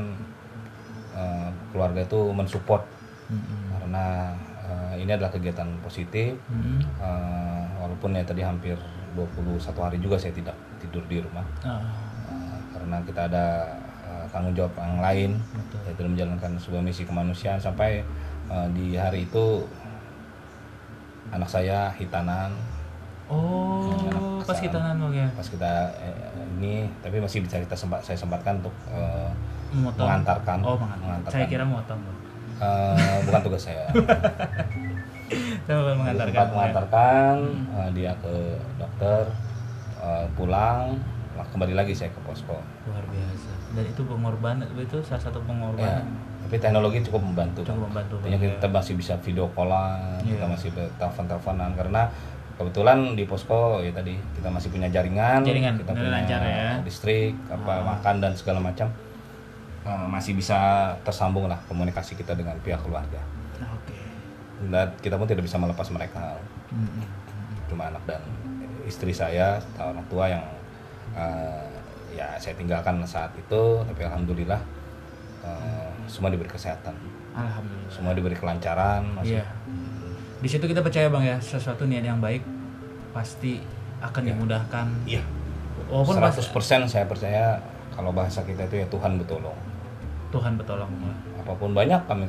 uh, 1.11 1.49
keluarga 1.75 2.03
itu 2.03 2.31
mensupport 2.31 2.83
Mm-mm. 3.27 3.79
karena 3.79 4.35
uh, 4.63 4.93
ini 4.95 5.11
adalah 5.11 5.31
kegiatan 5.31 5.67
positif. 5.83 6.35
Mm-mm. 6.47 6.79
Uh, 6.99 7.63
walaupun 7.81 8.15
ya 8.15 8.23
tadi 8.23 8.45
hampir 8.45 8.77
21 9.17 9.59
hari 9.75 9.97
juga 9.99 10.15
saya 10.15 10.31
tidak 10.31 10.55
tidur 10.79 11.03
di 11.09 11.19
rumah 11.19 11.43
Ah. 11.65 11.83
Uh, 12.31 12.57
karena 12.71 12.97
kita 13.03 13.27
ada 13.27 13.45
uh, 13.67 13.80
tanggung 14.31 14.51
jawab 14.53 14.71
yang 14.75 14.99
lain 14.99 15.31
Betul. 15.51 15.79
yaitu 15.85 16.01
menjalankan 16.07 16.51
sebuah 16.55 16.81
misi 16.81 17.03
kemanusiaan 17.03 17.55
sampai 17.57 18.01
uh, 18.47 18.65
di 18.71 18.95
hari 18.95 19.23
itu 19.23 19.67
anak 21.29 21.47
saya 21.47 21.91
hitanan 21.93 22.51
Oh, 23.27 23.87
Anak 23.87 24.43
pas 24.43 24.59
kita 24.59 24.75
nanu 24.75 25.07
ya. 25.09 25.23
pas 25.31 25.47
kita 25.47 25.87
eh, 25.95 26.11
ini 26.53 26.83
tapi 26.99 27.15
masih 27.15 27.39
bisa 27.39 27.55
kita 27.57 27.71
sempat 27.71 28.03
saya 28.03 28.19
sempatkan 28.19 28.59
untuk 28.59 28.75
Memotong. 29.71 30.03
mengantarkan 30.03 30.59
Oh, 30.59 30.75
mengantarkan. 30.75 31.31
Saya 31.31 31.47
kira 31.47 31.63
motong. 31.63 31.95
Bang. 31.95 32.17
Eh, 32.59 33.17
bukan 33.23 33.39
tugas 33.41 33.63
saya 33.63 33.87
Saya 35.63 35.95
mengantarkan. 35.95 36.27
sempat 36.27 36.43
ya. 36.43 36.51
mengantarkan 36.51 37.35
eh, 37.71 37.89
dia 37.95 38.11
ke 38.19 38.35
dokter 38.75 39.23
eh, 39.97 40.25
pulang 40.35 40.99
kembali 41.47 41.71
lagi 41.71 41.95
saya 41.95 42.11
ke 42.11 42.19
posko 42.21 42.59
Luar 42.83 43.05
biasa. 43.07 43.50
Dan 43.71 43.83
itu 43.85 44.01
pengorbanan, 44.03 44.67
itu 44.75 44.97
salah 44.99 45.23
satu 45.23 45.39
ya 45.39 45.45
pengorbanan. 45.47 46.03
tapi 46.41 46.55
teknologi 46.57 46.99
cukup 47.01 47.21
membantu 47.23 47.63
Cukup 47.63 47.87
membantu, 47.87 48.15
Bang, 48.19 48.35
kita 48.35 48.67
masih 48.67 48.93
bisa 48.95 49.13
video 49.17 49.47
callan 49.51 50.19
kita 50.19 50.43
Iya. 50.43 50.51
masih 50.51 50.69
telepon 50.99 51.25
teleponan 51.25 51.71
karena 51.73 52.01
kebetulan 52.53 52.97
di 53.15 53.23
posko 53.23 53.79
ya 53.79 53.89
tadi 53.89 54.13
kita 54.35 54.47
masih 54.47 54.69
punya 54.69 54.85
jaringan, 54.85 55.39
Jaringan, 55.41 55.79
kita 55.79 55.91
punya 55.91 56.11
lancar 56.11 56.39
ya. 56.43 56.77
listrik 56.81 57.33
apa 57.47 57.73
makan 57.81 58.15
dan 58.19 58.33
segala 58.35 58.59
macam 58.59 58.91
Eh, 59.81 60.05
masih 60.05 60.37
bisa 60.37 60.93
tersambung 61.01 61.49
lah 61.49 61.57
komunikasi 61.65 62.13
kita 62.13 62.37
dengan 62.37 62.53
pihak 62.61 62.77
keluarga 62.81 63.17
Nah, 63.57 63.65
Oke. 63.73 63.97
dan 64.69 64.93
kita 65.01 65.17
pun 65.17 65.25
tidak 65.25 65.41
bisa 65.41 65.57
melepas 65.57 65.89
mereka 65.89 66.37
Mm-mm. 66.69 67.01
cuma 67.65 67.89
anak 67.89 68.03
dan 68.05 68.21
istri 68.85 69.09
saya 69.09 69.57
orang 69.75 70.05
tua 70.05 70.29
yang 70.29 70.45
eh, 71.17 71.70
ya 72.11 72.35
saya 72.37 72.53
tinggalkan 72.53 72.99
saat 73.03 73.31
itu 73.33 73.61
tapi 73.83 74.01
alhamdulillah 74.03 74.59
eh, 75.41 75.89
semua 76.05 76.29
diberi 76.29 76.47
kesehatan 76.47 76.93
Alhamdulillah. 77.31 77.91
semua 77.91 78.11
diberi 78.11 78.35
kelancaran 78.35 79.01
masih 79.15 79.39
Iya. 79.39 79.45
Di 80.41 80.49
situ 80.49 80.65
kita 80.65 80.81
percaya 80.81 81.05
bang 81.07 81.23
ya 81.23 81.37
sesuatu 81.37 81.85
niat 81.85 82.01
yang 82.01 82.17
baik 82.17 82.41
pasti 83.13 83.61
akan 84.01 84.21
dimudahkan. 84.25 84.87
iya 85.05 85.21
Walaupun 85.85 86.17
pas 86.17 86.33
100% 86.33 86.49
saya 86.87 87.05
percaya 87.05 87.61
kalau 87.93 88.09
bahasa 88.09 88.41
kita 88.41 88.65
itu 88.65 88.81
ya 88.81 88.87
Tuhan 88.89 89.21
bertolong 89.21 89.53
Tuhan 90.31 90.55
bertolong. 90.57 90.87
Bang. 90.89 91.17
apa 91.37 91.53
pun 91.53 91.71
banyak 91.73 92.01
kami 92.05 92.25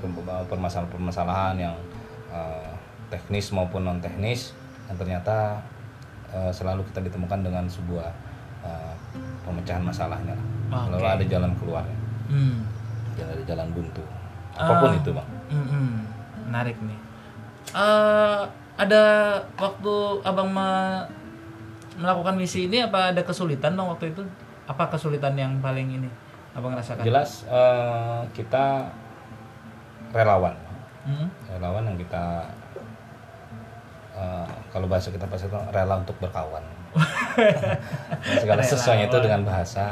permasalahan-permasalahan 0.48 1.54
yang 1.56 1.74
eh, 2.28 2.72
teknis 3.08 3.52
maupun 3.52 3.82
non 3.82 3.98
teknis 4.00 4.52
yang 4.88 4.96
ternyata 4.98 5.60
eh, 6.28 6.50
selalu 6.50 6.84
kita 6.92 7.00
ditemukan 7.00 7.40
dengan 7.40 7.64
sebuah 7.64 8.08
eh, 8.64 8.91
pemecahan 9.42 9.80
masalahnya 9.80 10.32
lah. 10.32 10.46
Oke. 10.72 10.84
selalu 10.88 11.06
ada 11.10 11.24
jalan 11.26 11.52
keluarnya 11.54 11.98
Hmm. 12.26 12.64
jangan 13.12 13.32
ada 13.34 13.44
jalan 13.44 13.68
buntu 13.70 14.02
apa 14.52 14.72
pun 14.74 14.88
Ah. 14.88 14.96
itu 14.96 15.10
bang 15.10 15.28
Mm-mm. 15.48 15.88
Menarik 16.44 16.76
nih. 16.78 16.98
Eh, 17.72 18.40
ada 18.74 19.02
waktu 19.54 19.94
abang 20.22 20.48
me- 20.48 21.04
melakukan 21.94 22.34
misi 22.34 22.66
ini 22.66 22.80
apa 22.80 23.08
ada 23.08 23.20
kesulitan 23.20 23.72
bang 23.72 23.84
waktu 23.86 24.10
itu? 24.10 24.24
Apa 24.64 24.88
kesulitan 24.88 25.32
yang 25.34 25.56
paling 25.58 25.92
ini 25.92 26.08
abang 26.52 26.72
rasakan? 26.72 27.00
jelas 27.02 27.44
eh, 27.46 28.20
kita 28.32 28.88
relawan 30.10 30.56
Hmm? 31.02 31.28
relawan 31.48 31.84
yang 31.84 31.96
kita 31.96 32.48
eh, 34.12 34.46
kalau 34.68 34.86
bahasa 34.86 35.08
kita 35.08 35.24
pasti 35.24 35.46
itu 35.46 35.58
rela 35.68 35.96
untuk 35.96 36.16
berkawan 36.18 36.62
segala 38.42 38.60
sesuatunya 38.60 39.08
itu 39.08 39.18
dengan 39.24 39.42
bahasa 39.48 39.90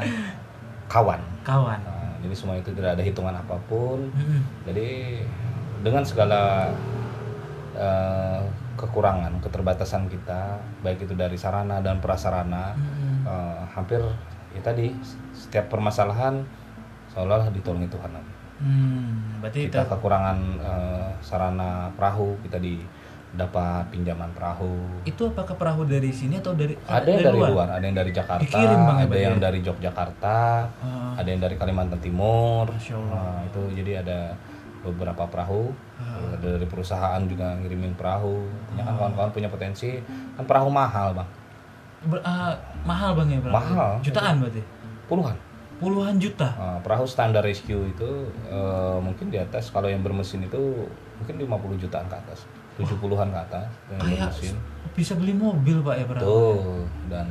kawan 0.85 1.21
Kawan. 1.41 1.79
Nah, 1.81 2.13
jadi 2.21 2.35
semua 2.37 2.55
itu 2.61 2.69
tidak 2.77 2.93
ada 2.93 3.03
hitungan 3.03 3.33
apa 3.33 3.57
pun 3.65 4.13
Mm-mm. 4.13 4.41
jadi 4.69 5.21
dengan 5.81 6.05
segala 6.05 6.69
eh, 7.73 8.41
kekurangan 8.77 9.41
keterbatasan 9.41 10.05
kita 10.05 10.61
baik 10.85 11.01
itu 11.09 11.17
dari 11.17 11.33
sarana 11.37 11.81
dan 11.81 11.97
prasarana 11.97 12.77
Mm-mm. 12.77 13.25
eh, 13.25 13.61
hampir 13.73 14.01
ya 14.53 14.61
tadi 14.61 14.93
setiap 15.33 15.73
permasalahan 15.73 16.45
seolah 17.09 17.49
ditolongi 17.49 17.89
Tuhan 17.89 18.41
Hmm, 18.61 19.41
berarti 19.41 19.73
kita 19.73 19.89
kekurangan 19.89 20.37
eh, 20.61 21.09
sarana 21.25 21.89
perahu 21.97 22.37
kita 22.45 22.61
di 22.61 22.77
dapat 23.31 23.87
pinjaman 23.87 24.27
perahu 24.35 24.75
itu 25.01 25.23
apakah 25.23 25.55
perahu 25.55 25.87
dari 25.87 26.11
sini 26.11 26.37
atau 26.37 26.51
dari 26.51 26.75
ada 26.83 27.07
yang 27.07 27.23
dari 27.23 27.39
luar? 27.39 27.67
ada 27.71 27.83
yang 27.83 27.95
dari 27.95 28.11
Jakarta 28.11 28.43
Dikirim, 28.43 28.75
ya, 28.77 28.93
ada 29.01 29.17
yang 29.17 29.35
ya? 29.35 29.41
dari 29.41 29.59
Yogyakarta 29.63 30.39
Ah, 30.83 31.15
ada 31.15 31.27
yang 31.27 31.39
dari 31.39 31.55
Kalimantan 31.55 31.99
Timur 31.99 32.67
Masya 32.67 32.91
Allah. 32.93 33.15
Nah, 33.15 33.39
itu 33.47 33.61
jadi 33.73 33.91
ada 34.03 34.19
beberapa 34.81 35.23
perahu 35.25 35.71
Ah. 35.95 36.33
ada 36.33 36.57
dari 36.57 36.65
perusahaan 36.65 37.21
juga 37.23 37.55
ngirimin 37.55 37.93
perahu 37.93 38.41
Artinya 38.67 38.83
kan 38.83 38.93
kawan-kawan 38.97 39.31
punya 39.31 39.47
potensi 39.47 39.95
kan 40.35 40.43
perahu 40.43 40.67
mahal 40.67 41.13
bang 41.13 41.29
ber- 42.03 42.25
ah, 42.25 42.51
mahal 42.83 43.15
bang 43.15 43.27
ya 43.31 43.39
perahu? 43.39 43.55
Mahal. 43.55 43.91
Jutaan 44.01 44.35
berarti? 44.39 44.61
puluhan 45.07 45.37
Puluhan 45.77 46.21
juta. 46.21 46.45
Nah, 46.53 46.77
perahu 46.77 47.09
standar 47.09 47.41
rescue 47.41 47.89
itu 47.89 48.09
eh, 48.45 48.97
mungkin 48.99 49.29
di 49.29 49.37
atas 49.37 49.73
kalau 49.73 49.87
yang 49.87 50.05
bermesin 50.05 50.45
itu 50.45 50.85
mungkin 51.17 51.41
50 51.41 51.81
jutaan 51.81 52.05
ke 52.05 52.13
atas 52.13 52.45
70-an 52.83 53.27
ke 53.27 53.39
atas 53.41 53.67
Kayak 53.91 54.31
bermesin 54.31 54.55
bisa 54.91 55.13
beli 55.15 55.31
mobil 55.31 55.79
pak 55.79 55.95
ya 55.95 56.05
perahu. 56.05 56.25
Tuh, 56.27 56.83
dan 57.07 57.27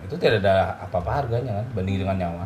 itu 0.00 0.14
tidak 0.16 0.40
ada 0.40 0.56
apa-apa 0.80 1.10
harganya 1.20 1.60
kan 1.60 1.66
banding 1.74 2.00
dengan 2.00 2.16
nyawa. 2.16 2.44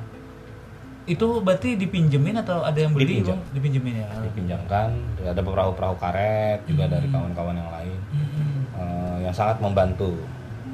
Itu 1.04 1.40
berarti 1.40 1.78
dipinjemin 1.78 2.36
atau 2.36 2.60
ada 2.60 2.74
yang 2.76 2.90
beli 2.90 3.22
Dipinjam. 3.22 3.38
bang? 3.38 3.54
Dipinjemin 3.54 3.94
ya. 3.96 4.06
Dipinjamkan, 4.20 4.88
ada 5.22 5.40
perahu-perahu 5.40 5.94
karet 5.96 6.60
juga 6.64 6.84
Hmm. 6.84 6.92
dari 6.92 7.06
kawan-kawan 7.08 7.54
yang 7.54 7.70
lain 7.70 7.98
Hmm. 8.10 8.60
eh, 8.74 9.16
yang 9.24 9.32
sangat 9.32 9.56
membantu, 9.58 10.18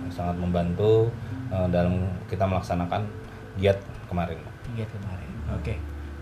sangat 0.08 0.34
membantu 0.34 1.12
eh, 1.46 1.68
dalam 1.68 2.02
kita 2.26 2.48
melaksanakan 2.48 3.04
giat 3.56 3.78
kemarin. 4.08 4.40
Iya 4.72 4.88
kemarin. 4.88 5.30
Oke. 5.54 5.74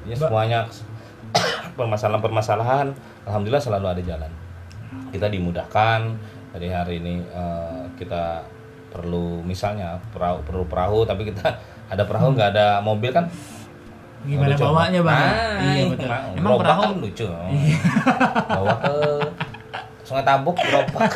Jadi 0.04 0.18
Ba- 0.18 0.28
semuanya 0.28 0.60
permasalahan-permasalahan, 1.78 2.86
alhamdulillah 3.24 3.62
selalu 3.62 3.86
ada 3.88 4.02
jalan. 4.02 4.32
Kita 5.08 5.26
dimudahkan. 5.26 6.00
Dari 6.52 6.68
hari 6.68 6.94
ini 6.98 7.20
eh, 7.22 7.82
kita 7.94 8.44
perlu 8.88 9.40
misalnya 9.40 9.96
perahu 10.12 10.44
perlu 10.44 10.64
perahu 10.68 11.00
tapi 11.02 11.24
kita 11.24 11.48
ada 11.92 12.04
perahu 12.04 12.32
nggak 12.32 12.50
ada 12.52 12.66
mobil 12.78 13.08
kan 13.08 13.24
Gimana 14.22 14.54
Lucu, 14.54 14.62
bawanya 14.62 15.00
bang? 15.02 15.18
Nah, 15.18 15.58
iya 15.66 15.82
betul. 15.90 16.06
Emang, 16.06 16.22
Emang 16.30 16.52
gerobak 16.54 16.62
perahu 16.62 16.80
kan 16.80 16.92
lucu. 16.96 17.26
Bawa 18.46 18.74
ke 18.78 18.94
Sungai 20.02 20.22
Tabuk 20.22 20.54
gerobak. 20.54 21.10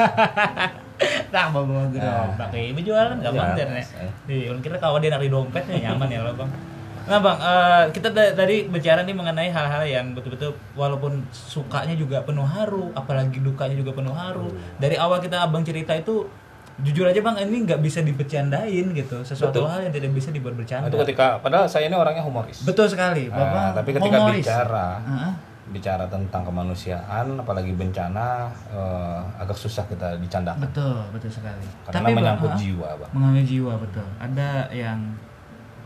tak 1.30 1.46
bawa 1.54 1.86
gerobak. 1.86 2.48
Iya, 2.50 2.70
berjualan 2.74 3.14
gampang 3.20 3.46
Iya. 3.46 3.54
deh 3.54 3.66
nih. 3.70 3.86
Iya, 4.26 4.46
orang 4.50 4.62
kira 4.64 4.76
kalau 4.76 4.98
dia 4.98 5.14
narik 5.14 5.30
dompetnya 5.30 5.76
nyaman 5.86 6.08
ya 6.10 6.20
lo 6.20 6.34
bang. 6.34 6.50
Nah 7.06 7.18
bang, 7.18 7.38
eh, 7.38 7.84
kita 7.92 8.08
tadi 8.10 8.66
bicara 8.66 9.00
nih 9.00 9.14
mengenai 9.14 9.46
hal-hal 9.48 9.82
yang 9.82 10.10
betul-betul 10.10 10.50
walaupun 10.74 11.22
sukanya 11.30 11.94
juga 11.94 12.18
penuh 12.20 12.42
haru, 12.44 12.90
apalagi 12.92 13.38
dukanya 13.38 13.74
juga 13.74 13.94
penuh 13.94 14.10
haru. 14.10 14.50
Dari 14.76 14.94
awal 14.96 15.18
kita 15.18 15.38
abang 15.40 15.62
cerita 15.62 15.92
itu 15.92 16.26
jujur 16.76 17.06
aja 17.06 17.16
bang 17.16 17.40
ini 17.42 17.64
nggak 17.64 17.80
bisa 17.80 18.02
dibercandain 18.02 18.86
gitu, 18.92 19.22
sesuatu 19.22 19.62
Betul. 19.62 19.70
hal 19.70 19.80
yang 19.82 19.94
tidak 19.94 20.10
bisa 20.12 20.28
dibuat 20.28 20.52
bercanda. 20.52 20.86
Itu 20.86 20.98
ketika 21.00 21.38
padahal 21.38 21.64
saya 21.64 21.86
ini 21.86 21.94
orangnya 21.94 22.20
humoris. 22.20 22.66
Betul 22.66 22.84
sekali, 22.84 23.26
Nah, 23.26 23.38
bapak. 23.38 23.80
tapi 23.80 23.90
ketika 23.94 24.16
humoris. 24.18 24.42
bicara 24.42 24.88
Heeh. 25.00 25.32
bicara 25.66 26.04
tentang 26.06 26.42
kemanusiaan 26.44 27.26
apalagi 27.34 27.72
bencana 27.72 28.46
eh, 28.68 29.18
agak 29.36 29.56
susah 29.56 29.82
kita 29.84 30.14
dicandakan 30.16 30.58
betul, 30.60 30.94
betul 31.10 31.26
sekali. 31.28 31.66
karena 31.84 32.02
Bang, 32.04 32.16
menyangkut 32.16 32.50
heeh. 32.50 32.60
jiwa, 32.60 32.88
Bang. 32.98 33.10
mengambil 33.10 33.42
jiwa 33.42 33.72
betul 33.76 34.06
ada 34.16 34.50
yang 34.70 34.98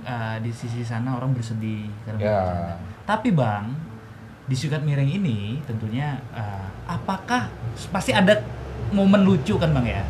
uh, 0.03 0.37
di 0.39 0.51
sisi 0.51 0.81
sana 0.81 1.13
orang 1.13 1.31
bersedih 1.31 1.89
karena 2.03 2.19
Ya. 2.19 2.39
bencana. 2.41 2.75
tapi 3.05 3.29
bang 3.31 3.65
di 4.45 4.55
sukat 4.55 4.81
miring 4.81 5.11
ini 5.15 5.39
tentunya 5.63 6.19
uh, 6.31 6.67
apakah 6.85 7.47
pasti 7.89 8.11
ada 8.11 8.35
momen 8.91 9.23
lucu 9.23 9.55
kan 9.55 9.71
bang 9.73 9.95
ya 9.95 10.03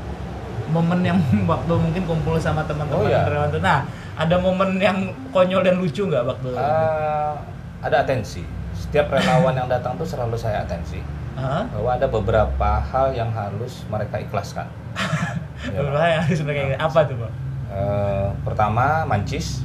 momen 0.69 1.03
yang 1.03 1.19
waktu 1.51 1.73
mungkin 1.73 2.03
kumpul 2.05 2.37
sama 2.37 2.63
teman-teman 2.63 2.97
Oh, 2.97 3.07
iya. 3.07 3.27
relawan 3.27 3.51
tuh. 3.51 3.61
nah 3.61 3.83
ada 4.15 4.37
momen 4.37 4.77
yang 4.77 4.99
konyol 5.29 5.61
dan 5.61 5.77
lucu 5.77 6.05
nggak 6.05 6.23
waktu 6.23 6.53
Eh, 6.53 7.33
ada 7.81 7.97
atensi. 7.99 8.45
Setiap 8.71 9.09
relawan 9.09 9.53
yang 9.55 9.65
datang 9.67 9.95
tuh 9.95 10.05
selalu 10.05 10.35
saya 10.35 10.61
atensi 10.61 11.01
Hah? 11.33 11.65
bahwa 11.71 11.91
ada 11.91 12.05
beberapa 12.05 12.71
hal 12.83 13.13
yang 13.13 13.29
harus 13.31 13.85
mereka 13.87 14.17
ikhlaskan. 14.19 14.67
Ya. 15.61 15.77
Beberapa 15.77 16.07
yang 16.07 16.23
harus 16.23 16.41
mereka 16.41 16.61
apa 16.75 17.01
tuh 17.05 17.17
bang 17.19 17.35
Eh, 17.71 18.29
pertama 18.43 19.05
mancis. 19.05 19.61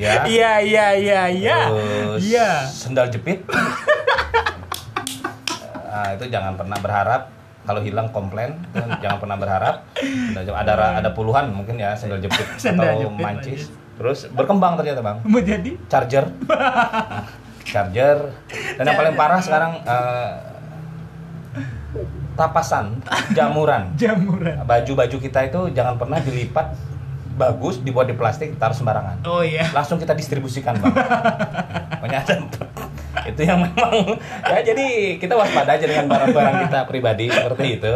Ya. 0.00 0.24
iya 0.24 0.52
iya 0.64 0.86
iya 0.96 1.22
iya. 1.28 1.58
Iya. 2.16 2.48
sendal 2.64 3.12
jepit. 3.12 3.44
Nah, 5.90 6.16
itu 6.16 6.24
jangan 6.32 6.56
pernah 6.56 6.78
berharap 6.80 7.28
kalau 7.68 7.84
hilang 7.84 8.08
komplain. 8.08 8.56
Jangan 8.72 9.20
pernah 9.20 9.36
berharap. 9.36 9.84
Sendal 10.00 10.44
jepit. 10.48 10.56
ada 10.56 11.04
ada 11.04 11.10
puluhan 11.12 11.52
mungkin 11.52 11.76
ya 11.76 11.92
sendal 11.92 12.16
jepit 12.16 12.48
Sendal 12.62 12.96
atau 12.96 13.12
jepit, 13.12 13.20
mancis. 13.20 13.62
terus 14.00 14.24
berkembang 14.32 14.80
ternyata 14.80 15.04
bang. 15.04 15.20
Mau 15.28 15.44
jadi? 15.44 15.76
Charger. 15.92 16.24
Charger. 17.68 18.32
Dan 18.80 18.88
yang 18.88 18.96
paling 18.96 19.14
parah 19.20 19.40
sekarang 19.44 19.84
eh, 19.84 20.30
tapasan 22.40 23.04
jamuran. 23.36 23.92
Jamuran. 24.00 24.64
Baju-baju 24.64 25.16
kita 25.20 25.44
itu 25.44 25.60
jangan 25.76 26.00
pernah 26.00 26.16
dilipat 26.24 26.72
bagus 27.40 27.80
dibuat 27.80 28.04
di 28.04 28.12
plastik 28.12 28.52
taruh 28.54 28.76
sembarangan. 28.76 29.24
Oh 29.24 29.40
iya. 29.40 29.64
Langsung 29.70 29.96
kita 29.96 30.12
distribusikan 30.12 30.76
bang. 30.76 30.92
Pokoknya 32.00 32.20
ada. 32.20 32.36
Itu 33.20 33.40
yang 33.42 33.58
memang 33.60 34.16
ya 34.44 34.60
jadi 34.62 34.86
kita 35.16 35.34
waspada 35.34 35.74
aja 35.74 35.82
dengan 35.82 36.06
barang-barang 36.06 36.68
kita 36.68 36.78
pribadi 36.84 37.26
seperti 37.26 37.66
itu. 37.76 37.94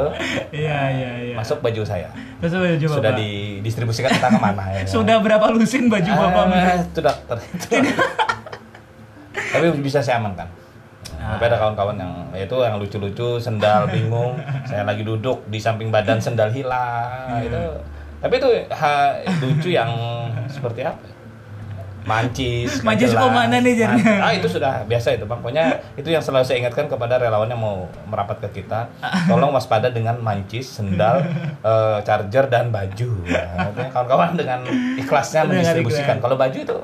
Iya 0.51 0.79
iya 0.91 1.11
iya. 1.23 1.35
Masuk 1.37 1.61
baju 1.61 1.85
saya. 1.85 2.09
Terus 2.41 2.53
baju 2.53 2.87
sudah 2.91 3.13
Bapak. 3.13 3.21
didistribusikan 3.21 4.11
entah 4.11 4.31
ke 4.31 4.41
mana 4.41 4.65
ya. 4.73 4.83
Sudah 4.85 5.21
berapa 5.21 5.45
lusin 5.51 5.87
baju 5.87 6.09
Bapak? 6.09 6.45
Ah, 6.51 6.81
sudah 6.89 7.15
ter- 7.15 7.45
itu. 7.47 7.69
tapi 9.53 9.67
bisa 9.81 10.01
saya 10.01 10.19
amankan. 10.19 10.49
Ah. 11.15 11.37
tapi 11.37 11.49
ada 11.49 11.57
kawan-kawan 11.57 11.97
yang 11.97 12.13
ya 12.37 12.45
itu 12.45 12.57
yang 12.59 12.77
lucu-lucu 12.77 13.39
sendal 13.39 13.89
bingung. 13.89 14.37
Saya 14.69 14.85
lagi 14.85 15.01
duduk 15.01 15.41
di 15.49 15.57
samping 15.57 15.89
badan 15.89 16.21
sendal 16.21 16.53
hilang 16.53 17.33
Hmm. 17.33 17.41
itu 17.41 17.63
tapi 18.25 18.41
itu 18.41 18.49
ha, 18.73 19.21
lucu 19.45 19.69
yang 19.69 19.93
seperti 20.49 20.81
apa? 20.81 21.13
Mancis 22.05 22.81
Mancis 22.87 23.17
jelas. 23.17 23.25
ke 23.25 23.29
mana 23.33 23.57
nih, 23.65 23.81
Jar? 23.81 23.97
Man- 23.97 24.21
ah 24.21 24.33
itu 24.33 24.45
sudah 24.45 24.85
biasa 24.85 25.17
itu 25.17 25.25
bang. 25.25 25.41
Pokoknya 25.41 25.65
itu 25.97 26.09
yang 26.13 26.21
selalu 26.21 26.45
saya 26.45 26.61
ingatkan 26.61 26.85
kepada 26.85 27.17
relawan 27.17 27.49
yang 27.49 27.61
mau 27.61 27.89
merapat 28.05 28.45
ke 28.45 28.61
kita 28.61 28.93
tolong 29.25 29.57
waspada 29.57 29.89
dengan 29.89 30.21
mancis 30.21 30.69
sendal 30.69 31.25
eh, 31.69 31.99
charger 32.05 32.49
dan 32.53 32.69
baju. 32.69 33.25
Nah, 33.25 33.89
kawan-kawan 33.89 34.37
dengan 34.37 34.61
ikhlasnya 35.01 35.49
mendistribusikan. 35.49 36.21
kalau 36.21 36.37
baju 36.37 36.59
itu 36.61 36.79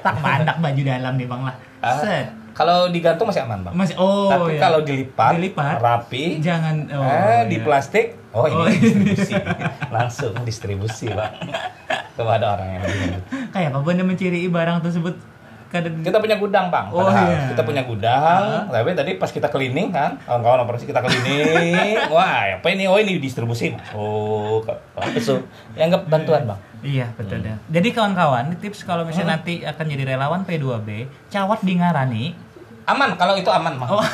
tak 0.00 0.16
mandak 0.20 0.56
baju 0.58 0.82
dalam 0.82 1.12
nih 1.16 1.26
bang 1.28 1.42
lah. 1.46 1.56
Ah, 1.80 1.96
set. 1.96 2.26
kalau 2.52 2.92
digantung 2.92 3.28
masih 3.28 3.42
aman 3.44 3.60
bang. 3.64 3.74
Masih 3.76 3.96
oh 3.96 4.28
tapi 4.28 4.56
ya. 4.56 4.60
kalau 4.60 4.80
dilipat, 4.84 5.32
Dilipat. 5.36 5.76
rapi 5.80 6.40
jangan 6.44 6.76
oh, 6.92 7.04
eh, 7.04 7.42
di 7.48 7.56
iya. 7.56 7.64
plastik 7.64 8.06
oh 8.36 8.44
ini 8.44 8.56
Oh, 8.56 8.66
distribusi. 8.68 9.34
Langsung 9.96 10.32
distribusi 10.44 11.06
pak. 11.08 11.30
Kepada 12.16 12.58
orang 12.58 12.68
yang 12.76 12.82
lebih 12.84 13.00
membutuhkan. 13.00 13.48
kayak 13.54 13.68
apa 13.72 13.78
benda 13.80 14.04
menciri 14.04 14.38
barang 14.44 14.78
tersebut? 14.84 15.14
Kadang 15.70 16.02
kita 16.02 16.18
punya 16.18 16.36
gudang 16.36 16.66
bang. 16.68 16.86
Oh, 16.90 17.06
padahal 17.06 17.30
iya. 17.30 17.40
kita 17.54 17.62
punya 17.62 17.82
gudang 17.86 18.66
tapi 18.68 18.90
tadi 18.92 19.10
pas 19.16 19.30
kita 19.30 19.46
cleaning 19.46 19.94
kan 19.94 20.18
kawan-kawan 20.26 20.66
operasi 20.66 20.84
kita 20.84 21.00
cleaning. 21.00 21.96
Wah 22.14 22.58
apa 22.60 22.66
ini? 22.74 22.90
Oh 22.90 22.98
ini 22.98 23.16
distribusi 23.22 23.72
oh 23.94 24.60
apa 24.66 25.16
tuh 25.16 25.40
ya 25.78 25.86
anggap 25.86 26.10
bantuan 26.10 26.44
bang 26.44 26.60
Iya 26.80 27.12
betul 27.14 27.44
dah. 27.44 27.56
Jadi 27.68 27.88
kawan-kawan, 27.92 28.56
tips 28.56 28.88
kalau 28.88 29.04
misalnya 29.04 29.36
nanti 29.36 29.60
akan 29.60 29.84
jadi 29.84 30.16
relawan 30.16 30.40
P2B, 30.48 31.08
cawat 31.28 31.60
di 31.60 31.76
ngarani, 31.76 32.24
aman 32.88 33.14
kalau 33.20 33.36
itu 33.36 33.50
aman 33.52 33.76
bang 33.76 33.90
Oh. 33.90 34.04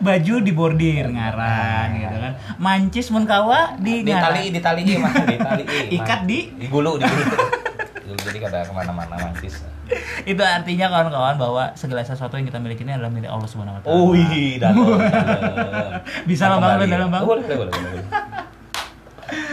baju 0.00 0.34
di 0.40 0.52
bordir 0.54 1.12
ngaran 1.12 1.88
gitu 1.98 2.16
kan. 2.16 2.32
Mancis 2.56 3.10
mun 3.12 3.26
kawa 3.28 3.76
di 3.76 4.00
di 4.06 4.14
tali 4.14 4.48
di 4.48 4.60
tali 4.62 4.80
mah 4.96 5.12
di 5.12 5.36
tali 5.36 5.62
Ikat 5.92 6.24
di? 6.24 6.48
di 6.56 6.66
gulu 6.70 6.96
di 6.96 7.04
gulu 7.04 7.36
jadi 8.20 8.38
kada 8.42 8.58
ke 8.68 8.72
mana-mana 8.72 9.14
mancis 9.16 9.62
Itu 10.22 10.38
artinya 10.44 10.86
kawan-kawan 10.86 11.34
bahwa 11.34 11.64
segala 11.74 12.06
sesuatu 12.06 12.38
yang 12.38 12.46
kita 12.46 12.62
miliki 12.62 12.86
ini 12.86 12.94
adalah 12.94 13.10
milik 13.10 13.26
Allah 13.26 13.48
Subhanahu 13.50 13.74
wa 13.74 13.82
taala. 13.82 13.90
Oh 13.96 14.14
iya, 14.14 14.70
dalam. 14.70 14.86
Bisa 16.30 16.46
kembali. 16.46 16.86
dalam, 16.86 17.10
Bang. 17.10 17.26
Boleh, 17.26 17.42
boleh, 17.42 17.56
boleh, 17.58 17.74
boleh. 17.74 18.04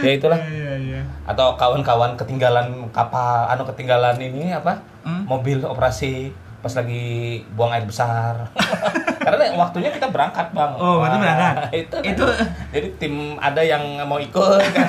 Ya 0.00 0.10
itulah. 0.10 0.38
Iya 0.40 0.72
iya. 0.76 1.00
Atau 1.24 1.54
kawan-kawan 1.54 2.14
ketinggalan 2.14 2.88
kapal, 2.90 3.46
anu 3.46 3.62
ketinggalan 3.64 4.16
ini 4.16 4.50
apa? 4.50 4.80
Hmm? 5.02 5.24
Mobil 5.24 5.60
operasi 5.60 6.30
pas 6.58 6.74
lagi 6.74 7.38
buang 7.54 7.70
air 7.70 7.84
besar. 7.84 8.50
Karena 9.24 9.54
waktunya 9.54 9.90
kita 9.90 10.10
berangkat, 10.10 10.50
Bang. 10.50 10.74
Oh, 10.74 10.98
Wah, 10.98 11.14
berangkat. 11.14 11.56
Itu. 11.86 11.96
kan. 11.96 12.04
Itu- 12.04 12.36
Jadi 12.74 12.88
tim 12.98 13.14
ada 13.38 13.60
yang 13.60 13.82
mau 14.02 14.18
ikut 14.18 14.62
kan. 14.72 14.88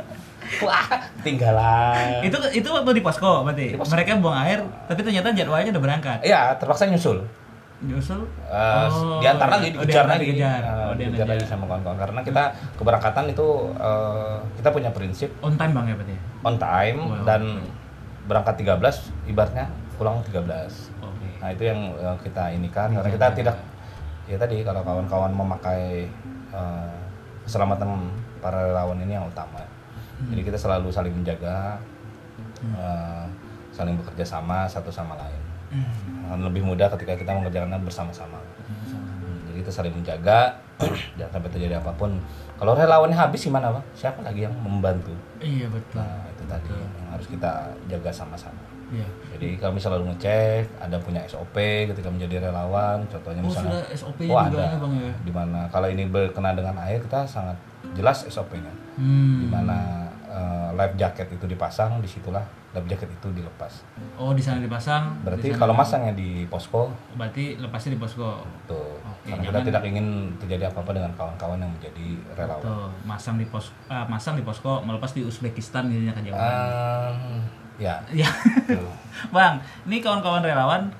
Wah, 0.66 0.82
ketinggalan. 1.18 2.26
Itu 2.26 2.36
itu 2.50 2.66
waktu 2.66 2.90
di 2.92 3.02
posko 3.02 3.46
berarti. 3.46 3.74
Di 3.74 3.78
posko. 3.78 3.94
Mereka 3.94 4.18
buang 4.18 4.34
air, 4.36 4.58
tapi 4.84 5.00
ternyata 5.00 5.30
jadwalnya 5.30 5.70
udah 5.70 5.82
berangkat. 5.82 6.18
Iya, 6.20 6.58
terpaksa 6.58 6.84
nyusul. 6.84 7.22
Nyusul. 7.80 8.20
Eh, 8.44 8.86
Oh, 8.86 9.16
diantar 9.18 9.48
iya. 9.48 9.54
lagi, 9.56 9.68
Oh, 9.68 9.72
dikejar 9.80 10.04
diantar, 10.04 10.12
lagi, 10.12 10.24
dikejar. 10.26 10.60
Eh, 10.60 10.68
Oh, 10.68 10.92
dikejar 10.92 11.10
diantar. 11.16 11.28
lagi 11.32 11.44
sama 11.46 11.64
kawan-kawan. 11.64 11.98
Karena 11.98 12.20
kita 12.20 12.42
keberangkatan 12.76 13.24
itu 13.26 13.48
eh, 13.74 14.36
kita 14.54 14.68
punya 14.68 14.90
prinsip 14.90 15.30
On 15.40 15.54
time 15.54 15.72
Bang 15.72 15.86
ya 15.86 15.94
berarti. 15.94 16.12
ya? 16.12 16.20
on 16.42 16.56
time 16.56 16.98
Wow. 17.00 17.24
dan 17.24 17.42
berangkat 18.22 18.54
13, 18.58 18.96
ibaratnya 19.24 19.64
pulang 19.94 20.20
13. 20.22 20.92
Oke. 20.98 21.28
Nah 21.36 21.48
itu 21.50 21.62
yang 21.62 21.80
eh, 21.94 22.16
kita 22.20 22.44
ini 22.50 22.68
kan, 22.68 22.92
karena 22.92 23.10
kita 23.10 23.26
tidak 23.32 23.56
ya 24.24 24.36
tadi 24.36 24.60
kalau 24.60 24.80
kawan-kawan 24.80 25.32
memakai 25.32 26.04
eh, 26.50 26.94
keselamatan 27.42 28.12
para 28.38 28.66
relawan 28.66 28.96
ini 28.98 29.14
yang 29.14 29.24
utama. 29.24 29.60
Jadi 30.22 30.40
kita 30.42 30.58
selalu 30.58 30.92
saling 30.92 31.12
menjaga, 31.14 31.80
eh, 32.62 33.24
saling 33.70 33.96
bekerja 33.96 34.24
sama 34.26 34.64
satu 34.66 34.88
sama 34.88 35.16
lain. 35.16 35.40
Akan 36.26 36.40
lebih 36.46 36.62
mudah 36.66 36.90
ketika 36.98 37.14
kita 37.14 37.30
mengerjakannya 37.30 37.78
bersama-sama. 37.82 38.38
Hmm, 38.66 39.38
Jadi 39.50 39.56
kita 39.62 39.70
saling 39.70 39.94
menjaga, 39.94 40.58
jangan 41.18 41.32
sampai 41.38 41.50
terjadi 41.54 41.78
apa 41.78 41.94
pun. 41.94 42.18
Kalau 42.58 42.74
relawannya 42.76 43.16
habis 43.16 43.40
gimana 43.46 43.70
pak? 43.72 43.84
Siapa 43.94 44.20
lagi 44.20 44.44
yang 44.44 44.54
membantu? 44.60 45.14
Iya 45.40 45.70
betul. 45.70 46.02
Nah 46.02 46.26
itu 46.28 46.44
tadi 46.44 46.70
yang 46.74 47.08
harus 47.14 47.26
kita 47.30 47.52
jaga 47.88 48.10
sama-sama. 48.10 48.60
Iya. 48.90 49.06
Jadi 49.38 49.54
kami 49.62 49.78
selalu 49.78 50.10
ngecek, 50.10 50.82
ada 50.82 50.98
punya 50.98 51.22
SOP 51.30 51.54
ketika 51.54 52.10
menjadi 52.10 52.50
relawan. 52.50 53.06
Contohnya 53.06 53.38
Oh 53.40 53.46
misalnya, 53.46 53.70
sudah 53.70 53.82
SOP 53.94 54.20
oh, 54.26 54.38
ada. 54.38 54.58
ya 54.58 54.76
bang 54.82 54.92
ya. 54.98 55.12
di 55.22 55.32
mana 55.32 55.60
kalau 55.70 55.86
ini 55.86 56.04
berkenaan 56.10 56.58
dengan 56.58 56.74
air 56.82 56.98
kita 56.98 57.22
sangat 57.22 57.54
jelas 57.94 58.26
SOP-nya. 58.26 58.74
Hmm. 58.98 59.46
Di 59.46 59.48
mana 59.48 59.78
eh, 60.26 60.68
life 60.74 60.98
jacket 60.98 61.30
itu 61.30 61.46
dipasang, 61.46 62.02
di 62.02 62.10
situlah 62.10 62.42
life 62.70 62.86
jacket 62.86 63.10
itu 63.10 63.28
dilepas. 63.34 63.82
Oh 64.14 64.30
di 64.30 64.38
sana 64.38 64.62
dipasang. 64.62 65.26
Berarti 65.26 65.50
di 65.50 65.58
kalau 65.58 65.74
masangnya 65.74 66.14
di 66.14 66.46
posko, 66.46 66.86
berarti 67.14 67.58
lepasnya 67.58 67.94
di 67.94 68.00
posko. 68.00 68.46
tuh, 68.64 68.94
Oke, 69.02 69.26
karena 69.26 69.42
kita 69.42 69.50
jangan- 69.50 69.66
tidak 69.66 69.82
ingin 69.84 70.06
terjadi 70.38 70.62
apa-apa 70.70 70.90
dengan 70.94 71.10
kawan-kawan 71.18 71.58
yang 71.58 71.72
menjadi 71.72 72.06
relawan. 72.32 72.62
Tuh, 72.62 72.86
masang 73.02 73.36
di 73.36 73.46
pos 73.46 73.74
ah, 73.86 74.06
masang 74.06 74.38
di 74.38 74.42
posko 74.42 74.78
melepas 74.80 75.10
di 75.10 75.26
Uzbekistan 75.26 75.90
jadinya 75.90 76.14
kejauhan. 76.14 76.38
Ehm, 76.38 77.42
ya, 77.76 77.98
ya. 78.14 78.30
tuh. 78.64 78.86
Bang, 79.34 79.58
ini 79.84 79.98
kawan-kawan 79.98 80.40
relawan 80.40 80.94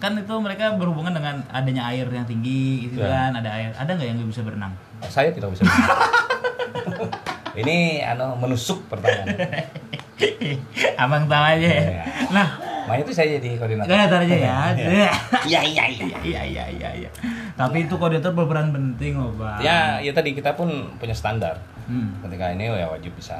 kan 0.00 0.16
itu 0.16 0.32
mereka 0.40 0.72
berhubungan 0.80 1.12
dengan 1.12 1.44
adanya 1.52 1.92
air 1.92 2.08
yang 2.08 2.24
tinggi 2.24 2.88
gitu 2.88 3.04
Ya. 3.04 3.28
kan, 3.28 3.36
ada 3.36 3.52
air. 3.52 3.68
Ada 3.76 3.92
nggak 3.92 4.06
yang 4.08 4.16
nggak 4.16 4.30
bisa 4.32 4.40
berenang? 4.40 4.72
saya 5.02 5.28
tidak 5.28 5.52
bisa. 5.52 5.64
ini 7.60 8.00
anu 8.00 8.36
menusuk 8.36 8.88
pertanyaan. 8.88 9.36
Abang 11.02 11.24
tahu 11.26 11.44
aja 11.44 11.68
ya. 11.68 11.82
Iya. 11.84 12.02
Nah, 12.30 12.48
Makanya 12.90 13.06
itu 13.06 13.12
saya 13.14 13.28
jadi 13.38 13.50
koordinator. 13.54 13.90
Nah, 13.94 14.04
ntar 14.10 14.20
aja 14.26 14.36
ya. 14.36 14.56
Iya. 14.74 15.10
Iya 15.46 15.60
iya 15.62 15.84
iya 15.86 16.06
iya 16.26 16.42
iya 16.42 16.64
iya. 16.74 16.90
iya. 17.06 17.10
Tapi 17.54 17.86
itu 17.86 17.94
koordinator 17.94 18.34
berperan 18.34 18.74
penting 18.74 19.14
loh, 19.14 19.30
Bang. 19.38 19.62
Ya, 19.62 20.02
ya 20.02 20.10
tadi 20.10 20.34
kita 20.34 20.58
pun 20.58 20.90
punya 20.98 21.14
standar. 21.14 21.62
Hmm. 21.86 22.18
Ketika 22.26 22.50
ini 22.50 22.66
ya 22.66 22.90
wajib 22.90 23.14
bisa 23.14 23.36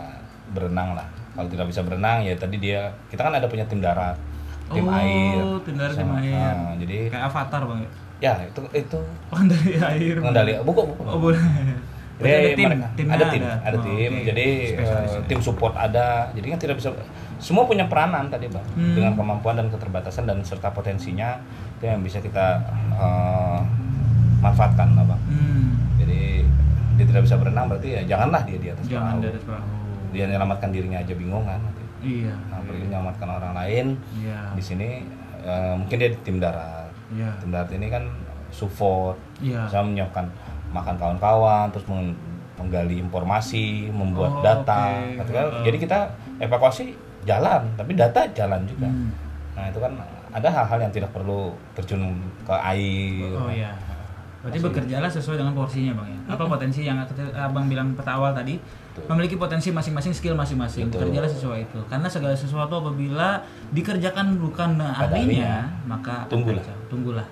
berenang 0.54 0.94
lah. 0.94 1.06
Kalau 1.34 1.50
tidak 1.50 1.66
bisa 1.66 1.82
berenang 1.82 2.22
ya 2.22 2.34
tadi 2.38 2.62
dia 2.62 2.94
kita 3.10 3.26
kan 3.26 3.34
ada 3.34 3.46
punya 3.46 3.66
tim 3.66 3.82
darat, 3.82 4.18
tim 4.70 4.86
oh, 4.86 4.94
air. 4.94 5.42
tim 5.66 5.74
darat, 5.78 5.94
tim 5.98 6.10
air. 6.14 6.54
Nah, 6.54 6.74
jadi 6.78 6.96
Kayak 7.10 7.24
avatar, 7.30 7.60
Bang. 7.66 7.80
ya 8.20 8.34
itu 8.44 8.60
itu 8.70 9.00
Pengendali 9.30 9.72
air. 9.82 10.14
Pengendali 10.22 10.52
buku 10.62 10.82
buku. 10.94 11.02
Oh, 11.06 11.18
boleh. 11.18 11.42
Jadi 12.20 12.28
Berarti 12.28 12.44
ada 12.44 12.52
tim, 12.52 12.68
mereka- 12.68 12.90
timnya 12.92 13.12
ada 13.12 13.24
tim, 13.26 13.42
ada, 13.42 13.56
Oh, 13.72 13.82
tim. 13.82 14.10
oke. 14.12 14.24
Jadi 14.26 14.46
Spesialis. 14.68 15.10
eh, 15.10 15.22
tim 15.24 15.40
support 15.40 15.74
ada. 15.74 16.06
Jadi 16.30 16.46
kan 16.46 16.58
tidak 16.58 16.76
bisa 16.76 16.88
semua 17.36 17.64
punya 17.64 17.84
peranan 17.86 18.28
tadi 18.28 18.46
bang, 18.46 18.66
Hmm. 18.70 18.92
dengan 18.94 19.12
kemampuan 19.14 19.56
dan 19.56 19.66
keterbatasan 19.66 20.24
dan 20.24 20.38
serta 20.40 20.68
potensinya 20.68 21.40
itu 21.74 21.84
yang 21.86 22.00
bisa 22.00 22.18
kita 22.18 22.60
eh, 22.92 23.58
manfaatkan 24.38 24.88
bang. 24.94 25.20
Hmm. 25.26 25.64
Jadi 25.96 26.44
dia 26.94 27.04
tidak 27.06 27.22
bisa 27.24 27.36
berenang 27.36 27.66
berarti 27.66 27.88
ya 27.90 28.02
janganlah 28.06 28.42
dia 28.42 28.58
di 28.58 28.68
atas 28.68 28.84
Jangan 28.84 29.16
perahu. 29.16 29.24
dari 29.26 29.40
perahu. 29.40 29.68
Dia 30.10 30.24
menyelamatkan 30.26 30.68
dirinya 30.70 30.98
aja 30.98 31.14
bingung 31.14 31.44
kan. 31.44 31.60
Iya. 32.00 32.32
Nah, 32.48 32.60
pergi 32.60 32.82
menyelamatkan 32.82 33.28
orang 33.30 33.52
lain 33.54 33.86
Iya. 34.14 34.52
di 34.52 34.62
sini 34.62 34.88
eh, 35.40 35.74
mungkin 35.74 35.96
dia 35.96 36.10
di 36.10 36.18
tim 36.20 36.36
darat. 36.36 36.92
Iya. 37.08 37.32
Tim 37.38 37.48
darat 37.48 37.72
ini 37.72 37.88
kan 37.88 38.04
support, 38.50 39.16
Iya. 39.38 39.64
bisa 39.64 39.80
menyiapkan 39.80 40.28
makan 40.70 40.94
kawan-kawan, 40.96 41.66
terus 41.70 41.86
meng- 41.86 42.16
menggali 42.54 43.00
informasi, 43.00 43.88
membuat 43.88 44.30
Oh, 44.30 44.42
data. 44.42 44.92
oke. 44.92 45.16
Gitu 45.18 45.32
kan. 45.32 45.44
Heeh. 45.48 45.64
Jadi 45.64 45.76
kita 45.80 45.98
evakuasi 46.38 46.84
jalan, 47.22 47.62
tapi 47.74 47.92
data 47.94 48.20
jalan 48.30 48.60
juga. 48.64 48.86
Hmm. 48.86 49.10
Nah 49.52 49.64
itu 49.66 49.78
kan 49.78 49.92
ada 50.30 50.48
hal-hal 50.48 50.78
yang 50.80 50.92
tidak 50.92 51.10
perlu 51.10 51.50
terjun 51.74 52.14
ke 52.42 52.54
air. 52.54 53.32
Oh 53.34 53.48
iya. 53.48 53.72
Berarti 54.40 54.56
Masih- 54.56 54.68
bekerjalah 54.72 55.10
sesuai 55.10 55.36
dengan 55.36 55.52
porsinya 55.52 55.92
bang 55.94 56.08
ya. 56.10 56.20
Apa 56.32 56.48
potensi 56.48 56.80
yang 56.80 56.96
abang 57.34 57.68
bilang 57.68 57.92
pada 57.92 58.16
awal 58.16 58.32
tadi 58.32 58.56
Betul. 58.56 59.04
memiliki 59.12 59.36
potensi 59.36 59.68
masing-masing 59.68 60.16
skill 60.16 60.32
masing-masing. 60.32 60.88
Bekerjalah 60.88 61.28
sesuai 61.28 61.68
itu. 61.68 61.76
Karena 61.86 62.08
segala 62.08 62.32
sesuatu 62.32 62.72
apabila 62.74 63.44
dikerjakan 63.68 64.40
bukan 64.40 64.80
ahlinya, 64.80 65.68
maka 65.84 66.24
Tunggulah. 66.24 66.64
kacau. 66.64 66.76
Tunggulah. 66.88 67.26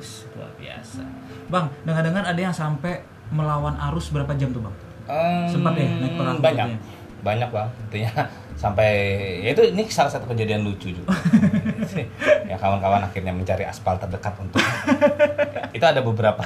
Ush, 0.00 0.24
luar 0.32 0.48
biasa. 0.56 1.04
Bang, 1.48 1.68
dengar-dengar 1.84 2.24
ada 2.24 2.40
yang 2.40 2.54
sampai 2.54 3.04
melawan 3.28 3.74
arus 3.90 4.12
berapa 4.12 4.32
jam 4.36 4.52
tuh 4.52 4.62
bang? 4.62 4.74
Ehm, 5.04 5.44
Sempat 5.52 5.72
ya 5.76 5.88
naik 6.00 6.14
perahu 6.16 6.38
banyak. 6.40 6.66
gitu 6.72 6.78
banyak 7.24 7.48
bang. 7.48 7.68
Intinya 7.88 8.12
sampai 8.62 8.90
ya 9.40 9.50
itu 9.56 9.62
ini 9.72 9.82
salah 9.88 10.12
satu 10.12 10.28
kejadian 10.30 10.62
lucu 10.62 10.92
juga. 10.92 11.12
Ya 12.44 12.60
kawan-kawan 12.60 13.00
akhirnya 13.00 13.32
mencari 13.32 13.64
aspal 13.64 13.96
terdekat 13.96 14.34
untuk 14.36 14.60
itu 15.76 15.84
ada 15.84 16.04
beberapa. 16.04 16.42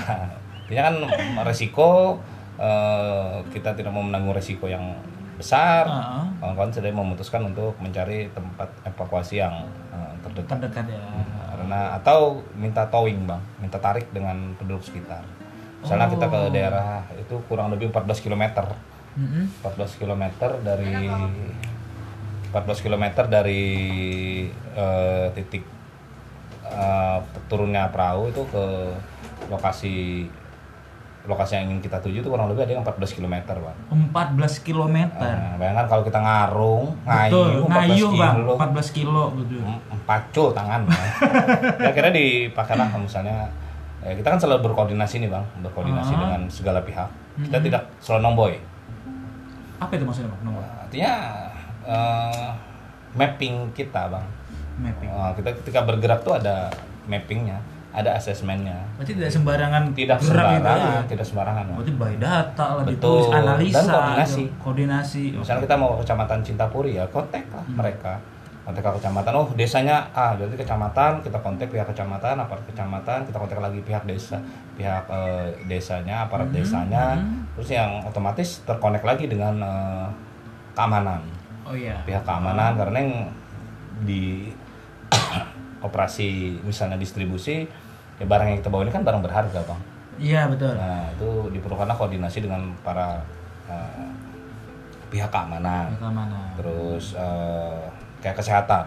Intinya 0.66 0.82
kan 0.88 0.94
resiko 1.42 2.20
eh, 2.60 3.42
kita 3.50 3.74
tidak 3.74 3.90
mau 3.90 4.04
menanggung 4.04 4.36
resiko 4.36 4.70
yang 4.70 4.94
besar 5.38 5.86
Heeh. 5.86 6.24
kawan-kawan 6.36 6.68
sudah 6.68 6.90
memutuskan 6.90 7.42
untuk 7.44 7.78
mencari 7.78 8.26
tempat 8.28 8.66
evakuasi 8.84 9.38
yang 9.38 9.54
eh, 9.88 10.12
terdekat 10.20 10.58
Terdekat 10.58 10.84
ya. 10.88 11.00
karena 11.48 11.80
atau 11.94 12.20
minta 12.52 12.82
towing 12.84 13.22
bang 13.22 13.38
minta 13.56 13.78
tarik 13.78 14.10
dengan 14.10 14.34
penduduk 14.54 14.82
sekitar 14.82 15.22
misalnya 15.78 16.10
kita 16.10 16.26
ke 16.26 16.36
Oh. 16.36 16.50
daerah 16.50 16.86
itu 17.14 17.34
kurang 17.46 17.70
lebih 17.70 17.88
14 17.88 18.18
km 18.20 18.44
Mm-mm. 19.14 19.46
14 19.62 19.94
km 19.96 20.24
dari 20.60 21.06
14 22.48 22.54
km 22.80 23.04
dari 23.28 23.64
eh, 24.74 25.26
titik 25.32 25.62
eh, 26.64 27.18
turunnya 27.46 27.88
perahu 27.88 28.28
itu 28.28 28.42
ke 28.44 28.64
lokasi 29.46 30.26
lokasi 31.28 31.52
yang 31.54 31.68
ingin 31.68 31.84
kita 31.84 32.00
tuju 32.00 32.18
itu 32.18 32.28
kurang 32.28 32.48
lebih 32.48 32.64
ada 32.64 32.72
yang 32.72 32.80
14 32.80 33.12
km 33.12 33.34
bang. 33.44 33.76
14 33.92 34.64
km. 34.64 34.96
Nah, 35.12 35.60
bayangkan 35.60 35.86
kalau 35.86 36.02
kita 36.02 36.18
ngarung, 36.18 36.84
Betul, 36.98 37.46
ngayuh 37.52 37.64
14 37.68 37.76
ngayuh 37.76 38.10
bang, 38.10 38.34
kilo, 38.34 38.52
14 38.56 38.88
kilo 38.90 39.24
gitu. 39.36 39.56
mm, 39.60 39.78
empacul 39.92 40.48
tangan. 40.50 40.80
Bang. 40.82 41.00
ya 41.84 41.86
akhirnya 41.86 42.12
dipakailah 42.12 42.88
misalnya, 42.96 43.36
eh, 44.00 44.16
kita 44.16 44.24
kan 44.26 44.40
selalu 44.40 44.64
berkoordinasi 44.66 45.20
nih 45.20 45.28
bang, 45.28 45.44
berkoordinasi 45.60 46.12
Ah. 46.12 46.18
dengan 46.18 46.40
segala 46.48 46.80
pihak. 46.80 47.08
Kita 47.38 47.56
Mhm. 47.56 47.64
tidak 47.68 47.82
selalu 48.00 48.20
nomboy. 48.24 48.52
Apa 49.78 49.92
itu 49.92 50.02
maksudnya 50.02 50.32
bang? 50.32 50.40
Nomor 50.42 50.64
Artinya 50.80 51.12
eh, 51.84 52.48
mapping 53.14 53.54
kita 53.72 54.08
bang. 54.08 54.26
mapping. 54.78 55.08
Eh, 55.08 55.32
kita 55.36 55.48
ketika 55.60 55.80
bergerak 55.82 56.20
tuh 56.22 56.34
ada 56.34 56.72
mappingnya, 57.04 57.60
ada 57.88 58.10
asesmennya. 58.12 58.76
Berarti 58.94 59.16
tidak 59.16 59.32
sembarangan 59.32 59.82
Tidak 59.90 60.16
gitu 60.16 60.28
sembarangan, 60.28 60.76
ya? 60.76 61.00
tidak 61.08 61.24
sembarangan. 61.24 61.64
Bang. 61.66 61.76
Berarti 61.80 61.92
by 61.94 62.14
data 62.16 62.66
lah 62.70 62.84
Betul. 62.84 62.94
ditulis 62.94 63.26
analisa 63.32 63.80
Dan 63.80 63.88
koordinasi. 63.88 64.42
gitu. 64.44 64.54
koordinasi. 64.60 65.22
Misalnya 65.34 65.62
kita 65.64 65.74
mau 65.74 65.88
ke 65.90 66.04
kecamatan 66.04 66.38
Cintapuri 66.42 66.90
ya 66.94 67.04
kontak 67.08 67.44
lah 67.48 67.64
Hmm. 67.64 67.74
mereka. 67.74 68.12
Kontak 68.62 68.84
ke 68.84 69.00
kecamatan, 69.00 69.32
oh 69.32 69.48
desanya 69.54 70.04
A, 70.12 70.36
berarti 70.36 70.52
kecamatan, 70.54 71.24
kita 71.24 71.40
kontak 71.40 71.68
pihak 71.68 71.88
kecamatan, 71.88 72.36
aparat 72.36 72.60
kecamatan, 72.66 73.24
kita 73.24 73.36
kontak 73.38 73.56
lagi 73.58 73.80
pihak 73.80 74.04
desa, 74.04 74.36
pihak 74.76 75.08
eh, 75.08 75.46
desanya, 75.64 76.28
aparat 76.28 76.46
Hmm, 76.46 76.54
desanya, 76.54 77.16
hmm. 77.16 77.56
terus 77.56 77.72
yang 77.72 78.04
otomatis 78.04 78.60
terkonek 78.62 79.00
lagi 79.00 79.24
dengan 79.24 79.56
eh, 79.56 80.06
keamanan, 80.74 81.24
Oh 81.64 81.72
iya. 81.72 81.96
pihak 82.04 82.20
keamanan 82.22 82.76
karena 82.76 82.96
yang 82.98 83.12
di 83.98 84.52
operasi 85.80 86.58
misalnya 86.62 86.96
distribusi 86.96 87.66
ya 88.18 88.24
barang 88.24 88.48
yang 88.48 88.58
kita 88.58 88.68
bawa 88.68 88.82
ini 88.82 88.90
kan 88.90 89.02
barang 89.02 89.22
berharga 89.22 89.60
bang. 89.62 89.80
Iya 90.18 90.40
betul. 90.46 90.74
Nah 90.74 91.06
itu 91.12 91.28
diperlukanlah 91.52 91.94
koordinasi 91.94 92.42
dengan 92.42 92.74
para 92.82 93.22
eh, 93.66 94.10
pihak 95.08 95.30
keamanan 95.30 95.88
Yang 95.96 96.12
mana? 96.12 96.38
terus 96.54 97.04
eh, 97.14 97.80
kayak 98.20 98.36
kesehatan 98.36 98.84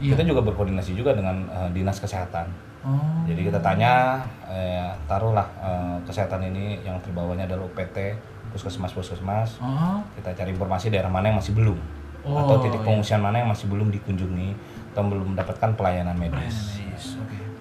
Iya. 0.00 0.16
kita 0.16 0.24
juga 0.24 0.40
berkoordinasi 0.42 0.96
juga 0.96 1.12
dengan 1.12 1.46
eh, 1.46 1.70
dinas 1.70 2.00
kesehatan 2.00 2.48
Oh. 2.80 2.96
jadi 3.28 3.52
kita 3.52 3.60
tanya 3.60 4.24
eh, 4.48 4.88
taruhlah 5.04 5.44
eh, 5.60 5.96
kesehatan 6.02 6.40
ini 6.48 6.80
yang 6.80 6.96
terbawahnya 6.98 7.44
adalah 7.44 7.68
UPT 7.68 8.16
puskesmas 8.50 8.90
puskesmas 8.90 9.60
Oh. 9.60 10.00
kita 10.16 10.32
cari 10.32 10.50
informasi 10.50 10.88
daerah 10.88 11.12
mana 11.12 11.28
yang 11.28 11.36
masih 11.38 11.52
belum 11.52 11.76
Oh, 12.24 12.40
atau 12.40 12.56
titik 12.60 12.80
iya. 12.80 12.86
pengungsian 12.88 13.20
mana 13.20 13.36
yang 13.38 13.52
masih 13.52 13.68
belum 13.68 13.92
dikunjungi 13.92 14.56
atau 14.90 15.02
belum 15.04 15.32
mendapatkan 15.32 15.70
pelayanan 15.72 16.14
medis 16.14 16.76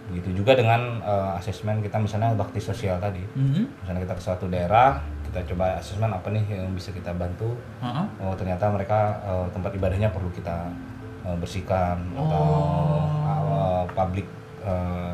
begitu 0.06 0.34
juga 0.36 0.54
dengan 0.54 0.98
eh, 1.00 1.38
asesmen 1.38 1.80
kita 1.80 1.98
misalnya 1.98 2.34
bakti 2.34 2.58
sosial 2.60 2.98
tadi 2.98 3.22
Mhm. 3.30 3.64
misalnya 3.80 4.02
kita 4.04 4.14
ke 4.14 4.24
suatu 4.24 4.46
daerah 4.48 4.98
kita 5.22 5.46
coba 5.48 5.78
asesmen 5.78 6.10
apa 6.10 6.26
nih 6.28 6.42
yang 6.50 6.74
bisa 6.74 6.90
kita 6.90 7.14
bantu 7.14 7.54
Heeh. 7.78 8.06
oh 8.20 8.34
ternyata 8.34 8.66
mereka 8.68 9.00
eh, 9.22 9.48
tempat 9.52 9.70
ibadahnya 9.72 10.10
perlu 10.10 10.28
kita 10.32 10.66
eh, 11.24 11.38
bersihkan 11.38 12.02
atau 12.16 12.42
Oh. 13.30 13.30
eh, 13.30 13.84
publik 13.88 14.26
eh, 14.60 15.14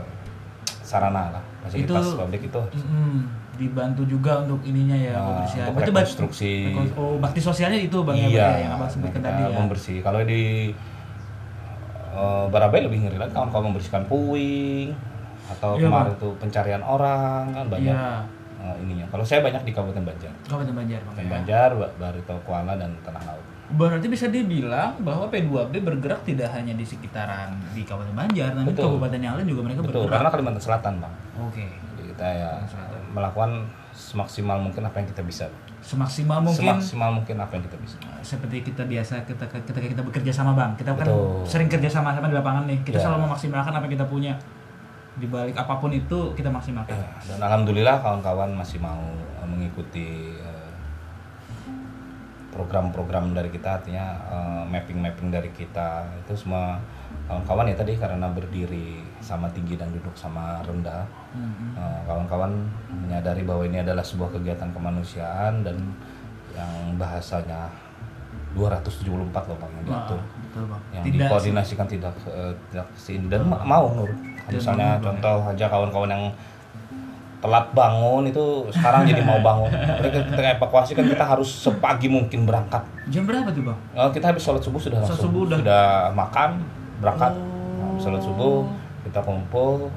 sarana 0.80 1.28
lah 1.30 1.44
fasilitas 1.62 2.00
Itu- 2.06 2.16
publik 2.16 2.42
itu 2.46 2.62
Mm-mm. 2.74 3.16
dibantu 3.56 4.04
juga 4.06 4.40
untuk 4.42 4.64
ininya 4.64 4.96
ya 4.96 5.12
Nah, 5.14 5.24
kebersihan. 5.42 5.66
untuk 5.70 5.84
rekonstruksi. 5.86 6.54
rekon- 6.70 6.96
Oh, 6.96 7.16
bakti 7.18 7.40
sosialnya 7.42 7.80
itu 7.80 8.00
Bang 8.00 8.16
ya, 8.16 8.28
iya 8.30 8.40
ya, 8.40 8.48
yang 8.62 8.72
Abang 8.74 8.88
sebutkan 8.90 9.20
tadi 9.22 9.44
ya. 9.44 9.52
membersih 9.54 9.98
kalau 10.00 10.24
di 10.24 10.72
eh, 12.16 12.46
Barabai 12.48 12.82
lebih 12.82 13.00
ngeri 13.02 13.18
lagi 13.18 13.32
kalau 13.32 13.50
kamu 13.50 13.64
membersihkan 13.70 14.04
puing 14.06 14.90
atau 15.46 15.76
Iya, 15.76 15.86
kemarin 15.86 16.12
itu 16.12 16.30
pencarian 16.38 16.82
orang 16.82 17.44
kan 17.52 17.66
banyak 17.68 17.92
Iya. 17.92 18.24
eh, 18.58 18.76
ininya 18.82 19.06
kalau 19.08 19.22
saya 19.22 19.40
banyak 19.40 19.62
di 19.62 19.72
Kabupaten 19.72 20.02
Banjar 20.04 20.34
Kabupaten 20.44 20.74
Banjar 20.74 21.00
Bang. 21.00 21.12
Kabupaten 21.12 21.22
ya. 21.22 21.32
Banjar 21.32 21.70
Ba- 21.76 21.94
Barito 22.00 22.36
Kuala 22.42 22.74
dan 22.74 22.92
Tanah 23.02 23.24
Laut 23.26 23.46
Berarti 23.68 24.06
bisa 24.06 24.26
dibilang 24.28 24.94
bahwa 25.00 25.26
P2B 25.26 25.82
bergerak 25.82 26.22
tidak 26.22 26.50
hanya 26.52 26.72
di 26.72 26.82
sekitaran 26.82 27.50
di 27.74 27.82
Kabupaten 27.82 28.14
Banjar, 28.16 28.54
tapi 28.54 28.70
Betul. 28.70 28.86
kabupaten 28.88 29.18
yang 29.20 29.34
lain 29.36 29.48
juga 29.48 29.62
mereka 29.64 29.82
betul 29.82 29.94
bergerak. 30.00 30.14
karena 30.16 30.30
Kalimantan 30.30 30.62
Selatan 30.62 30.94
bang 31.00 31.14
Oke. 31.42 31.66
Jadi 31.92 32.04
kita 32.08 32.28
ya 32.32 32.52
melakukan 33.10 33.52
semaksimal 33.92 34.58
mungkin 34.60 34.82
apa 34.82 34.98
yang 34.98 35.08
kita 35.08 35.22
bisa. 35.22 35.46
Semaksimal 35.86 36.42
mungkin 36.42 36.66
Semaksimal 36.66 37.10
mungkin 37.14 37.38
apa 37.38 37.54
yang 37.54 37.64
kita 37.64 37.78
bisa. 37.78 37.96
uh, 38.02 38.18
seperti 38.20 38.66
kita 38.66 38.84
biasa 38.84 39.22
kita 39.22 39.46
ketika 39.46 39.86
kita 39.86 40.02
bekerja 40.02 40.32
sama 40.34 40.58
Bang. 40.58 40.74
Kita 40.74 40.92
kan 40.92 41.06
Betul. 41.06 41.46
sering 41.46 41.70
kerja 41.70 41.86
sama 41.88 42.10
sama 42.10 42.26
di 42.26 42.34
lapangan 42.34 42.66
nih. 42.66 42.82
Kita 42.82 42.98
Ya. 42.98 43.04
selalu 43.06 43.30
memaksimalkan 43.30 43.70
apa 43.72 43.86
yang 43.86 43.94
kita 43.94 44.08
punya. 44.08 44.34
Di 45.16 45.30
balik 45.30 45.54
apa 45.54 45.78
pun 45.78 45.94
itu 45.94 46.34
kita 46.34 46.50
maksimalkan. 46.50 46.92
Ya, 46.92 47.08
dan 47.30 47.40
alhamdulillah 47.40 48.02
kawan-kawan 48.02 48.50
masih 48.52 48.82
mau 48.82 49.00
eh, 49.14 49.46
mengikuti 49.46 50.34
eh, 50.34 50.70
program-program 52.50 53.32
dari 53.32 53.48
kita 53.48 53.78
artinya 53.78 54.06
eh, 54.26 54.64
mapping-mapping 54.66 55.30
dari 55.30 55.52
kita 55.52 56.02
itu 56.18 56.34
semua 56.36 56.82
kawan-kawan 57.28 57.68
ya 57.68 57.76
tadi 57.76 57.94
karena 57.94 58.28
berdiri 58.28 59.06
sama 59.26 59.50
tinggi 59.50 59.74
dan 59.74 59.90
duduk 59.90 60.14
sama 60.14 60.62
rendah. 60.62 61.02
Mhm. 61.34 61.74
eh, 61.74 62.00
kawan-kawan 62.06 62.54
menyadari 62.88 63.42
bahwa 63.42 63.64
ini 63.64 63.82
adalah 63.82 64.02
sebuah 64.02 64.30
kegiatan 64.32 64.70
kemanusiaan 64.70 65.66
dan 65.66 65.76
yang 66.54 66.70
bahasanya 66.96 67.68
274 68.54 69.12
loh 69.44 69.58
bang 69.58 69.72
yang 69.74 69.86
diatur. 69.86 70.20
yang 70.90 71.04
Tidak 71.04 71.28
dikoordinasikan 71.28 71.86
tidak 71.86 72.14
eh, 72.24 72.54
tidak 72.70 72.88
ke 72.88 72.98
sini 72.98 73.26
dan 73.28 73.44
ma- 73.44 73.60
mau 73.62 73.92
nur. 73.92 74.08
Misalnya 74.48 75.02
contoh 75.02 75.44
aja 75.44 75.66
kawan-kawan 75.66 76.08
yang 76.08 76.24
telat 77.38 77.68
bangun 77.74 78.24
itu 78.24 78.46
sekarang 78.72 79.04
jadi 79.04 79.20
mau 79.22 79.38
bangun. 79.40 79.68
Mereka 80.00 80.32
ketika 80.32 80.50
evakuasi 80.56 80.92
kan 80.94 81.06
kita 81.06 81.26
harus 81.26 81.50
sepagi 81.52 82.08
mungkin 82.08 82.48
berangkat. 82.48 82.80
Jam 83.08 83.28
berapa 83.28 83.52
tuh 83.52 83.64
Bang? 83.66 83.78
Eh, 83.92 84.10
kita 84.14 84.32
habis 84.32 84.42
sholat 84.42 84.62
subuh 84.62 84.80
sudah 84.80 85.04
Sholat 85.04 85.20
subuh 85.20 85.42
udah. 85.44 85.58
sudah 85.60 85.84
makan 86.14 86.50
berangkat. 86.98 87.34
Oh. 87.34 87.44
Nah, 87.76 87.86
habis 87.92 88.02
sholat 88.02 88.22
subuh 88.24 88.54
kita 89.06 89.20
kumpul 89.22 89.88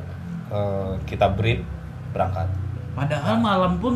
eh, 0.49 0.93
kita 1.05 1.27
brief 1.31 1.65
berangkat 2.11 2.47
Padahal 2.93 3.39
malam 3.39 3.79
pun 3.79 3.95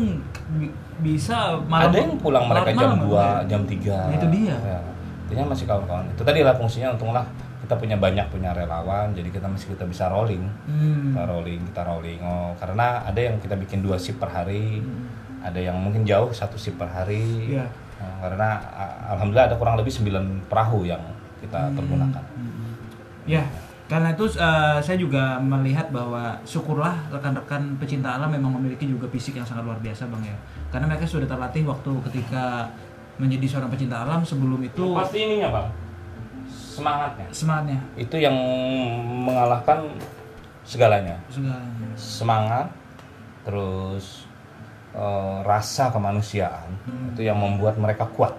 bi- 0.55 0.71
bisa 0.99 1.59
malam 1.61 1.91
ada 1.91 1.97
yang 1.97 2.15
pulang 2.15 2.47
mereka 2.47 2.71
jam 2.71 2.95
malam, 2.95 3.03
2, 3.03 3.11
Bang, 3.11 3.19
ya? 3.19 3.43
jam 3.45 3.61
3 3.61 3.75
Nah, 3.83 4.11
itu 4.13 4.27
dia. 4.31 4.55
ya, 4.57 4.79
artinya 5.23 5.43
masih 5.49 5.65
kawan-kawan 5.65 6.05
itu 6.07 6.21
tadi 6.21 6.39
lah 6.39 6.53
fungsinya 6.53 6.89
untunglah 6.91 7.25
kita 7.59 7.73
punya 7.73 7.95
banyak 7.95 8.27
punya 8.27 8.51
relawan 8.51 9.11
jadi 9.11 9.29
kita 9.29 9.45
masih 9.45 9.71
kita 9.71 9.85
bisa 9.85 10.07
rolling 10.07 10.43
Hmm. 10.63 11.09
kita 11.09 11.23
rolling 11.25 11.61
kita 11.63 11.81
rolling 11.81 12.19
oh 12.21 12.51
karena 12.55 13.01
ada 13.01 13.17
yang 13.17 13.35
kita 13.37 13.55
bikin 13.55 13.79
dua 13.79 13.95
shift 13.95 14.17
per 14.17 14.29
hari 14.29 14.79
Hmm. 14.79 15.07
ada 15.41 15.57
yang 15.57 15.75
mungkin 15.75 16.03
jauh 16.03 16.29
satu 16.29 16.55
shift 16.55 16.75
per 16.75 16.87
hari 16.87 17.51
Iya. 17.51 17.65
Nah, 17.95 18.13
karena 18.21 18.49
alhamdulillah 19.09 19.47
ada 19.47 19.55
kurang 19.55 19.75
lebih 19.75 19.89
9 19.89 20.11
perahu 20.45 20.83
yang 20.83 20.99
kita 21.39 21.71
pergunakan 21.71 22.23
Hmm. 22.29 22.75
Ya, 23.25 23.43
karena 23.83 24.15
itu 24.15 24.25
eh, 24.33 24.79
saya 24.79 24.97
juga 24.97 25.37
melihat 25.37 25.91
bahwa 25.91 26.39
syukurlah 26.47 27.11
rekan-rekan 27.11 27.75
pecinta 27.77 28.15
alam 28.15 28.31
memang 28.31 28.55
memiliki 28.57 28.87
juga 28.87 29.05
fisik 29.11 29.35
yang 29.35 29.45
sangat 29.45 29.67
luar 29.67 29.77
biasa, 29.83 30.07
Bang 30.07 30.23
ya. 30.23 30.33
Karena 30.71 30.87
mereka 30.89 31.05
sudah 31.05 31.27
terlatih 31.27 31.67
waktu 31.67 31.91
ketika 32.09 32.71
menjadi 33.21 33.45
seorang 33.45 33.69
pecinta 33.69 34.01
alam 34.01 34.25
sebelum 34.25 34.57
itu 34.65 34.81
pasti 34.97 35.21
ininya 35.21 35.49
bang. 35.53 35.67
Semangatnya. 36.49 37.27
Semangatnya. 37.29 37.79
Itu 37.93 38.17
yang 38.17 38.33
mengalahkan 39.29 39.85
segalanya. 40.65 41.21
Segalanya. 41.29 41.87
semangat 41.93 42.67
terus 43.45 44.25
eh, 44.97 45.37
rasa 45.45 45.93
kemanusiaan. 45.93 46.73
Itu 47.13 47.21
yang 47.21 47.37
membuat 47.37 47.77
mereka 47.77 48.09
kuat. 48.09 48.33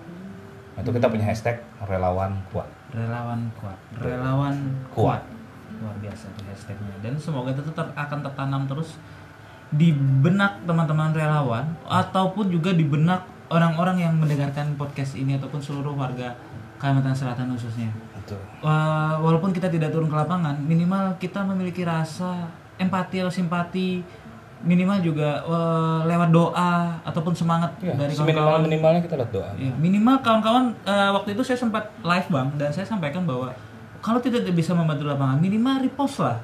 Itu 0.75 0.91
kita 0.91 1.07
punya 1.07 1.23
hashtag 1.31 1.63
relawan 1.87 2.35
kuat. 2.51 2.67
Relawan 2.91 3.51
kuat, 3.59 3.79
relawan 4.03 4.55
Kuat. 4.91 5.19
kuat. 5.19 5.23
Luar 5.81 5.97
biasa 5.99 6.31
tuh 6.35 6.45
hashtagnya. 6.47 6.95
Dan 7.03 7.15
semoga 7.17 7.51
itu 7.51 7.63
ter- 7.71 7.95
akan 7.95 8.19
tertanam 8.23 8.63
terus 8.67 8.97
di 9.75 9.91
benak 9.95 10.63
teman-teman 10.63 11.11
relawan 11.11 11.67
ataupun 11.89 12.47
juga 12.47 12.71
di 12.71 12.87
benak 12.87 13.27
orang-orang 13.51 14.07
yang 14.07 14.15
mendengarkan 14.15 14.79
podcast 14.79 15.19
ini 15.19 15.35
ataupun 15.35 15.59
seluruh 15.59 15.95
warga 15.95 16.35
Kalimantan 16.79 17.17
Selatan 17.17 17.51
khususnya. 17.55 17.91
Wah, 18.65 19.21
walaupun 19.21 19.53
kita 19.53 19.69
tidak 19.69 19.93
turun 19.93 20.09
ke 20.09 20.17
lapangan, 20.17 20.57
minimal 20.57 21.13
kita 21.21 21.45
memiliki 21.45 21.85
rasa 21.85 22.49
empati 22.81 23.21
atau 23.21 23.29
simpati, 23.29 24.01
minimal 24.65 24.97
juga 25.05 25.45
eh, 25.45 26.01
lewat 26.09 26.33
doa 26.33 26.97
ataupun 27.05 27.37
semangat 27.37 27.69
ya, 27.85 27.93
dari 27.93 28.17
kawan-kawan. 28.17 28.65
minimalnya 28.65 29.01
kita 29.05 29.15
lihat 29.21 29.31
doa 29.31 29.49
Ya, 29.61 29.73
minimal 29.77 30.17
kawan-kawan 30.25 30.73
eh, 30.89 31.11
waktu 31.13 31.37
itu 31.37 31.43
saya 31.45 31.59
sempat 31.61 31.85
live 32.01 32.29
bang 32.33 32.49
dan 32.57 32.73
saya 32.73 32.87
sampaikan 32.89 33.29
bahwa 33.29 33.53
kalau 34.05 34.21
tidak 34.21 34.45
bisa 34.53 34.77
membantu 34.77 35.09
lapangan, 35.09 35.41
minimal 35.41 35.81
repost 35.81 36.21
lah. 36.21 36.37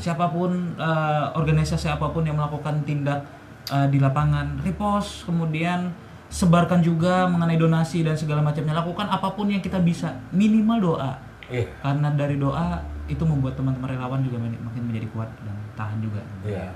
Siapa 0.00 0.32
pun 0.32 0.72
eh, 0.80 1.24
organisasi 1.36 1.92
apa 1.92 2.08
pun 2.08 2.24
yang 2.24 2.40
melakukan 2.40 2.80
tindak 2.88 3.20
eh, 3.68 3.84
di 3.92 4.00
lapangan, 4.00 4.56
repost 4.64 5.28
kemudian 5.28 5.92
sebarkan 6.32 6.80
juga 6.80 7.28
mengenai 7.28 7.60
donasi 7.60 8.00
dan 8.00 8.16
segala 8.16 8.40
macamnya. 8.40 8.80
Lakukan 8.80 9.12
apa 9.12 9.28
pun 9.36 9.52
yang 9.52 9.60
kita 9.60 9.76
bisa, 9.84 10.16
minimal 10.32 10.96
doa. 10.96 11.12
Iya. 11.52 11.68
Karena 11.84 12.08
dari 12.16 12.40
doa 12.40 12.80
itu 13.04 13.20
membuat 13.28 13.60
teman-teman 13.60 13.92
relawan 13.92 14.24
juga 14.24 14.40
makin 14.40 14.82
menjadi 14.88 15.04
kuat 15.12 15.28
dan 15.44 15.56
tahan 15.76 16.00
juga. 16.00 16.24
Iya. 16.48 16.72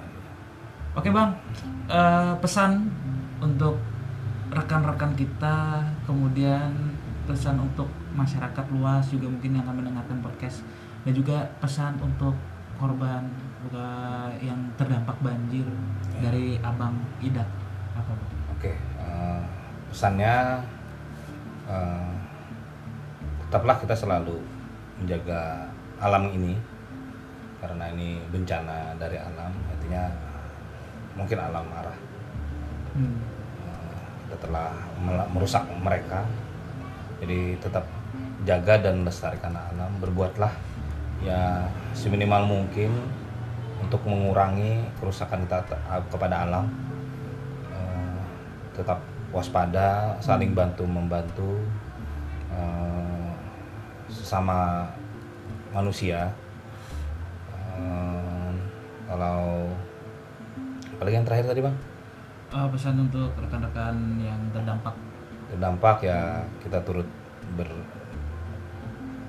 Oke 0.92 1.08
bang, 1.08 1.32
Eh, 1.86 2.34
pesan 2.42 2.92
untuk 3.38 3.78
rekan-rekan 4.50 5.14
kita, 5.14 5.86
kemudian 6.02 6.92
pesan 7.30 7.62
untuk 7.62 7.86
masyarakat 8.16 8.66
luas 8.72 9.04
juga 9.12 9.28
mungkin 9.28 9.54
yang 9.54 9.62
akan 9.68 9.76
mendengarkan 9.84 10.18
podcast 10.24 10.64
dan 11.04 11.12
juga 11.12 11.46
pesan 11.60 12.00
untuk 12.00 12.34
korban 12.76 13.24
yang 14.40 14.60
terdampak 14.76 15.16
banjir 15.20 15.64
dari 16.20 16.56
abang 16.60 16.96
Ida 17.20 17.44
apa? 17.96 18.12
Oke, 18.52 18.72
eh, 18.76 19.40
pesannya 19.90 20.60
eh, 21.66 22.12
tetaplah 23.46 23.76
kita 23.80 23.96
selalu 23.96 24.36
menjaga 25.00 25.68
alam 26.00 26.28
ini 26.32 26.56
karena 27.56 27.88
ini 27.96 28.20
bencana 28.28 28.94
dari 29.00 29.16
alam, 29.16 29.52
artinya 29.72 30.04
mungkin 31.16 31.38
alam 31.40 31.64
marah. 31.72 31.98
Hmm. 32.92 33.16
Eh, 33.64 34.04
kita 34.28 34.36
telah 34.46 34.70
merusak 35.32 35.64
mereka, 35.80 36.22
jadi 37.24 37.56
tetap 37.58 37.84
jaga 38.46 38.78
dan 38.78 39.02
lestarikan 39.02 39.52
alam. 39.52 39.90
Berbuatlah 39.98 40.54
ya 41.20 41.66
seminimal 41.92 42.46
mungkin 42.46 42.94
untuk 43.82 44.00
mengurangi 44.06 44.86
kerusakan 45.02 45.44
kita 45.44 45.60
te- 45.66 45.82
kepada 46.08 46.46
alam. 46.46 46.70
Eh, 47.74 48.18
tetap 48.72 49.02
waspada, 49.34 50.14
saling 50.22 50.54
bantu 50.54 50.86
membantu 50.86 51.58
eh, 52.54 53.28
sesama 54.08 54.86
manusia. 55.74 56.30
Eh, 57.76 58.50
kalau 59.10 59.68
apalagi 60.96 61.14
yang 61.18 61.26
terakhir 61.26 61.46
tadi 61.50 61.60
bang? 61.66 61.76
Eh, 62.46 62.66
pesan 62.70 62.96
untuk 63.10 63.34
rekan-rekan 63.36 64.22
yang 64.22 64.38
terdampak. 64.54 64.94
terdampak 65.46 66.02
ya 66.02 66.42
kita 66.58 66.82
turut 66.82 67.06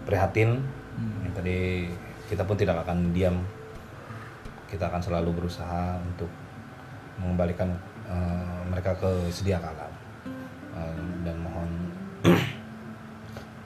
berprihatin 0.08 0.64
Hmm. 0.98 1.30
tadi 1.36 1.86
kita 2.26 2.42
pun 2.42 2.58
tidak 2.58 2.82
akan 2.82 3.14
diam 3.14 3.38
kita 4.66 4.90
akan 4.90 4.98
selalu 4.98 5.30
berusaha 5.36 6.00
untuk 6.02 6.32
mengembalikan 7.22 7.76
eh, 8.08 8.60
mereka 8.72 8.96
ke 8.96 9.28
sedia 9.30 9.60
kala 9.60 9.86
Eh, 10.78 10.98
dan 11.22 11.38
mohon 11.38 11.70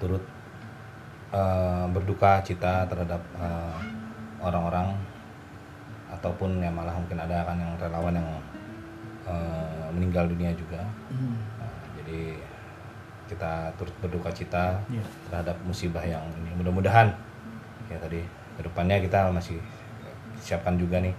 turut 0.03 0.19
eh, 1.31 1.85
berduka 1.93 2.43
cita 2.43 2.83
terhadap 2.89 3.21
eh, 3.39 3.77
orang-orang 4.43 4.91
ataupun 6.11 6.59
yang 6.59 6.75
malah 6.75 6.91
mungkin 6.91 7.19
ada 7.21 7.47
kan 7.47 7.55
yang 7.63 7.71
relawan 7.79 8.19
yang 8.19 8.29
eh, 9.23 9.87
meninggal 9.95 10.27
dunia 10.27 10.51
juga. 10.51 10.83
Nah, 11.59 11.79
jadi 11.95 12.35
kita 13.31 13.71
turut 13.79 13.95
berduka 14.03 14.27
cita 14.29 14.75
Iya. 14.91 14.99
terhadap 15.25 15.55
musibah 15.63 16.03
yang 16.03 16.19
ini. 16.35 16.51
Mudah-mudahan 16.53 17.07
ya 17.87 17.95
tadi 17.95 18.19
ke 18.55 18.61
depannya 18.61 18.99
kita 18.99 19.31
masih 19.31 19.55
siapkan 20.37 20.75
juga 20.75 20.99
nih 20.99 21.15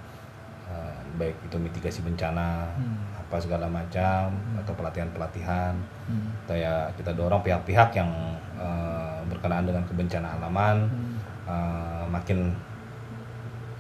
eh, 0.69 0.95
baik 1.17 1.37
itu 1.45 1.57
mitigasi 1.57 2.01
bencana 2.01 2.69
Hmm. 2.77 2.97
apa 3.17 3.37
segala 3.37 3.65
macam 3.65 4.29
atau 4.57 4.73
pelatihan-pelatihan 4.77 5.73
Hmm. 6.05 6.29
atau 6.45 6.57
ya 6.57 6.85
kita 6.95 7.13
dorong 7.13 7.41
pihak-pihak 7.41 7.97
yang 7.97 8.09
eh, 8.57 9.19
berkenaan 9.27 9.65
dengan 9.65 9.85
kebencanaan 9.85 10.37
alaman 10.39 10.77
Hmm. 10.85 11.17
eh, 11.49 12.05
makin 12.09 12.53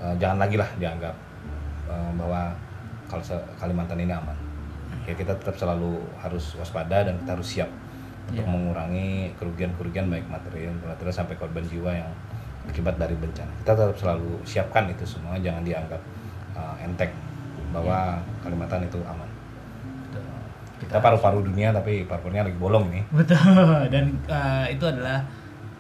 eh, 0.01 0.15
jangan 0.17 0.39
lagi 0.41 0.57
lah 0.57 0.69
dianggap 0.77 1.15
eh, 1.89 2.11
bahwa 2.17 2.53
kalau 3.07 3.21
Kalimantan 3.57 4.01
ini 4.01 4.09
aman. 4.11 4.33
Ya 5.05 5.13
kita 5.13 5.35
tetap 5.37 5.53
selalu 5.53 5.99
harus 6.17 6.55
waspada 6.57 7.05
dan 7.05 7.19
kita 7.21 7.35
harus 7.35 7.49
siap 7.49 7.69
untuk 8.31 8.45
Ya. 8.45 8.49
mengurangi 8.49 9.35
kerugian-kerugian 9.37 10.07
baik 10.09 10.27
material, 10.31 10.73
material 10.85 11.15
sampai 11.15 11.35
korban 11.37 11.65
jiwa 11.67 11.91
yang 11.91 12.11
akibat 12.71 12.95
dari 12.95 13.19
bencana. 13.19 13.51
Kita 13.63 13.75
tetap 13.75 13.97
selalu 13.99 14.39
siapkan 14.47 14.87
itu 14.87 15.03
semua, 15.03 15.35
jangan 15.43 15.67
dianggap 15.67 16.01
eh, 16.53 16.85
enteng 16.87 17.11
bahwa 17.73 18.21
Kalimantan 18.45 18.85
itu 18.85 19.01
aman. 19.09 19.27
Betul. 20.07 20.23
Kita 20.85 21.01
paru-paru 21.01 21.41
dunia 21.43 21.73
tapi 21.73 22.05
paru-parunya 22.05 22.45
lagi 22.47 22.59
bolong 22.61 22.87
nih. 22.93 23.03
Betul. 23.11 23.89
Dan 23.95 24.21
uh, 24.29 24.67
itu 24.69 24.85
adalah 24.85 25.25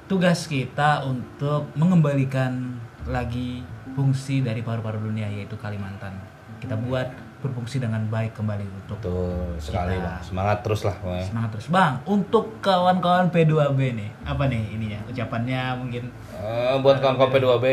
tugas 0.08 0.48
kita 0.48 1.04
untuk 1.04 1.68
mengembalikan 1.76 2.80
lagi 3.06 3.60
fungsi 3.92 4.40
dari 4.40 4.64
paru-paru 4.64 5.04
dunia 5.04 5.28
yaitu 5.28 5.54
Kalimantan. 5.60 6.16
Kita 6.58 6.78
buat 6.80 7.12
berfungsi 7.42 7.76
dengan 7.76 8.00
baik 8.06 8.32
kembali 8.32 8.62
untuk 8.64 8.96
Betul 8.96 9.58
sekali, 9.58 9.92
Kita- 9.92 10.06
Bang. 10.08 10.22
Semangat 10.22 10.58
terus 10.62 10.80
lah, 10.82 10.94
pokoknya. 10.96 11.24
semangat 11.24 11.50
terus. 11.50 11.66
Bang, 11.68 11.94
untuk 12.04 12.44
kawan-kawan 12.58 13.26
P2B 13.28 13.80
nih, 13.92 14.10
apa 14.22 14.46
nih 14.46 14.62
ininya? 14.70 15.00
Ucapannya 15.04 15.62
mungkin 15.76 16.02
Eh, 16.32 16.74
buat 16.78 16.98
kawan-kawan 16.98 17.30
P2B, 17.30 17.66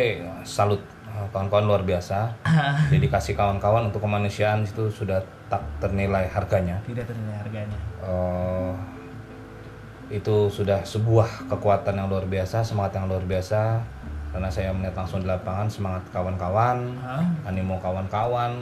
salut. 0.43 0.81
Eh, 1.07 1.27
Kawan-kawan 1.29 1.65
luar 1.65 1.81
biasa. 1.81 2.29
Dedikasi 2.89 3.33
kawan-kawan 3.33 3.85
untuk 3.85 3.99
kemanusiaan 3.99 4.61
itu 4.61 4.87
sudah 4.87 5.17
tak 5.47 5.61
ternilai 5.79 6.25
harganya. 6.27 6.77
tidak 6.83 7.05
ternilai 7.05 7.37
harganya. 7.37 7.77
Eh, 7.99 8.73
itu 10.11 10.35
sudah 10.47 10.81
sebuah 10.83 11.45
kekuatan 11.47 11.93
yang 11.93 12.07
luar 12.07 12.25
biasa, 12.25 12.61
semangat 12.61 12.95
yang 12.95 13.05
luar 13.05 13.21
biasa. 13.23 13.77
Karena 14.29 14.45
saya 14.45 14.69
melihat 14.69 14.93
langsung 14.95 15.19
di 15.19 15.27
lapangan 15.27 15.65
semangat 15.65 16.05
kawan-kawan, 16.07 16.77
Hah? 16.99 17.25
animo 17.43 17.77
kawan-kawan, 17.79 18.61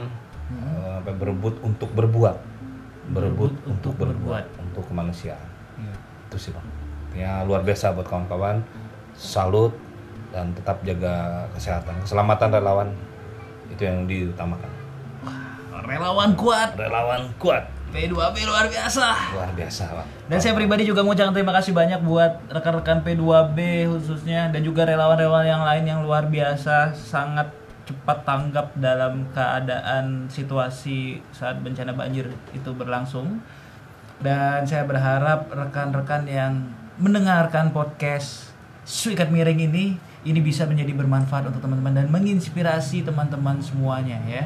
eh, 0.52 0.88
sampai 0.98 1.14
berebut 1.14 1.54
untuk 1.60 1.90
berbuat, 1.92 2.36
berebut 3.12 3.52
untuk 3.64 3.92
berbuat, 3.96 4.44
untuk 4.60 4.84
kemanusiaan. 4.88 5.48
Iya. 5.76 5.94
Itu 6.28 6.36
sih 6.36 6.50
bang. 6.52 6.66
Ya 7.16 7.32
luar 7.44 7.64
biasa 7.64 7.96
buat 7.96 8.08
kawan-kawan. 8.08 8.60
Salut 9.18 9.74
dan 10.30 10.52
tetap 10.52 10.84
jaga 10.84 11.48
kesehatan, 11.56 11.98
keselamatan 12.04 12.48
relawan 12.52 12.88
itu 13.72 13.82
yang 13.84 14.04
diutamakan. 14.04 14.68
Relawan 15.88 16.36
kuat, 16.36 16.76
Relawan 16.76 17.32
kuat, 17.40 17.64
P2B 17.88 18.36
luar 18.44 18.68
biasa. 18.68 19.32
luar 19.32 19.50
biasa 19.56 19.84
bang. 19.96 20.08
Dan 20.28 20.38
saya 20.44 20.52
pribadi 20.52 20.84
juga 20.84 21.00
mau 21.00 21.16
ucapkan 21.16 21.32
terima 21.32 21.56
kasih 21.56 21.72
banyak 21.72 22.04
buat 22.04 22.44
rekan-rekan 22.52 23.00
P2B 23.00 23.88
khususnya 23.88 24.52
dan 24.52 24.60
juga 24.60 24.84
relawan-relawan 24.84 25.48
yang 25.48 25.64
lain 25.64 25.84
yang 25.88 26.00
luar 26.04 26.28
biasa 26.28 26.92
sangat 26.92 27.48
cepat 27.88 28.28
tanggap 28.28 28.76
dalam 28.76 29.24
keadaan 29.32 30.28
situasi 30.28 31.24
saat 31.32 31.64
bencana 31.64 31.96
banjir 31.96 32.28
itu 32.52 32.70
berlangsung. 32.76 33.40
Dan 34.20 34.68
saya 34.68 34.84
berharap 34.84 35.48
rekan-rekan 35.48 36.28
yang 36.28 36.68
mendengarkan 37.00 37.72
podcast 37.72 38.52
Suikat 38.84 39.32
Miring 39.32 39.64
ini 39.64 39.96
ini 40.26 40.40
bisa 40.42 40.66
menjadi 40.68 40.92
bermanfaat 40.92 41.48
untuk 41.48 41.64
teman-teman 41.64 41.94
dan 41.94 42.06
menginspirasi 42.12 43.06
teman-teman 43.06 43.56
semuanya 43.62 44.20
ya. 44.28 44.44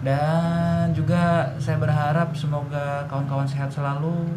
Dan 0.00 0.94
juga 0.94 1.52
saya 1.58 1.76
berharap 1.76 2.32
semoga 2.38 3.04
kawan-kawan 3.10 3.48
sehat 3.48 3.72
selalu 3.72 4.30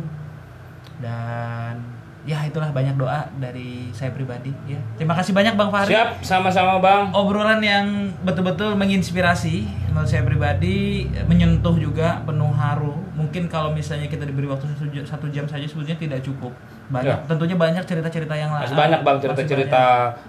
dan 0.99 1.79
ya 2.23 2.39
itulah 2.47 2.71
banyak 2.71 2.95
doa 2.95 3.27
dari 3.35 3.91
saya 3.91 4.15
pribadi 4.15 4.55
ya. 4.63 4.79
Terima 4.95 5.11
kasih 5.11 5.35
banyak 5.35 5.59
Bang 5.59 5.69
Fahri. 5.69 5.91
Siap, 5.91 6.23
sama-sama 6.23 6.79
bang. 6.79 7.11
Obrolan 7.11 7.59
yang 7.59 8.15
betul-betul 8.23 8.79
menginspirasi 8.79 9.67
menurut 9.91 10.07
saya 10.07 10.23
pribadi 10.23 11.05
menyentuh 11.27 11.75
juga 11.75 12.23
penuh 12.23 12.51
haru. 12.55 12.95
Mungkin 13.13 13.51
kalau 13.51 13.75
misalnya 13.75 14.07
kita 14.07 14.23
diberi 14.23 14.47
waktu 14.47 14.71
satu 14.71 14.87
jam, 14.89 15.03
satu 15.03 15.27
jam 15.29 15.45
saja 15.45 15.67
sebetulnya 15.67 15.99
tidak 15.99 16.19
cukup. 16.23 16.55
Banyak, 16.83 17.15
Ya. 17.15 17.25
tentunya 17.25 17.55
banyak 17.55 17.83
cerita-cerita 17.83 18.33
yang 18.33 18.51
lain. 18.51 18.65
Masih 18.65 18.75
banyak 18.75 18.99
bang 19.01 19.17
cerita-cerita 19.19 19.83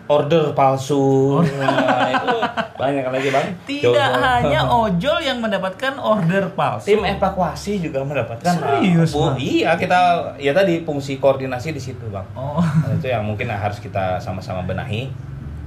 order 0.07 0.53
palsu. 0.53 1.43
Nah, 1.45 2.11
itu 2.11 2.37
banyak 2.75 3.05
lagi 3.05 3.29
bang. 3.29 3.47
Tidak 3.65 3.91
Coba. 4.13 4.39
hanya 4.39 4.61
ojol 4.83 5.19
yang 5.19 5.39
mendapatkan 5.39 5.95
order 5.97 6.51
palsu. 6.51 6.87
tim 6.87 7.03
evakuasi 7.03 7.79
juga 7.81 8.03
mendapatkan. 8.03 8.55
Serius, 8.55 9.13
Bang? 9.13 9.35
iya 9.37 9.75
kita 9.75 9.99
ya 10.37 10.53
tadi 10.53 10.83
fungsi 10.83 11.17
koordinasi 11.17 11.71
di 11.71 11.81
situ 11.81 12.07
bang. 12.09 12.27
Oh, 12.35 12.63
Nah, 12.83 12.93
itu 12.93 13.07
yang 13.07 13.23
mungkin 13.23 13.49
harus 13.49 13.79
kita 13.79 14.19
sama-sama 14.19 14.63
benahi. 14.63 15.11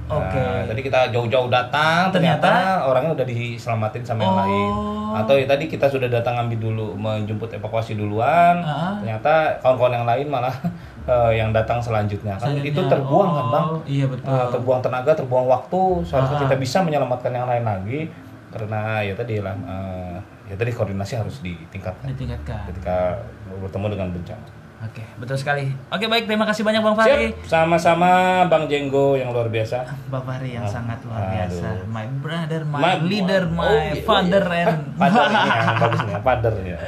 Oke. 0.08 0.40
Nah, 0.40 0.64
tadi 0.64 0.80
kita 0.80 1.00
jauh-jauh 1.08 1.46
datang, 1.46 2.08
Ternyata? 2.08 2.40
ternyata, 2.40 2.84
orangnya 2.84 3.12
udah 3.12 3.26
diselamatin 3.26 4.00
sama 4.00 4.20
yang 4.22 4.32
Oh. 4.32 4.40
lain. 4.40 4.70
Atau 5.14 5.34
ya 5.34 5.46
tadi 5.46 5.64
kita 5.66 5.84
sudah 5.84 6.06
datang 6.06 6.36
ambil 6.38 6.58
dulu, 6.58 6.86
menjemput 6.94 7.48
evakuasi 7.50 7.92
duluan. 7.92 8.60
Ah. 8.60 8.96
Ternyata 8.98 9.32
kawan-kawan 9.58 9.92
yang 9.94 10.06
lain 10.06 10.26
malah 10.26 10.52
eh, 11.06 11.32
yang 11.34 11.50
datang 11.50 11.76
selanjutnya. 11.78 12.34
Kan 12.34 12.52
Selanjutnya. 12.52 12.72
itu 12.72 12.80
terbuang 12.86 13.30
kan 13.30 13.46
bang? 13.46 13.66
Oh, 13.66 13.80
Iya 13.84 14.06
betul. 14.06 14.28
Eh, 14.30 14.46
terbuang 14.50 14.80
tenaga, 14.80 15.12
terbuang 15.14 15.46
waktu. 15.46 15.80
Seharusnya 16.02 16.36
Ah. 16.36 16.42
kita 16.44 16.56
bisa 16.56 16.78
menyelamatkan 16.80 17.30
yang 17.30 17.46
lain 17.46 17.64
lagi. 17.64 18.00
karena 18.48 19.04
ya 19.04 19.12
tadi 19.12 19.44
lah 19.44 19.52
eh, 19.52 20.16
ya 20.48 20.56
tadi 20.56 20.72
koordinasi 20.72 21.20
harus 21.20 21.44
ditingkatkan 21.44 22.08
Ditingkatkan. 22.08 22.64
ketika 22.64 23.12
bertemu 23.54 23.86
dengan 23.92 24.08
bencana. 24.08 24.46
Oke, 24.78 25.02
betul 25.18 25.34
sekali. 25.34 25.74
Oke, 25.90 26.06
baik. 26.06 26.30
Terima 26.30 26.46
kasih 26.46 26.62
banyak 26.62 26.78
Bang 26.78 26.94
Fahri. 26.94 27.34
Siap, 27.34 27.50
sama-sama 27.50 28.10
Bang 28.46 28.70
Jenggo 28.70 29.18
yang 29.18 29.34
luar 29.34 29.50
biasa. 29.50 29.82
Bang 30.12 30.22
Fahri 30.22 30.54
yang 30.54 30.62
Ah, 30.62 30.70
sangat 30.70 31.02
luar 31.02 31.18
aduh. 31.18 31.30
biasa. 31.34 31.68
My 31.84 32.06
brother, 32.06 32.62
my, 32.62 32.78
Ma- 32.78 33.02
leader, 33.02 33.42
oh, 33.44 33.58
my 33.58 33.66
iya, 33.66 33.92
oh, 33.92 34.06
father 34.08 34.44
iya. 34.46 34.64
and 34.70 34.82
Father 35.00 35.22
yang 35.26 35.78
bagus 35.82 36.00
nih, 36.00 36.16
father 36.20 36.54
ya. 36.62 36.78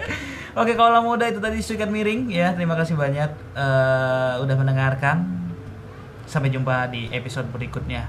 Oke, 0.53 0.73
kalau 0.75 0.99
muda 1.01 1.27
itu 1.27 1.39
tadi 1.39 1.59
Suikat 1.59 1.91
Miring 1.91 2.31
ya. 2.31 2.55
Terima 2.55 2.75
kasih 2.75 2.95
banyak 2.95 3.31
eh, 3.55 4.35
udah 4.39 4.55
mendengarkan. 4.55 5.27
Sampai 6.25 6.47
jumpa 6.49 6.87
di 6.87 7.11
episode 7.11 7.51
berikutnya. 7.51 8.07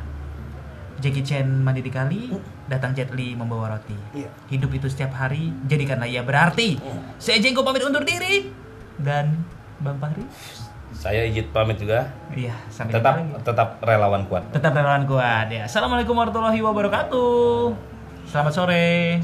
Jackie 1.02 1.26
Chan 1.26 1.50
mandi 1.50 1.82
di 1.82 1.90
kali, 1.90 2.30
datang 2.68 2.94
Jet 2.94 3.10
Li 3.10 3.34
membawa 3.34 3.74
roti. 3.74 3.98
Iya. 4.14 4.30
Hidup 4.46 4.70
itu 4.72 4.86
setiap 4.86 5.10
hari, 5.12 5.50
jadikanlah 5.66 6.06
ia 6.06 6.22
berarti. 6.22 6.78
Saya 7.18 7.42
Jengko 7.42 7.66
pamit 7.66 7.82
undur 7.82 8.06
diri 8.06 8.46
dan 9.02 9.42
Bang 9.82 9.98
Fahri. 9.98 10.24
Saya 10.92 11.24
Ijit 11.26 11.50
pamit 11.50 11.80
juga. 11.80 12.12
Iya, 12.30 12.54
sampai 12.70 12.94
Tetap 12.94 13.14
jumpa 13.18 13.38
lagi. 13.40 13.46
tetap 13.48 13.70
relawan 13.82 14.22
kuat. 14.28 14.44
Tetap 14.54 14.72
relawan 14.76 15.04
kuat 15.08 15.48
ya. 15.50 15.66
Assalamualaikum 15.66 16.14
warahmatullahi 16.14 16.60
wabarakatuh. 16.62 17.74
Selamat 18.28 18.54
sore. 18.54 19.18